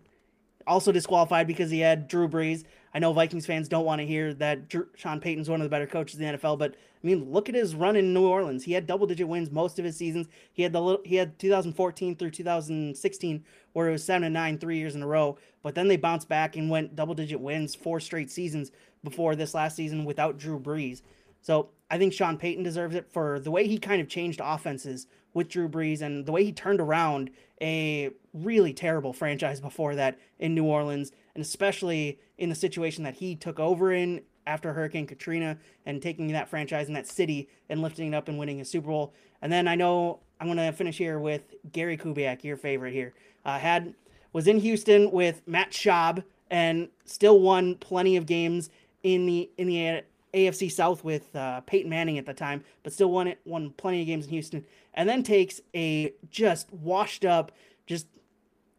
also 0.70 0.92
disqualified 0.92 1.46
because 1.46 1.70
he 1.70 1.80
had 1.80 2.08
Drew 2.08 2.28
Brees. 2.28 2.64
I 2.94 3.00
know 3.00 3.12
Vikings 3.12 3.44
fans 3.44 3.68
don't 3.68 3.84
want 3.84 4.00
to 4.00 4.06
hear 4.06 4.32
that 4.34 4.68
Drew, 4.68 4.86
Sean 4.96 5.20
Payton's 5.20 5.50
one 5.50 5.60
of 5.60 5.64
the 5.64 5.70
better 5.70 5.86
coaches 5.86 6.18
in 6.18 6.26
the 6.26 6.38
NFL, 6.38 6.58
but 6.58 6.72
I 6.72 7.06
mean, 7.06 7.30
look 7.30 7.48
at 7.48 7.54
his 7.54 7.74
run 7.74 7.96
in 7.96 8.14
New 8.14 8.26
Orleans. 8.26 8.64
He 8.64 8.72
had 8.72 8.86
double-digit 8.86 9.26
wins 9.26 9.50
most 9.50 9.78
of 9.78 9.84
his 9.84 9.96
seasons. 9.96 10.28
He 10.52 10.62
had 10.62 10.72
the 10.72 10.80
little, 10.80 11.02
he 11.04 11.16
had 11.16 11.38
2014 11.38 12.16
through 12.16 12.30
2016 12.30 13.44
where 13.72 13.88
it 13.88 13.92
was 13.92 14.04
seven 14.04 14.24
and 14.24 14.34
nine 14.34 14.58
three 14.58 14.78
years 14.78 14.94
in 14.94 15.02
a 15.02 15.06
row, 15.06 15.38
but 15.62 15.74
then 15.74 15.88
they 15.88 15.96
bounced 15.96 16.28
back 16.28 16.56
and 16.56 16.70
went 16.70 16.96
double-digit 16.96 17.40
wins 17.40 17.74
four 17.74 18.00
straight 18.00 18.30
seasons 18.30 18.70
before 19.02 19.34
this 19.34 19.54
last 19.54 19.76
season 19.76 20.04
without 20.04 20.38
Drew 20.38 20.58
Brees. 20.58 21.02
So 21.42 21.70
I 21.90 21.98
think 21.98 22.12
Sean 22.12 22.36
Payton 22.36 22.62
deserves 22.62 22.94
it 22.94 23.10
for 23.10 23.40
the 23.40 23.50
way 23.50 23.66
he 23.66 23.78
kind 23.78 24.00
of 24.00 24.08
changed 24.08 24.40
offenses 24.42 25.06
with 25.34 25.48
Drew 25.48 25.68
Brees 25.68 26.00
and 26.00 26.26
the 26.26 26.32
way 26.32 26.44
he 26.44 26.52
turned 26.52 26.80
around 26.80 27.30
a 27.60 28.10
really 28.32 28.72
terrible 28.72 29.12
franchise 29.12 29.60
before 29.60 29.94
that 29.94 30.18
in 30.38 30.54
New 30.54 30.64
Orleans, 30.64 31.12
and 31.34 31.42
especially 31.42 32.18
in 32.38 32.48
the 32.48 32.54
situation 32.54 33.04
that 33.04 33.14
he 33.14 33.36
took 33.36 33.60
over 33.60 33.92
in 33.92 34.22
after 34.46 34.72
Hurricane 34.72 35.06
Katrina 35.06 35.58
and 35.86 36.00
taking 36.00 36.28
that 36.28 36.48
franchise 36.48 36.88
in 36.88 36.94
that 36.94 37.06
city 37.06 37.48
and 37.68 37.82
lifting 37.82 38.12
it 38.12 38.16
up 38.16 38.28
and 38.28 38.38
winning 38.38 38.60
a 38.60 38.64
Super 38.64 38.88
Bowl. 38.88 39.12
And 39.42 39.52
then 39.52 39.68
I 39.68 39.74
know 39.74 40.20
I'm 40.40 40.46
going 40.46 40.58
to 40.58 40.72
finish 40.72 40.98
here 40.98 41.18
with 41.18 41.54
Gary 41.72 41.96
Kubiak, 41.96 42.42
your 42.42 42.56
favorite 42.56 42.92
here. 42.92 43.12
Uh, 43.44 43.58
had 43.58 43.94
was 44.32 44.46
in 44.46 44.58
Houston 44.60 45.10
with 45.10 45.42
Matt 45.46 45.70
Schaub 45.70 46.24
and 46.50 46.88
still 47.04 47.40
won 47.40 47.74
plenty 47.76 48.16
of 48.16 48.26
games 48.26 48.70
in 49.02 49.26
the 49.26 49.50
in 49.56 49.66
the 49.66 50.02
AFC 50.34 50.70
South 50.70 51.04
with 51.04 51.34
uh, 51.34 51.60
Peyton 51.62 51.90
Manning 51.90 52.18
at 52.18 52.26
the 52.26 52.34
time, 52.34 52.64
but 52.82 52.92
still 52.92 53.10
won 53.10 53.26
it 53.28 53.40
won 53.44 53.70
plenty 53.70 54.00
of 54.00 54.06
games 54.06 54.26
in 54.26 54.30
Houston, 54.30 54.64
and 54.94 55.08
then 55.08 55.22
takes 55.22 55.60
a 55.74 56.12
just 56.30 56.72
washed 56.72 57.24
up, 57.24 57.52
just 57.86 58.06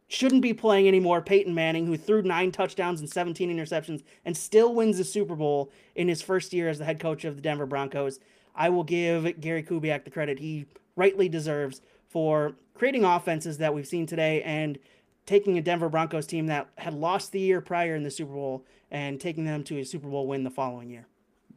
shouldn't 0.08 0.42
be 0.42 0.54
playing 0.54 0.88
anymore. 0.88 1.22
Peyton 1.22 1.54
Manning, 1.54 1.86
who 1.86 1.98
threw 1.98 2.22
nine 2.22 2.52
touchdowns 2.52 3.00
and 3.00 3.10
17 3.10 3.56
interceptions, 3.56 4.04
and 4.26 4.36
still 4.36 4.74
wins 4.74 4.98
the 4.98 5.04
Super 5.04 5.36
Bowl 5.36 5.72
in 5.96 6.08
his 6.08 6.22
first 6.22 6.54
year 6.54 6.70
as 6.70 6.80
the 6.80 6.86
head 6.86 7.00
coach 7.00 7.26
of 7.26 7.36
the 7.36 7.42
Denver 7.42 7.66
Broncos. 7.66 8.20
I 8.56 8.70
will 8.70 8.84
give 8.84 9.40
Gary 9.40 9.64
Kubiak 9.64 10.04
the 10.04 10.12
credit 10.12 10.40
he 10.40 10.66
rightly 10.96 11.30
deserves 11.30 11.82
for 12.10 12.54
creating 12.74 13.06
offenses 13.06 13.58
that 13.60 13.74
we've 13.74 13.88
seen 13.88 14.06
today 14.06 14.44
and 14.44 14.78
taking 15.26 15.58
a 15.58 15.62
Denver 15.62 15.88
Broncos 15.88 16.28
team 16.28 16.48
that 16.48 16.68
had 16.78 16.94
lost 16.94 17.32
the 17.32 17.40
year 17.40 17.62
prior 17.62 17.96
in 17.96 18.04
the 18.04 18.12
Super 18.12 18.34
Bowl 18.34 18.66
and 18.90 19.20
taking 19.20 19.46
them 19.46 19.64
to 19.64 19.80
a 19.80 19.86
Super 19.86 20.08
Bowl 20.08 20.28
win 20.28 20.44
the 20.44 20.50
following 20.50 20.90
year. 20.90 21.08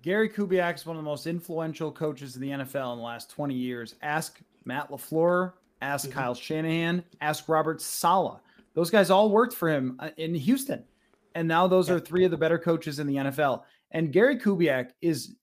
Gary 0.05 0.29
Kubiak 0.29 0.75
is 0.75 0.85
one 0.85 0.99
of 0.99 1.03
the 1.03 1.09
most 1.09 1.27
influential 1.27 1.91
coaches 1.91 2.37
in 2.37 2.43
the 2.43 2.51
NFL 2.51 2.93
in 2.93 2.99
the 2.99 3.05
last 3.05 3.31
20 3.31 3.55
years. 3.55 3.95
Ask 4.03 4.39
Matt 4.67 4.91
LaFleur, 4.91 5.55
ask 5.81 6.07
Mm-hmm. 6.07 6.19
Kyle 6.19 6.35
Shanahan, 6.35 7.03
ask 7.23 7.49
Robert 7.49 7.81
Saleh. 7.81 8.39
Those 8.75 8.91
guys 8.91 9.09
all 9.09 9.31
worked 9.31 9.55
for 9.55 9.71
him 9.71 9.97
uh, 10.01 10.11
in 10.19 10.35
Houston. 10.35 10.85
And 11.35 11.49
now 11.49 11.67
those 11.67 11.89
are 11.89 11.99
three 11.99 12.27
of 12.27 12.31
the 12.31 12.37
better 12.37 12.59
coaches 12.59 12.99
in 12.99 13.07
the 13.07 13.17
NFL. 13.17 13.63
And 13.93 14.13
Gary 14.13 14.39
Kubiak 14.39 14.91
is, 15.01 15.37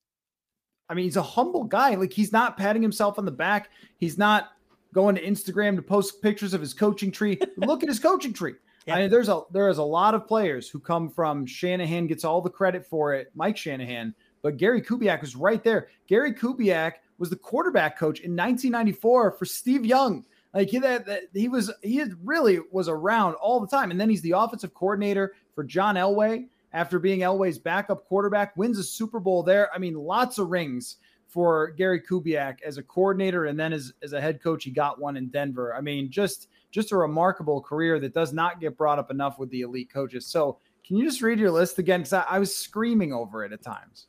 I 0.88 0.94
mean, 0.94 1.06
he's 1.06 1.18
a 1.18 1.24
humble 1.24 1.64
guy. 1.64 1.96
Like 1.96 2.14
he's 2.14 2.32
not 2.32 2.56
patting 2.56 2.84
himself 2.84 3.18
on 3.18 3.26
the 3.26 3.32
back. 3.32 3.72
He's 3.98 4.20
not 4.20 4.52
going 4.94 5.16
to 5.16 5.24
Instagram 5.24 5.76
to 5.76 5.82
post 5.82 6.22
pictures 6.22 6.54
of 6.54 6.62
his 6.62 6.76
coaching 6.76 7.12
tree. 7.12 7.40
Look 7.58 7.82
at 7.82 7.90
his 7.90 8.00
coaching 8.00 8.32
tree. 8.32 8.54
Yeah. 8.86 8.96
I 8.96 9.02
mean, 9.02 9.10
there's 9.10 9.30
a 9.30 9.42
there 9.52 9.70
is 9.70 9.80
a 9.80 9.84
lot 9.84 10.14
of 10.14 10.28
players 10.28 10.70
who 10.70 10.80
come 10.80 11.10
from 11.10 11.48
Shanahan 11.48 12.06
gets 12.06 12.24
all 12.24 12.42
the 12.42 12.50
credit 12.50 12.86
for 12.86 13.14
it, 13.14 13.32
Mike 13.36 13.58
Shanahan, 13.58 14.14
but 14.42 14.58
Gary 14.58 14.82
Kubiak 14.82 15.22
was 15.22 15.36
right 15.36 15.64
there. 15.64 15.90
Gary 16.08 16.34
Kubiak 16.34 16.94
was 17.18 17.30
the 17.30 17.36
quarterback 17.36 17.98
coach 17.98 18.20
in 18.20 18.32
1994 18.32 19.32
for 19.32 19.46
Steve 19.46 19.86
Young. 19.86 20.26
Like 20.54 20.70
he 20.70 20.80
that, 20.80 21.06
that 21.06 21.24
he 21.34 21.48
was 21.48 21.72
he 21.82 22.04
really 22.24 22.60
was 22.72 22.90
around 22.90 23.36
all 23.36 23.60
the 23.60 23.68
time, 23.68 23.92
and 23.92 24.00
then 24.00 24.10
he's 24.10 24.22
the 24.22 24.32
offensive 24.32 24.74
coordinator 24.74 25.36
for 25.56 25.64
John 25.64 25.96
Elway 25.96 26.48
after 26.74 27.00
being 27.00 27.20
Elway's 27.22 27.58
backup 27.58 28.06
quarterback. 28.06 28.58
Wins 28.58 28.78
a 28.78 28.84
Super 28.84 29.20
Bowl 29.20 29.44
there. 29.44 29.74
I 29.74 29.78
mean, 29.78 29.94
lots 29.94 30.40
of 30.40 30.50
rings 30.50 30.98
for 31.28 31.72
Gary 31.72 32.02
Kubiak 32.02 32.62
as 32.66 32.78
a 32.78 32.84
coordinator, 32.84 33.46
and 33.46 33.58
then 33.58 33.72
as 33.72 33.94
as 34.04 34.12
a 34.12 34.20
head 34.20 34.42
coach, 34.44 34.66
he 34.66 34.72
got 34.72 35.00
one 35.00 35.16
in 35.16 35.30
Denver. 35.30 35.74
I 35.74 35.80
mean, 35.80 36.12
just 36.12 36.50
just 36.72 36.92
a 36.92 36.98
remarkable 36.98 37.62
career 37.62 38.00
that 38.00 38.14
does 38.14 38.34
not 38.34 38.60
get 38.60 38.78
brought 38.78 39.00
up 39.00 39.10
enough 39.10 39.40
with 39.40 39.50
the 39.52 39.62
elite 39.62 39.92
coaches. 39.92 40.26
So, 40.26 40.60
can 40.86 40.98
you 40.98 41.06
just 41.06 41.22
read 41.22 41.40
your 41.40 41.52
list 41.52 41.80
again? 41.80 42.02
Because 42.02 42.14
I, 42.14 42.26
I 42.30 42.40
was 42.40 42.54
screaming 42.54 43.14
over 43.14 43.46
it 43.46 43.54
at 43.54 43.62
times. 43.62 44.08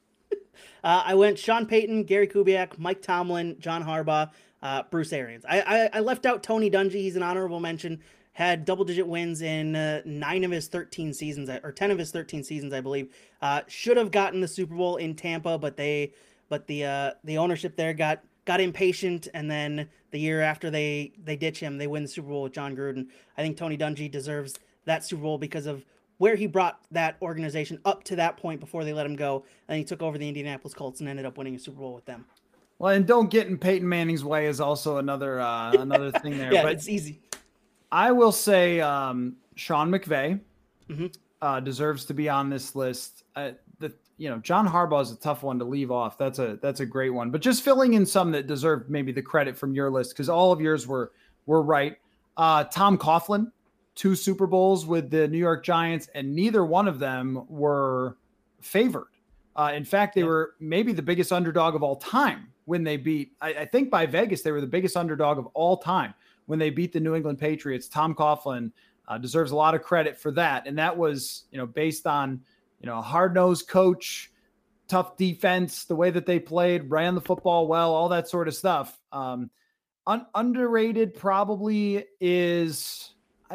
Uh, 0.82 1.02
I 1.04 1.14
went 1.14 1.38
Sean 1.38 1.66
Payton, 1.66 2.04
Gary 2.04 2.26
Kubiak, 2.26 2.78
Mike 2.78 3.02
Tomlin, 3.02 3.56
John 3.58 3.84
Harbaugh, 3.84 4.30
uh, 4.62 4.82
Bruce 4.90 5.12
Arians. 5.12 5.44
I, 5.48 5.60
I, 5.60 5.98
I 5.98 6.00
left 6.00 6.26
out 6.26 6.42
Tony 6.42 6.70
Dungy. 6.70 6.92
He's 6.92 7.16
an 7.16 7.22
honorable 7.22 7.60
mention. 7.60 8.00
Had 8.34 8.64
double 8.64 8.84
digit 8.84 9.06
wins 9.06 9.42
in 9.42 9.76
uh, 9.76 10.00
nine 10.06 10.42
of 10.44 10.50
his 10.50 10.68
13 10.68 11.12
seasons, 11.12 11.50
or 11.62 11.70
10 11.70 11.90
of 11.90 11.98
his 11.98 12.10
13 12.10 12.42
seasons, 12.42 12.72
I 12.72 12.80
believe. 12.80 13.14
Uh, 13.42 13.60
should 13.68 13.98
have 13.98 14.10
gotten 14.10 14.40
the 14.40 14.48
Super 14.48 14.74
Bowl 14.74 14.96
in 14.96 15.14
Tampa, 15.14 15.58
but 15.58 15.76
they, 15.76 16.14
but 16.48 16.66
the 16.66 16.84
uh, 16.84 17.10
the 17.24 17.36
ownership 17.36 17.76
there 17.76 17.92
got 17.92 18.22
got 18.46 18.60
impatient, 18.60 19.28
and 19.34 19.50
then 19.50 19.88
the 20.12 20.18
year 20.18 20.40
after 20.40 20.70
they 20.70 21.12
they 21.22 21.36
ditch 21.36 21.60
him, 21.60 21.76
they 21.76 21.86
win 21.86 22.04
the 22.04 22.08
Super 22.08 22.28
Bowl 22.28 22.44
with 22.44 22.52
Jon 22.54 22.74
Gruden. 22.74 23.08
I 23.36 23.42
think 23.42 23.58
Tony 23.58 23.76
Dungy 23.76 24.10
deserves 24.10 24.58
that 24.86 25.04
Super 25.04 25.22
Bowl 25.22 25.36
because 25.36 25.66
of 25.66 25.84
where 26.22 26.36
he 26.36 26.46
brought 26.46 26.78
that 26.92 27.16
organization 27.20 27.80
up 27.84 28.04
to 28.04 28.14
that 28.14 28.36
point 28.36 28.60
before 28.60 28.84
they 28.84 28.92
let 28.92 29.04
him 29.04 29.16
go. 29.16 29.44
And 29.66 29.76
he 29.76 29.82
took 29.82 30.02
over 30.02 30.16
the 30.16 30.28
Indianapolis 30.28 30.72
Colts 30.72 31.00
and 31.00 31.08
ended 31.08 31.26
up 31.26 31.36
winning 31.36 31.56
a 31.56 31.58
Super 31.58 31.80
Bowl 31.80 31.94
with 31.94 32.04
them. 32.04 32.24
Well, 32.78 32.94
and 32.94 33.04
don't 33.04 33.28
get 33.28 33.48
in 33.48 33.58
Peyton 33.58 33.88
Manning's 33.88 34.24
way 34.24 34.46
is 34.46 34.60
also 34.60 34.98
another 34.98 35.40
uh, 35.40 35.72
another 35.72 36.12
thing 36.22 36.38
there. 36.38 36.52
yeah, 36.54 36.62
but 36.62 36.72
it's 36.74 36.88
easy. 36.88 37.18
I 37.90 38.12
will 38.12 38.30
say 38.30 38.80
um, 38.80 39.34
Sean 39.56 39.90
McVay 39.90 40.38
Mhm. 40.88 41.12
uh, 41.40 41.58
deserves 41.58 42.04
to 42.04 42.14
be 42.14 42.28
on 42.28 42.48
this 42.50 42.76
list. 42.76 43.24
Uh, 43.34 43.50
the 43.80 43.92
you 44.16 44.30
know 44.30 44.38
John 44.38 44.68
Harbaugh 44.68 45.02
is 45.02 45.10
a 45.10 45.16
tough 45.16 45.42
one 45.42 45.58
to 45.58 45.64
leave 45.64 45.90
off. 45.90 46.18
That's 46.18 46.38
a 46.38 46.56
that's 46.62 46.78
a 46.78 46.86
great 46.86 47.10
one. 47.10 47.32
But 47.32 47.40
just 47.40 47.64
filling 47.64 47.94
in 47.94 48.06
some 48.06 48.30
that 48.30 48.46
deserve 48.46 48.88
maybe 48.88 49.10
the 49.10 49.22
credit 49.22 49.56
from 49.58 49.74
your 49.74 49.90
list 49.90 50.10
because 50.12 50.28
all 50.28 50.52
of 50.52 50.60
yours 50.60 50.86
were 50.86 51.10
were 51.46 51.62
right. 51.62 51.96
Uh, 52.36 52.62
Tom 52.62 52.96
Coughlin, 52.96 53.50
two 53.94 54.14
Super 54.14 54.46
Bowls 54.46 54.86
with 54.86 55.10
the 55.10 55.28
New 55.28 55.38
York 55.38 55.64
Giants, 55.64 56.08
and 56.14 56.34
neither 56.34 56.64
one 56.64 56.88
of 56.88 56.98
them 56.98 57.44
were 57.48 58.16
favored. 58.60 59.08
Uh, 59.54 59.72
in 59.74 59.84
fact, 59.84 60.14
they 60.14 60.24
were 60.24 60.54
maybe 60.60 60.92
the 60.92 61.02
biggest 61.02 61.32
underdog 61.32 61.74
of 61.74 61.82
all 61.82 61.96
time 61.96 62.48
when 62.64 62.84
they 62.84 62.96
beat. 62.96 63.32
I, 63.40 63.54
I 63.54 63.64
think 63.66 63.90
by 63.90 64.06
Vegas, 64.06 64.42
they 64.42 64.50
were 64.50 64.60
the 64.60 64.66
biggest 64.66 64.96
underdog 64.96 65.38
of 65.38 65.46
all 65.48 65.76
time 65.76 66.14
when 66.46 66.58
they 66.58 66.70
beat 66.70 66.92
the 66.92 67.00
New 67.00 67.14
England 67.14 67.38
Patriots. 67.38 67.88
Tom 67.88 68.14
Coughlin 68.14 68.72
uh, 69.08 69.18
deserves 69.18 69.50
a 69.50 69.56
lot 69.56 69.74
of 69.74 69.82
credit 69.82 70.18
for 70.18 70.30
that, 70.32 70.66
and 70.66 70.78
that 70.78 70.96
was 70.96 71.44
you 71.50 71.58
know 71.58 71.66
based 71.66 72.06
on 72.06 72.40
you 72.80 72.86
know 72.86 72.98
a 72.98 73.02
hard 73.02 73.34
nosed 73.34 73.68
coach, 73.68 74.32
tough 74.88 75.16
defense, 75.16 75.84
the 75.84 75.96
way 75.96 76.10
that 76.10 76.24
they 76.24 76.38
played, 76.38 76.90
ran 76.90 77.14
the 77.14 77.20
football 77.20 77.66
well, 77.66 77.92
all 77.92 78.08
that 78.08 78.28
sort 78.28 78.48
of 78.48 78.54
stuff. 78.54 78.98
Um, 79.12 79.50
un- 80.06 80.26
underrated 80.34 81.14
probably 81.14 82.06
is 82.20 83.11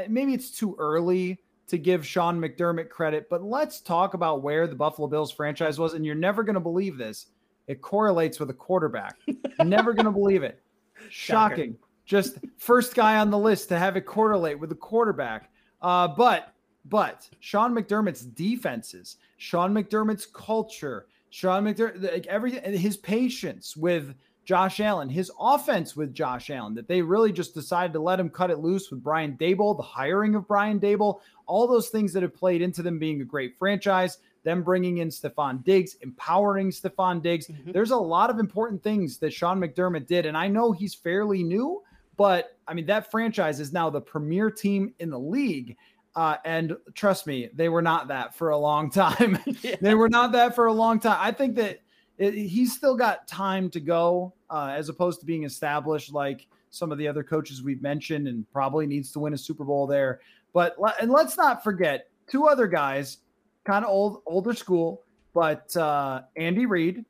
maybe 0.10 0.34
it's 0.34 0.52
too 0.52 0.76
early 0.78 1.40
to 1.68 1.78
give 1.78 2.06
Sean 2.06 2.40
McDermott 2.40 2.90
credit, 2.90 3.28
but 3.30 3.44
let's 3.44 3.82
talk 3.82 4.14
about 4.14 4.42
where 4.42 4.68
the 4.68 4.76
Buffalo 4.76 5.08
Bills 5.08 5.32
franchise 5.32 5.78
was. 5.80 5.94
And 5.94 6.06
you're 6.06 6.16
never 6.16 6.44
going 6.44 6.56
to 6.56 6.62
believe 6.62 6.98
this. 6.98 7.28
It 7.68 7.82
correlates 7.82 8.40
with 8.40 8.50
a 8.50 8.54
quarterback. 8.54 9.16
never 9.64 9.94
going 9.94 10.06
to 10.06 10.12
believe 10.12 10.44
it. 10.44 10.62
Shocker. 11.10 11.56
Shocking. 11.56 11.78
Just 12.06 12.38
first 12.58 12.96
guy 12.96 13.18
on 13.18 13.30
the 13.30 13.38
list 13.38 13.68
to 13.70 13.78
have 13.78 13.98
it 13.98 14.06
correlate 14.06 14.58
with 14.60 14.70
the 14.70 14.76
quarterback. 14.76 15.52
Uh, 15.82 16.08
but 16.08 16.54
but 16.86 17.30
Sean 17.42 17.76
McDermott's 17.76 18.22
defenses, 18.22 19.18
Sean 19.36 19.74
McDermott's 19.74 20.26
culture, 20.26 21.08
Sean 21.30 21.66
McDermott, 21.66 22.14
like 22.14 22.28
everything, 22.28 22.74
his 22.78 22.96
patience 22.96 23.76
with 23.76 24.16
Josh 24.48 24.80
Allen, 24.80 25.10
his 25.10 25.30
offense 25.38 25.94
with 25.94 26.14
Josh 26.14 26.50
Allen, 26.50 26.74
that 26.76 26.88
they 26.88 27.02
really 27.02 27.34
just 27.34 27.54
decided 27.54 27.92
to 27.92 28.00
let 28.00 28.18
him 28.18 28.30
cut 28.30 28.50
it 28.50 28.60
loose 28.60 28.90
with 28.90 29.04
Brian 29.04 29.36
Daboll, 29.36 29.76
the 29.76 29.84
hiring 29.84 30.36
of 30.36 30.48
Brian 30.48 30.80
Daboll, 30.80 31.20
all 31.48 31.68
those 31.68 31.90
things 31.90 32.14
that 32.14 32.24
have 32.24 32.34
played 32.34 32.62
into 32.62 32.82
them 32.82 32.98
being 32.98 33.20
a 33.20 33.26
great 33.26 33.58
franchise, 33.60 34.20
them 34.44 34.64
bringing 34.64 35.00
in 35.00 35.10
Stefon 35.10 35.66
Diggs, 35.66 35.98
empowering 36.00 36.72
Stefon 36.72 37.22
Diggs. 37.22 37.50
Mhm. 37.50 37.74
There's 37.74 37.92
a 37.92 37.98
lot 37.98 38.30
of 38.30 38.40
important 38.40 38.82
things 38.82 39.18
that 39.18 39.34
Sean 39.34 39.60
McDermott 39.60 40.08
did. 40.08 40.26
And 40.26 40.38
I 40.38 40.48
know 40.48 40.72
he's 40.72 40.96
fairly 40.96 41.44
new, 41.44 41.84
but 42.16 42.56
I 42.70 42.74
mean, 42.74 42.86
that 42.86 43.12
franchise 43.12 43.60
is 43.60 43.74
now 43.74 43.90
the 43.90 44.00
premier 44.00 44.50
team 44.50 44.94
in 45.00 45.10
the 45.10 45.20
league. 45.20 45.76
Uh, 46.16 46.38
and 46.46 46.78
trust 46.94 47.28
me, 47.28 47.50
they 47.54 47.68
were 47.68 47.82
not 47.82 48.08
that 48.08 48.34
for 48.34 48.52
a 48.52 48.58
long 48.58 48.90
time. 49.04 49.38
Yeah. 49.62 49.76
They 49.82 49.94
were 49.94 50.08
not 50.08 50.32
that 50.32 50.56
for 50.56 50.68
a 50.68 50.74
long 50.74 51.02
time. 51.02 51.18
I 51.20 51.34
think 51.34 51.56
that 51.58 51.82
it, 52.18 52.34
he's 52.34 52.74
still 52.74 52.96
got 52.96 53.28
time 53.28 53.70
to 53.72 53.82
go, 53.82 54.34
uh, 54.50 54.74
as 54.76 54.90
opposed 54.90 55.20
to 55.20 55.26
being 55.26 55.44
established 55.44 56.14
like 56.14 56.48
some 56.70 56.92
of 56.92 56.98
the 56.98 57.08
other 57.08 57.24
coaches 57.24 57.64
we've 57.64 57.82
mentioned, 57.82 58.28
and 58.28 58.50
probably 58.52 58.86
needs 58.86 59.12
to 59.14 59.20
win 59.20 59.34
a 59.34 59.38
Super 59.38 59.64
Bowl 59.64 59.88
there. 59.88 60.20
But 60.54 60.76
and 61.02 61.12
let's 61.12 61.38
not 61.38 61.64
forget 61.64 62.10
two 62.30 62.48
other 62.48 62.68
guys, 62.68 63.18
kind 63.64 63.86
of 63.86 63.92
old, 63.92 64.22
older 64.26 64.54
school, 64.54 65.04
but 65.34 65.76
uh, 65.78 66.22
Andy 66.36 66.66
Reid, 66.66 67.06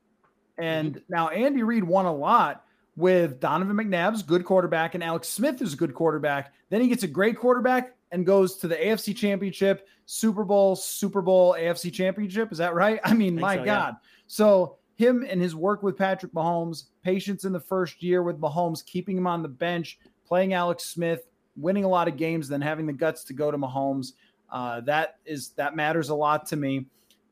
and 0.57 0.95
mm-hmm. 0.95 0.99
now 1.09 1.29
Andy 1.29 1.63
Reid 1.63 1.83
won 1.83 2.05
a 2.05 2.13
lot 2.13 2.63
with 2.97 3.39
Donovan 3.39 3.77
McNabb's 3.77 4.23
good 4.23 4.43
quarterback 4.43 4.95
and 4.95 5.03
Alex 5.03 5.29
Smith 5.29 5.61
is 5.61 5.73
a 5.73 5.77
good 5.77 5.93
quarterback. 5.93 6.51
Then 6.69 6.81
he 6.81 6.87
gets 6.87 7.03
a 7.03 7.07
great 7.07 7.37
quarterback 7.37 7.95
and 8.11 8.25
goes 8.25 8.57
to 8.57 8.67
the 8.67 8.75
AFC 8.75 9.15
Championship, 9.15 9.87
Super 10.07 10.43
Bowl, 10.43 10.75
Super 10.75 11.21
Bowl, 11.21 11.55
AFC 11.57 11.93
Championship. 11.93 12.51
Is 12.51 12.57
that 12.57 12.73
right? 12.73 12.99
I 13.03 13.13
mean, 13.13 13.35
my 13.35 13.57
so, 13.57 13.65
God. 13.65 13.93
Yeah. 13.93 14.07
So 14.25 14.77
him 14.97 15.25
and 15.27 15.41
his 15.41 15.55
work 15.55 15.83
with 15.83 15.95
Patrick 15.95 16.33
Mahomes, 16.33 16.85
patience 17.03 17.45
in 17.45 17.53
the 17.53 17.59
first 17.59 18.01
year 18.01 18.23
with 18.23 18.41
Mahomes, 18.41 18.83
keeping 18.83 19.15
him 19.15 19.27
on 19.27 19.43
the 19.43 19.47
bench, 19.47 19.99
playing 20.27 20.53
Alex 20.53 20.85
Smith, 20.85 21.27
winning 21.55 21.83
a 21.83 21.87
lot 21.87 22.07
of 22.07 22.17
games, 22.17 22.47
then 22.47 22.61
having 22.61 22.87
the 22.87 22.93
guts 22.93 23.23
to 23.25 23.33
go 23.33 23.51
to 23.51 23.57
Mahomes. 23.57 24.13
Uh, 24.51 24.81
that 24.81 25.19
is 25.25 25.49
that 25.49 25.75
matters 25.75 26.09
a 26.09 26.15
lot 26.15 26.47
to 26.47 26.55
me. 26.55 26.87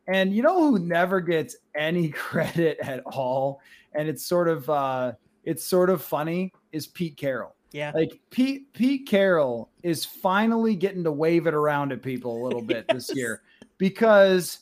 And 0.08 0.34
you 0.34 0.44
know 0.44 0.60
who 0.60 0.80
never 0.80 1.20
gets 1.20 1.56
any 1.76 2.10
credit 2.12 2.78
at 2.82 3.02
all, 3.06 3.62
and 3.94 4.08
it's 4.08 4.26
sort 4.26 4.48
of 4.48 4.70
uh, 4.70 5.14
it's 5.44 5.66
sort 5.66 5.90
of 5.90 6.04
funny 6.04 6.54
is 6.72 6.86
Pete 6.86 7.18
Carroll. 7.18 7.56
Yeah. 7.72 7.92
Like 7.96 8.20
Pete 8.30 8.72
Pete 8.74 9.08
Carroll 9.08 9.72
is 9.82 10.06
finally 10.06 10.76
getting 10.76 11.04
to 11.04 11.12
wave 11.12 11.48
it 11.48 11.56
around 11.56 11.92
at 11.92 12.04
people 12.04 12.42
a 12.42 12.42
little 12.46 12.62
bit 12.62 12.86
yes. 12.90 13.08
this 13.08 13.18
year 13.18 13.42
because 13.80 14.60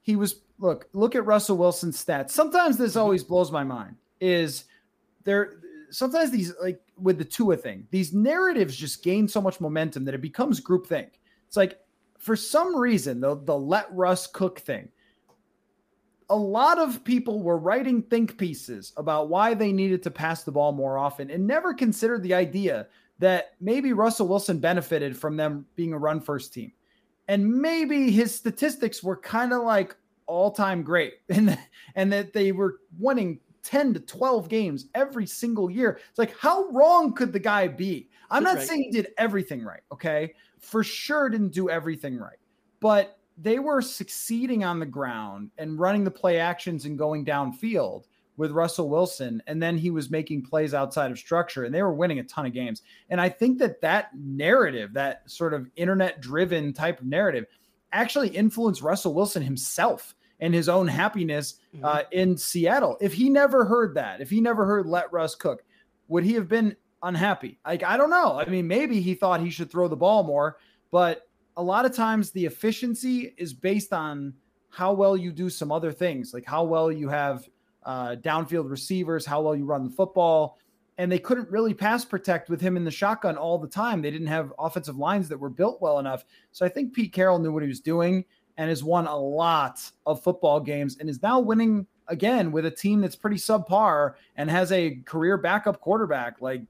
he 0.00 0.16
was 0.16 0.40
look, 0.58 0.88
look 0.92 1.14
at 1.14 1.26
Russell 1.26 1.56
Wilson's 1.56 2.02
stats. 2.02 2.30
Sometimes 2.30 2.76
this 2.76 2.92
mm-hmm. 2.92 3.00
always 3.00 3.24
blows 3.24 3.50
my 3.50 3.64
mind. 3.64 3.96
Is 4.20 4.64
there 5.24 5.60
sometimes 5.90 6.30
these 6.30 6.52
like 6.60 6.80
with 6.96 7.18
the 7.18 7.24
Tua 7.24 7.56
thing, 7.56 7.86
these 7.90 8.12
narratives 8.12 8.76
just 8.76 9.02
gain 9.02 9.28
so 9.28 9.40
much 9.40 9.60
momentum 9.60 10.04
that 10.04 10.14
it 10.14 10.22
becomes 10.22 10.60
groupthink. 10.60 11.10
It's 11.46 11.56
like 11.56 11.78
for 12.18 12.36
some 12.36 12.76
reason, 12.76 13.20
the 13.20 13.36
the 13.36 13.56
let 13.56 13.86
Russ 13.92 14.26
cook 14.26 14.58
thing 14.58 14.88
a 16.30 16.36
lot 16.36 16.78
of 16.78 17.02
people 17.04 17.42
were 17.42 17.58
writing 17.58 18.02
think 18.02 18.36
pieces 18.36 18.92
about 18.96 19.28
why 19.28 19.54
they 19.54 19.72
needed 19.72 20.02
to 20.02 20.10
pass 20.10 20.42
the 20.42 20.52
ball 20.52 20.72
more 20.72 20.98
often 20.98 21.30
and 21.30 21.46
never 21.46 21.72
considered 21.72 22.22
the 22.22 22.34
idea 22.34 22.86
that 23.18 23.54
maybe 23.60 23.92
Russell 23.92 24.28
Wilson 24.28 24.58
benefited 24.58 25.16
from 25.16 25.36
them 25.36 25.66
being 25.74 25.92
a 25.92 25.98
run 25.98 26.20
first 26.20 26.52
team. 26.52 26.72
And 27.28 27.60
maybe 27.60 28.10
his 28.10 28.34
statistics 28.34 29.02
were 29.02 29.16
kind 29.16 29.52
of 29.52 29.62
like 29.62 29.96
all 30.28 30.52
time 30.52 30.84
great 30.84 31.14
and, 31.28 31.58
and 31.96 32.12
that 32.12 32.32
they 32.32 32.52
were 32.52 32.76
winning 32.98 33.40
10 33.64 33.94
to 33.94 34.00
12 34.00 34.48
games 34.48 34.86
every 34.94 35.26
single 35.26 35.70
year. 35.70 36.00
It's 36.08 36.18
like, 36.18 36.36
how 36.38 36.70
wrong 36.70 37.12
could 37.12 37.32
the 37.32 37.40
guy 37.40 37.66
be? 37.66 38.08
I'm 38.30 38.44
not 38.44 38.56
right. 38.56 38.66
saying 38.66 38.82
he 38.84 38.90
did 38.90 39.08
everything 39.18 39.62
right. 39.62 39.82
Okay. 39.92 40.34
For 40.60 40.84
sure 40.84 41.28
didn't 41.28 41.52
do 41.52 41.68
everything 41.68 42.16
right. 42.16 42.38
But 42.80 43.18
they 43.36 43.58
were 43.58 43.82
succeeding 43.82 44.64
on 44.64 44.78
the 44.78 44.86
ground 44.86 45.50
and 45.58 45.78
running 45.78 46.04
the 46.04 46.10
play 46.10 46.38
actions 46.38 46.84
and 46.84 46.98
going 46.98 47.24
downfield 47.24 48.04
with 48.36 48.52
Russell 48.52 48.88
Wilson. 48.88 49.42
And 49.46 49.62
then 49.62 49.76
he 49.76 49.90
was 49.90 50.10
making 50.10 50.42
plays 50.42 50.72
outside 50.72 51.10
of 51.10 51.18
structure 51.18 51.64
and 51.64 51.74
they 51.74 51.82
were 51.82 51.92
winning 51.92 52.20
a 52.20 52.24
ton 52.24 52.46
of 52.46 52.52
games. 52.52 52.82
And 53.10 53.20
I 53.20 53.28
think 53.28 53.58
that 53.58 53.80
that 53.82 54.10
narrative, 54.16 54.92
that 54.94 55.30
sort 55.30 55.54
of 55.54 55.68
internet 55.76 56.20
driven 56.20 56.72
type 56.72 57.00
of 57.00 57.06
narrative, 57.06 57.46
actually 57.92 58.28
influenced 58.28 58.82
Russell 58.82 59.14
Wilson 59.14 59.42
himself 59.42 60.14
and 60.40 60.54
his 60.54 60.68
own 60.68 60.86
happiness 60.86 61.56
mm-hmm. 61.74 61.84
uh, 61.84 62.02
in 62.12 62.36
Seattle. 62.36 62.96
If 63.00 63.12
he 63.12 63.28
never 63.28 63.64
heard 63.64 63.94
that, 63.94 64.20
if 64.20 64.30
he 64.30 64.40
never 64.40 64.64
heard 64.64 64.86
let 64.86 65.12
Russ 65.12 65.34
cook, 65.34 65.64
would 66.08 66.24
he 66.24 66.34
have 66.34 66.48
been 66.48 66.76
unhappy? 67.02 67.58
Like, 67.66 67.82
I 67.82 67.96
don't 67.96 68.10
know. 68.10 68.38
I 68.38 68.46
mean, 68.46 68.66
maybe 68.66 69.00
he 69.00 69.14
thought 69.14 69.40
he 69.40 69.50
should 69.50 69.70
throw 69.70 69.88
the 69.88 69.96
ball 69.96 70.22
more, 70.22 70.58
but 70.90 71.28
a 71.56 71.62
lot 71.62 71.84
of 71.84 71.94
times 71.94 72.30
the 72.30 72.46
efficiency 72.46 73.34
is 73.36 73.52
based 73.52 73.92
on 73.92 74.32
how 74.70 74.92
well 74.92 75.16
you 75.16 75.32
do 75.32 75.50
some 75.50 75.72
other 75.72 75.92
things, 75.92 76.32
like 76.32 76.46
how 76.46 76.62
well 76.62 76.92
you 76.92 77.08
have 77.08 77.48
uh, 77.84 78.16
downfield 78.16 78.70
receivers, 78.70 79.26
how 79.26 79.42
well 79.42 79.56
you 79.56 79.64
run 79.64 79.84
the 79.84 79.90
football. 79.90 80.58
And 80.98 81.10
they 81.10 81.18
couldn't 81.18 81.48
really 81.48 81.74
pass 81.74 82.04
protect 82.04 82.50
with 82.50 82.60
him 82.60 82.76
in 82.76 82.84
the 82.84 82.90
shotgun 82.90 83.36
all 83.36 83.56
the 83.56 83.68
time. 83.68 84.02
They 84.02 84.10
didn't 84.10 84.26
have 84.26 84.52
offensive 84.58 84.96
lines 84.96 85.28
that 85.28 85.38
were 85.38 85.48
built 85.48 85.80
well 85.80 86.00
enough. 86.00 86.24
So 86.50 86.66
I 86.66 86.68
think 86.68 86.92
Pete 86.92 87.12
Carroll 87.12 87.38
knew 87.38 87.52
what 87.52 87.62
he 87.62 87.68
was 87.68 87.80
doing 87.80 88.24
and 88.58 88.68
has 88.68 88.84
won 88.84 89.06
a 89.06 89.16
lot 89.16 89.80
of 90.04 90.22
football 90.22 90.60
games 90.60 90.98
and 90.98 91.08
is 91.08 91.22
now 91.22 91.38
winning 91.38 91.86
again 92.08 92.50
with 92.50 92.66
a 92.66 92.70
team 92.70 93.00
that's 93.00 93.16
pretty 93.16 93.36
subpar 93.36 94.14
and 94.36 94.50
has 94.50 94.72
a 94.72 94.96
career 95.06 95.38
backup 95.38 95.80
quarterback. 95.80 96.42
Like 96.42 96.62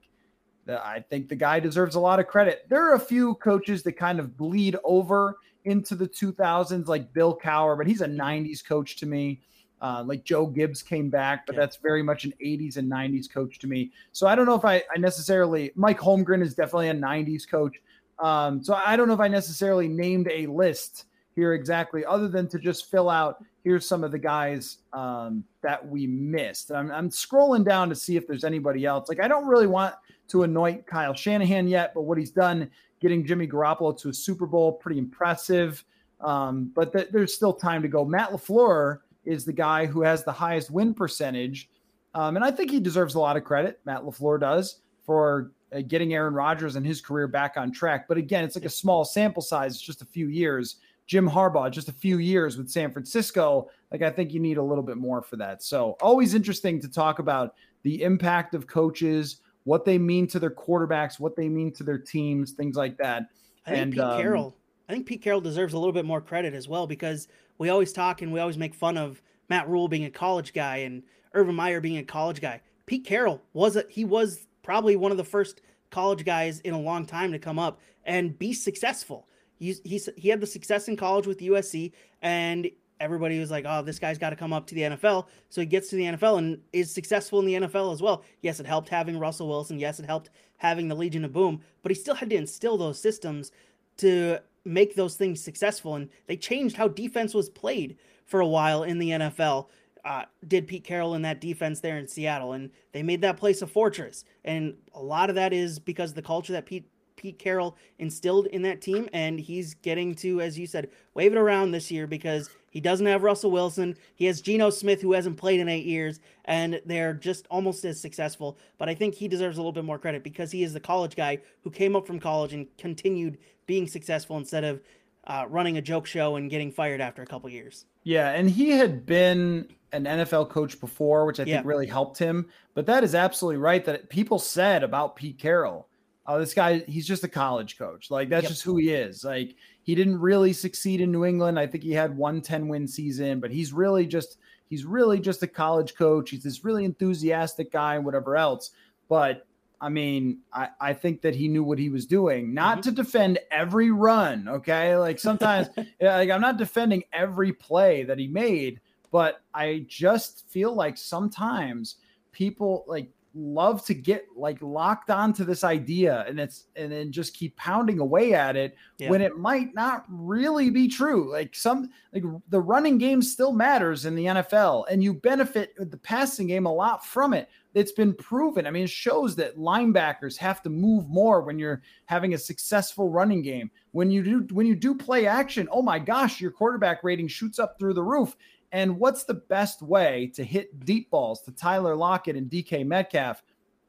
I 0.67 1.03
think 1.09 1.27
the 1.27 1.35
guy 1.35 1.59
deserves 1.59 1.95
a 1.95 1.99
lot 1.99 2.19
of 2.19 2.27
credit. 2.27 2.65
There 2.69 2.87
are 2.87 2.93
a 2.93 2.99
few 2.99 3.33
coaches 3.35 3.81
that 3.83 3.93
kind 3.93 4.19
of 4.19 4.37
bleed 4.37 4.77
over 4.83 5.37
into 5.65 5.95
the 5.95 6.07
2000s, 6.07 6.87
like 6.87 7.11
Bill 7.11 7.37
Cowher, 7.37 7.75
but 7.75 7.87
he's 7.87 8.01
a 8.01 8.07
90s 8.07 8.63
coach 8.63 8.95
to 8.97 9.05
me. 9.05 9.41
Uh, 9.81 10.03
like 10.05 10.25
Joe 10.25 10.45
Gibbs 10.45 10.83
came 10.83 11.09
back, 11.09 11.47
but 11.47 11.55
that's 11.55 11.77
very 11.77 12.03
much 12.03 12.25
an 12.25 12.33
80s 12.45 12.75
and 12.75 12.91
90s 12.91 13.31
coach 13.31 13.59
to 13.59 13.67
me. 13.67 13.91
So 14.11 14.27
I 14.27 14.35
don't 14.35 14.45
know 14.45 14.55
if 14.55 14.65
I, 14.65 14.83
I 14.93 14.99
necessarily, 14.99 15.71
Mike 15.73 15.99
Holmgren 15.99 16.43
is 16.43 16.53
definitely 16.53 16.89
a 16.89 16.93
90s 16.93 17.49
coach. 17.49 17.77
Um, 18.19 18.61
so 18.61 18.73
I 18.73 18.97
don't 18.97 19.07
know 19.07 19.13
if 19.13 19.21
I 19.21 19.29
necessarily 19.29 19.87
named 19.87 20.27
a 20.29 20.47
list 20.47 21.05
here 21.35 21.53
exactly, 21.53 22.05
other 22.05 22.27
than 22.27 22.47
to 22.49 22.59
just 22.59 22.89
fill 22.89 23.09
out 23.09 23.43
here's 23.63 23.85
some 23.85 24.03
of 24.03 24.11
the 24.11 24.19
guys 24.19 24.77
um, 24.93 25.43
that 25.61 25.85
we 25.85 26.07
missed. 26.07 26.71
I'm, 26.71 26.91
I'm 26.91 27.09
scrolling 27.09 27.65
down 27.65 27.89
to 27.89 27.95
see 27.95 28.15
if 28.15 28.25
there's 28.25 28.43
anybody 28.43 28.85
else. 28.85 29.09
Like, 29.09 29.19
I 29.19 29.27
don't 29.27 29.47
really 29.47 29.67
want 29.67 29.95
to 30.29 30.43
anoint 30.43 30.87
Kyle 30.87 31.13
Shanahan 31.13 31.67
yet, 31.67 31.93
but 31.93 32.01
what 32.01 32.17
he's 32.17 32.31
done 32.31 32.69
getting 32.99 33.25
Jimmy 33.25 33.47
Garoppolo 33.47 33.97
to 33.99 34.09
a 34.09 34.13
Super 34.13 34.45
Bowl, 34.45 34.73
pretty 34.73 34.99
impressive. 34.99 35.83
Um, 36.21 36.71
but 36.75 36.91
th- 36.93 37.09
there's 37.11 37.33
still 37.33 37.53
time 37.53 37.81
to 37.81 37.87
go. 37.87 38.03
Matt 38.05 38.31
LaFleur 38.31 38.99
is 39.25 39.45
the 39.45 39.53
guy 39.53 39.85
who 39.85 40.01
has 40.01 40.23
the 40.23 40.31
highest 40.31 40.71
win 40.71 40.93
percentage. 40.93 41.69
Um, 42.13 42.35
and 42.35 42.43
I 42.43 42.51
think 42.51 42.71
he 42.71 42.79
deserves 42.79 43.15
a 43.15 43.19
lot 43.19 43.37
of 43.37 43.43
credit. 43.43 43.79
Matt 43.85 44.01
LaFleur 44.01 44.39
does 44.39 44.81
for 45.05 45.51
uh, 45.73 45.81
getting 45.81 46.13
Aaron 46.13 46.33
Rodgers 46.33 46.75
and 46.75 46.85
his 46.85 47.01
career 47.01 47.27
back 47.27 47.55
on 47.55 47.71
track. 47.71 48.07
But 48.07 48.17
again, 48.17 48.43
it's 48.43 48.55
like 48.55 48.65
a 48.65 48.69
small 48.69 49.05
sample 49.05 49.41
size, 49.41 49.73
it's 49.73 49.81
just 49.81 50.01
a 50.01 50.05
few 50.05 50.27
years. 50.27 50.77
Jim 51.09 51.27
Harbaugh, 51.27 51.71
just 51.71 51.89
a 51.89 51.91
few 51.91 52.19
years 52.19 52.55
with 52.55 52.69
San 52.69 52.91
Francisco. 52.91 53.67
Like, 53.91 54.03
I 54.03 54.11
think 54.11 54.31
you 54.31 54.39
need 54.39 54.57
a 54.57 54.63
little 54.63 54.83
bit 54.83 54.95
more 54.95 55.23
for 55.23 55.37
that. 55.37 55.63
So, 55.63 55.97
always 56.03 56.35
interesting 56.35 56.79
to 56.81 56.87
talk 56.87 57.17
about 57.17 57.55
the 57.81 58.03
impact 58.03 58.53
of 58.53 58.67
coaches, 58.67 59.37
what 59.63 59.85
they 59.85 59.97
mean 59.97 60.27
to 60.27 60.39
their 60.39 60.51
quarterbacks, 60.51 61.19
what 61.19 61.35
they 61.35 61.49
mean 61.49 61.73
to 61.73 61.83
their 61.83 61.97
teams, 61.97 62.51
things 62.51 62.75
like 62.75 62.95
that. 62.97 63.23
I 63.65 63.71
think 63.71 63.81
and, 63.81 63.93
Pete 63.93 64.01
um, 64.01 64.21
Carroll, 64.21 64.55
I 64.87 64.93
think 64.93 65.07
Pete 65.07 65.23
Carroll 65.23 65.41
deserves 65.41 65.73
a 65.73 65.79
little 65.79 65.93
bit 65.93 66.05
more 66.05 66.21
credit 66.21 66.53
as 66.53 66.67
well 66.67 66.85
because 66.85 67.27
we 67.57 67.69
always 67.69 67.91
talk 67.91 68.21
and 68.21 68.31
we 68.31 68.39
always 68.39 68.59
make 68.59 68.75
fun 68.75 68.95
of 68.95 69.19
Matt 69.49 69.67
Rhule 69.67 69.87
being 69.87 70.05
a 70.05 70.11
college 70.11 70.53
guy 70.53 70.77
and 70.77 71.01
Urban 71.33 71.55
Meyer 71.55 71.81
being 71.81 71.97
a 71.97 72.03
college 72.03 72.39
guy. 72.39 72.61
Pete 72.85 73.03
Carroll 73.03 73.41
was 73.53 73.77
a, 73.77 73.83
he 73.89 74.05
was 74.05 74.45
probably 74.61 74.95
one 74.95 75.09
of 75.09 75.17
the 75.17 75.23
first 75.23 75.61
college 75.89 76.23
guys 76.23 76.59
in 76.59 76.75
a 76.75 76.79
long 76.79 77.07
time 77.07 77.31
to 77.31 77.39
come 77.39 77.57
up 77.57 77.79
and 78.05 78.37
be 78.37 78.53
successful. 78.53 79.25
He, 79.59 79.75
he, 79.83 80.01
he 80.17 80.29
had 80.29 80.39
the 80.39 80.47
success 80.47 80.87
in 80.87 80.95
college 80.95 81.27
with 81.27 81.39
USC, 81.39 81.91
and 82.21 82.69
everybody 82.99 83.39
was 83.39 83.51
like, 83.51 83.65
oh, 83.67 83.81
this 83.81 83.99
guy's 83.99 84.17
got 84.17 84.31
to 84.31 84.35
come 84.35 84.53
up 84.53 84.67
to 84.67 84.75
the 84.75 84.81
NFL. 84.81 85.27
So 85.49 85.61
he 85.61 85.67
gets 85.67 85.89
to 85.89 85.95
the 85.95 86.03
NFL 86.03 86.37
and 86.37 86.59
is 86.73 86.91
successful 86.93 87.39
in 87.39 87.45
the 87.45 87.67
NFL 87.67 87.93
as 87.93 88.01
well. 88.01 88.23
Yes, 88.41 88.59
it 88.59 88.65
helped 88.65 88.89
having 88.89 89.17
Russell 89.19 89.47
Wilson. 89.47 89.79
Yes, 89.79 89.99
it 89.99 90.05
helped 90.05 90.29
having 90.57 90.87
the 90.87 90.95
Legion 90.95 91.23
of 91.23 91.33
Boom, 91.33 91.61
but 91.81 91.91
he 91.91 91.95
still 91.95 92.15
had 92.15 92.29
to 92.29 92.35
instill 92.35 92.77
those 92.77 92.99
systems 92.99 93.51
to 93.97 94.39
make 94.65 94.95
those 94.95 95.15
things 95.15 95.41
successful. 95.41 95.95
And 95.95 96.09
they 96.27 96.35
changed 96.35 96.75
how 96.75 96.87
defense 96.87 97.33
was 97.33 97.49
played 97.49 97.97
for 98.25 98.41
a 98.41 98.47
while 98.47 98.83
in 98.83 98.99
the 98.99 99.09
NFL. 99.09 99.67
Uh, 100.05 100.23
did 100.47 100.67
Pete 100.67 100.83
Carroll 100.85 101.15
in 101.15 101.21
that 101.23 101.41
defense 101.41 101.81
there 101.81 101.97
in 101.97 102.07
Seattle, 102.07 102.53
and 102.53 102.69
they 102.93 103.03
made 103.03 103.21
that 103.21 103.37
place 103.37 103.61
a 103.61 103.67
fortress. 103.67 104.23
And 104.45 104.75
a 104.93 105.01
lot 105.01 105.29
of 105.29 105.35
that 105.35 105.51
is 105.51 105.77
because 105.77 106.13
the 106.13 106.21
culture 106.21 106.53
that 106.53 106.65
Pete 106.65 106.89
Pete 107.19 107.37
Carroll 107.37 107.75
instilled 107.99 108.47
in 108.47 108.61
that 108.61 108.81
team, 108.81 109.09
and 109.11 109.37
he's 109.37 109.73
getting 109.73 110.15
to, 110.15 110.39
as 110.39 110.57
you 110.57 110.65
said, 110.65 110.89
wave 111.13 111.33
it 111.33 111.37
around 111.37 111.71
this 111.71 111.91
year 111.91 112.07
because 112.07 112.49
he 112.69 112.79
doesn't 112.79 113.05
have 113.05 113.23
Russell 113.23 113.51
Wilson. 113.51 113.97
He 114.15 114.25
has 114.25 114.39
Geno 114.39 114.69
Smith, 114.69 115.01
who 115.01 115.11
hasn't 115.11 115.35
played 115.35 115.59
in 115.59 115.67
eight 115.67 115.85
years, 115.85 116.21
and 116.45 116.81
they're 116.85 117.13
just 117.13 117.45
almost 117.51 117.83
as 117.83 117.99
successful. 117.99 118.57
But 118.77 118.87
I 118.87 118.95
think 118.95 119.15
he 119.15 119.27
deserves 119.27 119.57
a 119.57 119.59
little 119.59 119.73
bit 119.73 119.83
more 119.83 119.99
credit 119.99 120.23
because 120.23 120.49
he 120.49 120.63
is 120.63 120.71
the 120.71 120.79
college 120.79 121.17
guy 121.17 121.39
who 121.61 121.69
came 121.69 121.93
up 121.93 122.07
from 122.07 122.19
college 122.21 122.53
and 122.53 122.65
continued 122.77 123.37
being 123.65 123.85
successful 123.85 124.37
instead 124.37 124.63
of 124.63 124.81
uh, 125.27 125.45
running 125.49 125.77
a 125.77 125.81
joke 125.81 126.05
show 126.05 126.37
and 126.37 126.49
getting 126.49 126.71
fired 126.71 127.01
after 127.01 127.21
a 127.21 127.25
couple 127.25 127.49
years. 127.49 127.85
Yeah, 128.03 128.29
and 128.29 128.49
he 128.49 128.69
had 128.71 129.05
been 129.05 129.67
an 129.91 130.05
NFL 130.05 130.49
coach 130.49 130.79
before, 130.79 131.25
which 131.25 131.41
I 131.41 131.43
think 131.43 131.53
yeah. 131.53 131.61
really 131.65 131.87
helped 131.87 132.17
him. 132.17 132.47
But 132.75 132.85
that 132.85 133.03
is 133.03 133.13
absolutely 133.13 133.57
right 133.57 133.83
that 133.83 134.09
people 134.09 134.39
said 134.39 134.83
about 134.83 135.17
Pete 135.17 135.37
Carroll 135.37 135.88
oh, 136.29 136.39
this 136.39 136.53
guy, 136.53 136.79
he's 136.87 137.07
just 137.07 137.23
a 137.23 137.27
college 137.27 137.77
coach. 137.77 138.11
Like 138.11 138.29
that's 138.29 138.43
Yep. 138.43 138.51
just 138.51 138.63
who 138.63 138.77
he 138.77 138.89
is. 138.91 139.23
Like 139.23 139.55
he 139.81 139.95
didn't 139.95 140.19
really 140.19 140.53
succeed 140.53 141.01
in 141.01 141.11
New 141.11 141.25
England. 141.25 141.57
I 141.59 141.65
think 141.65 141.83
he 141.83 141.91
had 141.91 142.15
one 142.15 142.39
10 142.41 142.67
win 142.67 142.87
season, 142.87 143.39
but 143.39 143.49
he's 143.51 143.73
really 143.73 144.05
just 144.05 144.37
he's 144.69 144.85
really 144.85 145.19
just 145.19 145.41
a 145.41 145.47
college 145.47 145.95
coach. 145.95 146.29
He's 146.29 146.43
this 146.43 146.63
really 146.63 146.85
enthusiastic 146.85 147.71
guy 147.71 147.95
and 147.95 148.05
whatever 148.05 148.37
else. 148.37 148.69
But 149.07 149.47
I 149.81 149.89
mean, 149.89 150.39
I, 150.53 150.69
I 150.79 150.93
think 150.93 151.21
that 151.21 151.33
he 151.33 151.47
knew 151.47 151.63
what 151.63 151.79
he 151.79 151.89
was 151.89 152.05
doing, 152.05 152.53
not 152.53 152.79
Mhm. 152.79 152.81
to 152.83 152.91
defend 152.91 153.39
every 153.49 153.89
run. 153.91 154.47
Okay. 154.47 154.95
Like 154.97 155.17
sometimes 155.19 155.69
yeah, 155.99 156.17
like 156.17 156.29
I'm 156.29 156.41
not 156.41 156.57
defending 156.57 157.03
every 157.11 157.53
play 157.53 158.03
that 158.03 158.19
he 158.19 158.27
made, 158.27 158.81
but 159.11 159.41
I 159.53 159.85
just 159.87 160.47
feel 160.49 160.75
like 160.75 160.97
sometimes 160.97 161.95
people 162.31 162.83
like 162.87 163.09
love 163.35 163.85
to 163.85 163.93
get 163.93 164.25
like 164.35 164.57
locked 164.61 165.09
onto 165.11 165.43
this 165.43 165.63
idea 165.63 166.25
and 166.27 166.39
it's 166.39 166.65
and 166.75 166.91
then 166.91 167.11
just 167.11 167.35
keep 167.35 167.55
pounding 167.57 167.99
away 167.99 168.33
at 168.33 168.55
it 168.55 168.75
Yeah. 168.97 169.09
when 169.11 169.21
it 169.21 169.37
might 169.37 169.73
not 169.75 170.05
really 170.09 170.69
be 170.69 170.87
true. 170.87 171.31
Like 171.31 171.55
some 171.55 171.89
like 172.13 172.23
the 172.49 172.59
running 172.59 172.97
game 172.97 173.21
still 173.21 173.51
matters 173.53 174.05
in 174.05 174.15
the 174.15 174.25
NFL 174.25 174.85
and 174.89 175.03
you 175.03 175.13
benefit 175.13 175.73
with 175.77 175.91
the 175.91 175.97
passing 175.97 176.47
game 176.47 176.65
a 176.65 176.73
lot 176.73 177.05
from 177.05 177.33
it. 177.33 177.49
It's 177.75 177.91
been 177.91 178.15
proven. 178.15 178.65
I 178.65 178.71
mean, 178.71 178.85
it 178.85 178.89
shows 178.89 179.35
that 179.35 179.57
linebackers 179.57 180.35
have 180.37 180.63
to 180.63 180.69
move 180.71 181.07
more 181.07 181.41
when 181.41 181.59
you're 181.59 181.83
having 182.05 182.33
a 182.33 182.37
successful 182.37 183.09
running 183.09 183.43
game. 183.43 183.69
When 183.91 184.09
you 184.09 184.23
do 184.23 184.55
when 184.55 184.65
you 184.65 184.75
do 184.75 184.95
play 184.95 185.27
action, 185.27 185.69
oh 185.71 185.83
my 185.83 185.99
gosh, 185.99 186.41
your 186.41 186.51
quarterback 186.51 187.03
rating 187.03 187.27
shoots 187.27 187.59
up 187.59 187.77
through 187.77 187.93
the 187.93 188.03
roof. 188.03 188.35
And 188.71 188.99
what's 188.99 189.23
the 189.23 189.33
best 189.33 189.81
way 189.81 190.31
to 190.35 190.43
hit 190.43 190.85
deep 190.85 191.09
balls 191.09 191.41
to 191.41 191.51
Tyler 191.51 191.95
Lockett 191.95 192.35
and 192.35 192.49
DK 192.49 192.85
Metcalf? 192.85 193.43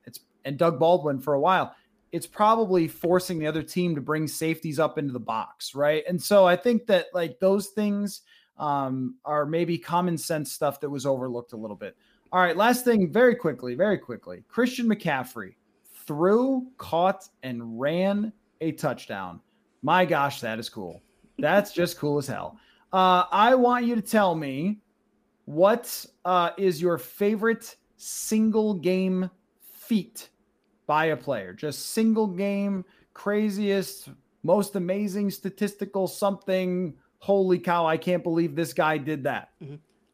It's 0.05 0.21
and 0.45 0.59
Doug 0.59 0.79
Baldwin 0.79 1.21
for 1.21 1.35
a 1.35 1.41
while. 1.41 1.75
It's 2.13 2.27
probably 2.27 2.89
forcing 2.89 3.39
the 3.39 3.47
other 3.47 3.63
team 3.63 3.95
to 3.95 4.01
bring 4.01 4.27
safeties 4.27 4.79
up 4.79 4.99
into 4.99 5.13
the 5.13 5.21
box, 5.21 5.75
right? 5.75 6.03
And 6.09 6.21
so 6.21 6.47
I 6.47 6.57
think 6.57 6.87
that 6.87 7.07
like 7.15 7.39
those 7.39 7.69
things 7.69 8.23
um, 8.59 9.17
are 9.25 9.47
maybe 9.47 9.79
common 9.79 10.19
sense 10.19 10.53
stuff 10.53 10.81
that 10.81 10.91
was 10.91 11.07
overlooked 11.07 11.53
a 11.53 11.57
little 11.57 11.77
bit. 11.77 11.97
All 12.33 12.41
right, 12.41 12.57
last 12.57 12.85
thing, 12.85 13.13
very 13.13 13.35
quickly, 13.35 13.75
very 13.75 13.99
quickly. 13.99 14.45
Christian 14.49 14.89
McCaffrey 14.89 15.55
threw, 16.07 16.67
caught, 16.79 17.29
and 17.43 17.81
ran 17.81 18.33
a 18.61 18.73
touchdown. 18.73 19.41
My 19.83 20.05
gosh, 20.05 20.41
that 20.41 20.59
is 20.59 20.69
cool. 20.69 21.01
That's 21.39 21.73
just 21.73 21.99
cool 21.99 22.19
as 22.19 22.27
hell. 22.27 22.59
Uh, 22.93 23.25
I 23.31 23.55
want 23.55 23.85
you 23.87 23.95
to 23.95 24.03
tell 24.03 24.35
me 24.35 24.81
what 25.45 26.07
uh, 26.25 26.51
is 26.59 26.83
your 26.83 26.99
favorite 26.99 27.77
single 27.97 28.75
game 28.75 29.31
feat 29.63 30.29
by 30.87 31.07
a 31.07 31.17
player? 31.17 31.53
Just 31.53 31.91
single 31.91 32.27
game, 32.27 32.85
craziest, 33.15 34.09
most 34.43 34.75
amazing 34.75 35.31
statistical 35.31 36.09
something. 36.09 36.95
Holy 37.19 37.59
cow, 37.59 37.87
I 37.87 37.97
can't 37.97 38.23
believe 38.23 38.57
this 38.57 38.73
guy 38.73 38.99
did 38.99 39.25
that. 39.25 39.51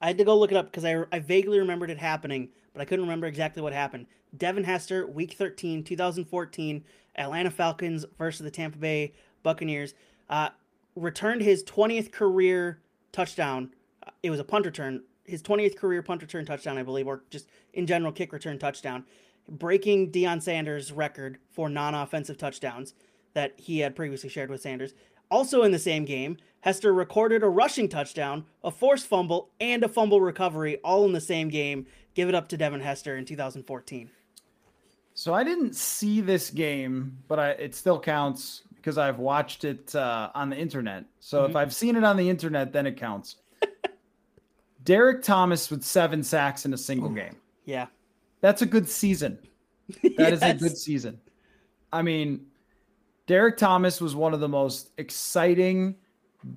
I 0.00 0.08
had 0.08 0.18
to 0.18 0.24
go 0.24 0.36
look 0.38 0.52
it 0.52 0.56
up 0.56 0.66
because 0.66 0.84
I, 0.84 1.04
I 1.12 1.20
vaguely 1.20 1.58
remembered 1.58 1.90
it 1.90 1.98
happening, 1.98 2.50
but 2.74 2.82
I 2.82 2.84
couldn't 2.84 3.04
remember 3.04 3.26
exactly 3.26 3.62
what 3.62 3.72
happened. 3.72 4.06
Devin 4.36 4.64
Hester, 4.64 5.06
Week 5.06 5.32
13, 5.32 5.82
2014, 5.82 6.84
Atlanta 7.16 7.50
Falcons 7.50 8.04
versus 8.18 8.44
the 8.44 8.50
Tampa 8.50 8.76
Bay 8.76 9.14
Buccaneers, 9.42 9.94
uh, 10.28 10.50
returned 10.96 11.42
his 11.42 11.62
20th 11.62 12.10
career 12.10 12.80
touchdown. 13.12 13.70
It 14.22 14.30
was 14.30 14.40
a 14.40 14.44
punt 14.44 14.66
return, 14.66 15.02
his 15.24 15.42
20th 15.42 15.76
career 15.76 16.02
punt 16.02 16.22
return 16.22 16.44
touchdown, 16.44 16.78
I 16.78 16.82
believe, 16.82 17.06
or 17.06 17.22
just 17.30 17.48
in 17.74 17.86
general 17.86 18.12
kick 18.12 18.32
return 18.32 18.58
touchdown, 18.58 19.04
breaking 19.48 20.10
Deion 20.10 20.42
Sanders' 20.42 20.90
record 20.90 21.38
for 21.50 21.68
non-offensive 21.68 22.38
touchdowns 22.38 22.94
that 23.34 23.52
he 23.56 23.80
had 23.80 23.94
previously 23.94 24.30
shared 24.30 24.50
with 24.50 24.62
Sanders. 24.62 24.94
Also 25.30 25.62
in 25.62 25.72
the 25.72 25.78
same 25.78 26.04
game, 26.04 26.38
Hester 26.60 26.92
recorded 26.92 27.42
a 27.42 27.48
rushing 27.48 27.88
touchdown, 27.88 28.46
a 28.64 28.70
forced 28.70 29.06
fumble, 29.06 29.50
and 29.60 29.84
a 29.84 29.88
fumble 29.88 30.20
recovery 30.20 30.78
all 30.78 31.04
in 31.04 31.12
the 31.12 31.20
same 31.20 31.48
game. 31.48 31.86
Give 32.14 32.28
it 32.28 32.34
up 32.34 32.48
to 32.48 32.56
Devin 32.56 32.80
Hester 32.80 33.16
in 33.16 33.24
2014. 33.24 34.10
So 35.14 35.32
I 35.32 35.44
didn't 35.44 35.74
see 35.74 36.20
this 36.20 36.50
game, 36.50 37.18
but 37.28 37.38
I, 37.38 37.50
it 37.50 37.74
still 37.74 37.98
counts 37.98 38.62
because 38.86 38.98
I've 38.98 39.18
watched 39.18 39.64
it 39.64 39.92
uh, 39.96 40.30
on 40.32 40.48
the 40.48 40.56
internet. 40.56 41.06
So 41.18 41.44
if 41.44 41.56
I've 41.56 41.74
seen 41.74 41.96
it 41.96 42.04
on 42.04 42.16
the 42.16 42.30
internet, 42.30 42.72
then 42.72 42.86
it 42.86 42.96
counts. 42.96 43.34
Derrick 44.84 45.24
Thomas 45.24 45.68
with 45.72 45.82
seven 45.82 46.22
sacks 46.22 46.64
in 46.64 46.72
a 46.72 46.78
single 46.78 47.08
game. 47.08 47.34
Yeah. 47.64 47.86
That's 48.42 48.62
a 48.62 48.66
good 48.66 48.88
season. 48.88 49.40
That 50.18 50.32
is 50.32 50.42
a 50.42 50.54
good 50.54 50.78
season. 50.78 51.18
I 51.92 52.02
mean, 52.02 52.46
Derrick 53.26 53.56
Thomas 53.56 54.00
was 54.00 54.14
one 54.14 54.32
of 54.34 54.38
the 54.38 54.48
most 54.48 54.90
exciting, 54.98 55.96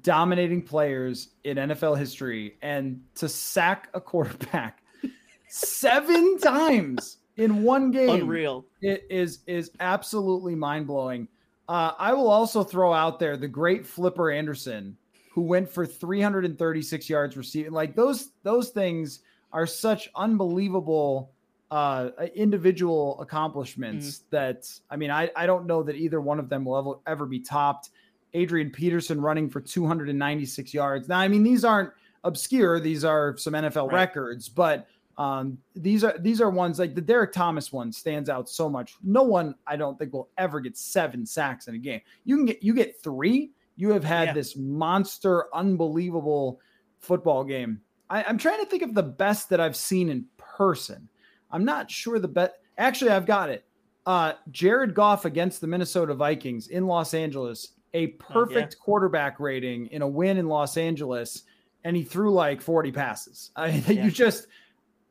dominating 0.04 0.62
players 0.62 1.30
in 1.44 1.58
NFL 1.58 1.98
history. 1.98 2.58
And 2.62 3.02
to 3.16 3.28
sack 3.28 3.90
a 3.96 4.02
quarterback 4.02 4.84
seven 5.50 6.38
times 6.38 7.18
in 7.38 7.64
one 7.64 7.90
game 7.90 8.22
Unreal. 8.22 8.66
it 8.82 9.08
is 9.10 9.40
is 9.48 9.72
absolutely 9.80 10.54
mind 10.54 10.86
blowing. 10.86 11.28
Uh, 11.70 11.94
I 12.00 12.14
will 12.14 12.30
also 12.30 12.64
throw 12.64 12.92
out 12.92 13.20
there 13.20 13.38
the 13.38 13.48
great 13.48 13.86
Flipper 13.86 14.32
Anderson, 14.32 14.98
who 15.32 15.42
went 15.44 15.70
for 15.70 15.86
336 15.86 17.08
yards 17.08 17.38
receiving. 17.38 17.72
Like 17.72 17.96
those 17.96 18.32
those 18.42 18.70
things 18.70 19.20
are 19.54 19.68
such 19.68 20.10
unbelievable 20.16 21.32
uh, 21.70 22.10
individual 22.34 23.22
accomplishments 23.22 24.24
that 24.32 24.68
I 24.90 24.96
mean 24.96 25.12
I 25.12 25.30
I 25.36 25.46
don't 25.46 25.68
know 25.68 25.84
that 25.84 25.96
either 25.96 26.20
one 26.20 26.40
of 26.40 26.50
them 26.50 26.66
will 26.66 26.78
ever, 26.80 26.94
ever 27.06 27.26
be 27.28 27.40
topped. 27.40 27.92
Adrian 28.34 28.72
Peterson 28.72 29.22
running 29.22 29.48
for 29.50 29.62
296 29.62 30.74
yards. 30.74 31.08
Now 31.08 31.20
I 31.20 31.28
mean 31.28 31.44
these 31.44 31.64
aren't 31.64 31.92
obscure; 32.24 32.80
these 32.80 33.04
are 33.06 33.38
some 33.38 33.54
NFL 33.54 33.88
Right. 33.88 33.94
records, 33.94 34.50
but 34.50 34.88
um, 35.20 35.58
these 35.76 36.04
are 36.06 36.18
these 36.18 36.40
are 36.42 36.50
ones 36.50 36.80
like 36.80 36.96
the 36.96 37.02
Derrick 37.02 37.34
Thomas 37.34 37.72
one 37.74 37.92
stands 37.92 38.30
out 38.30 38.50
so 38.50 38.70
much. 38.70 38.96
No 39.04 39.22
one 39.22 39.54
I 39.68 39.76
don't 39.76 40.00
think 40.00 40.14
will 40.14 40.30
ever 40.38 40.60
get 40.62 40.78
seven 40.78 41.26
sacks 41.26 41.68
in 41.68 41.76
a 41.76 41.78
game. 41.78 42.00
You 42.24 42.38
can 42.38 42.46
get 42.46 42.64
you 42.64 42.74
get 42.74 43.00
three. 43.04 43.52
You 43.76 43.90
have 43.92 44.04
had 44.04 44.30
Yeah. 44.30 44.34
this 44.34 44.56
monster, 44.56 45.54
unbelievable 45.54 46.60
football 47.00 47.44
game. 47.44 47.82
I, 48.10 48.24
I'm 48.24 48.38
trying 48.38 48.60
to 48.60 48.66
think 48.66 48.82
of 48.82 48.94
the 48.94 49.04
best 49.04 49.50
that 49.50 49.60
I've 49.60 49.76
seen 49.76 50.10
in 50.10 50.26
person. 50.38 51.08
I'm 51.52 51.66
not 51.66 51.92
sure 51.92 52.18
the 52.20 52.28
best. 52.28 52.54
Actually, 52.78 53.12
I've 53.12 53.26
got 53.26 53.50
it. 53.50 53.66
Uh, 54.06 54.34
Jared 54.52 54.94
Goff 54.96 55.26
against 55.26 55.62
the 55.62 55.68
Minnesota 55.68 56.14
Vikings 56.14 56.70
in 56.70 56.88
Los 56.88 57.14
Angeles, 57.14 57.74
a 57.94 58.08
perfect 58.08 58.80
quarterback 58.80 59.40
rating 59.40 59.88
in 59.88 60.02
a 60.02 60.08
win 60.08 60.38
in 60.38 60.48
Los 60.48 60.78
Angeles, 60.78 61.44
and 61.84 61.96
he 61.96 62.04
threw 62.04 62.32
like 62.34 62.62
40 62.62 62.92
passes. 62.92 63.52
I, 63.56 63.68
Yeah. 63.88 64.06
You 64.06 64.12
just, 64.12 64.48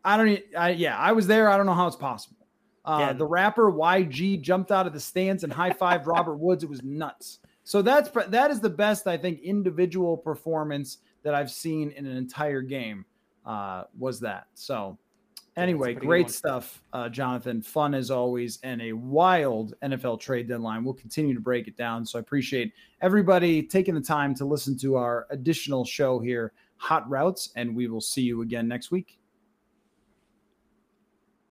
I 0.05 0.17
don't, 0.17 0.41
I, 0.57 0.71
yeah, 0.71 0.97
I 0.97 1.13
was 1.13 1.27
there. 1.27 1.49
I 1.49 1.57
don't 1.57 1.67
know 1.67 1.75
how 1.75 1.87
it's 1.87 1.97
possible. 1.97 2.37
Uh, 2.85 2.99
Yeah. 3.01 3.13
The 3.13 3.27
rapper 3.27 3.71
YG 3.71 4.41
jumped 4.41 4.73
out 4.73 4.87
of 4.87 4.93
the 4.93 5.01
stands 5.01 5.45
and 5.45 5.53
high 5.53 5.71
fived 5.71 6.07
Robert 6.07 6.37
Woods. 6.37 6.65
It 6.65 6.71
was 6.71 6.83
nuts. 6.83 7.41
So 7.65 7.83
that's 7.83 8.09
that 8.29 8.51
is 8.51 8.61
the 8.61 8.71
best 8.71 9.07
I 9.07 9.19
think 9.19 9.41
individual 9.41 10.17
performance 10.17 10.99
that 11.23 11.35
I've 11.35 11.51
seen 11.51 11.91
in 11.91 12.07
an 12.07 12.17
entire 12.17 12.63
game. 12.63 13.05
Uh, 13.45 13.85
was 13.99 14.21
that 14.21 14.47
so? 14.55 14.97
Anyway, 15.59 15.93
great 15.93 16.31
stuff, 16.31 16.83
uh, 16.93 17.09
Jonathan. 17.09 17.61
Fun 17.61 17.93
as 17.93 18.13
always, 18.13 18.61
and 18.63 18.81
a 18.81 18.93
wild 18.93 19.75
NFL 19.83 20.21
trade 20.21 20.49
deadline. 20.49 20.85
We'll 20.85 20.95
continue 20.95 21.35
to 21.35 21.41
break 21.41 21.67
it 21.67 21.77
down. 21.77 22.07
So 22.07 22.17
I 22.17 22.21
appreciate 22.21 22.73
everybody 23.01 23.65
taking 23.65 23.97
the 23.97 24.01
time 24.01 24.37
to 24.37 24.45
listen 24.45 24.79
to 24.79 24.95
our 24.95 25.27
additional 25.31 25.85
show 25.85 26.21
here, 26.21 26.53
Hot 26.77 27.11
Routes, 27.11 27.51
and 27.57 27.75
we 27.75 27.89
will 27.89 28.01
see 28.01 28.23
you 28.23 28.43
again 28.43 28.69
next 28.69 28.93
week. 28.93 29.19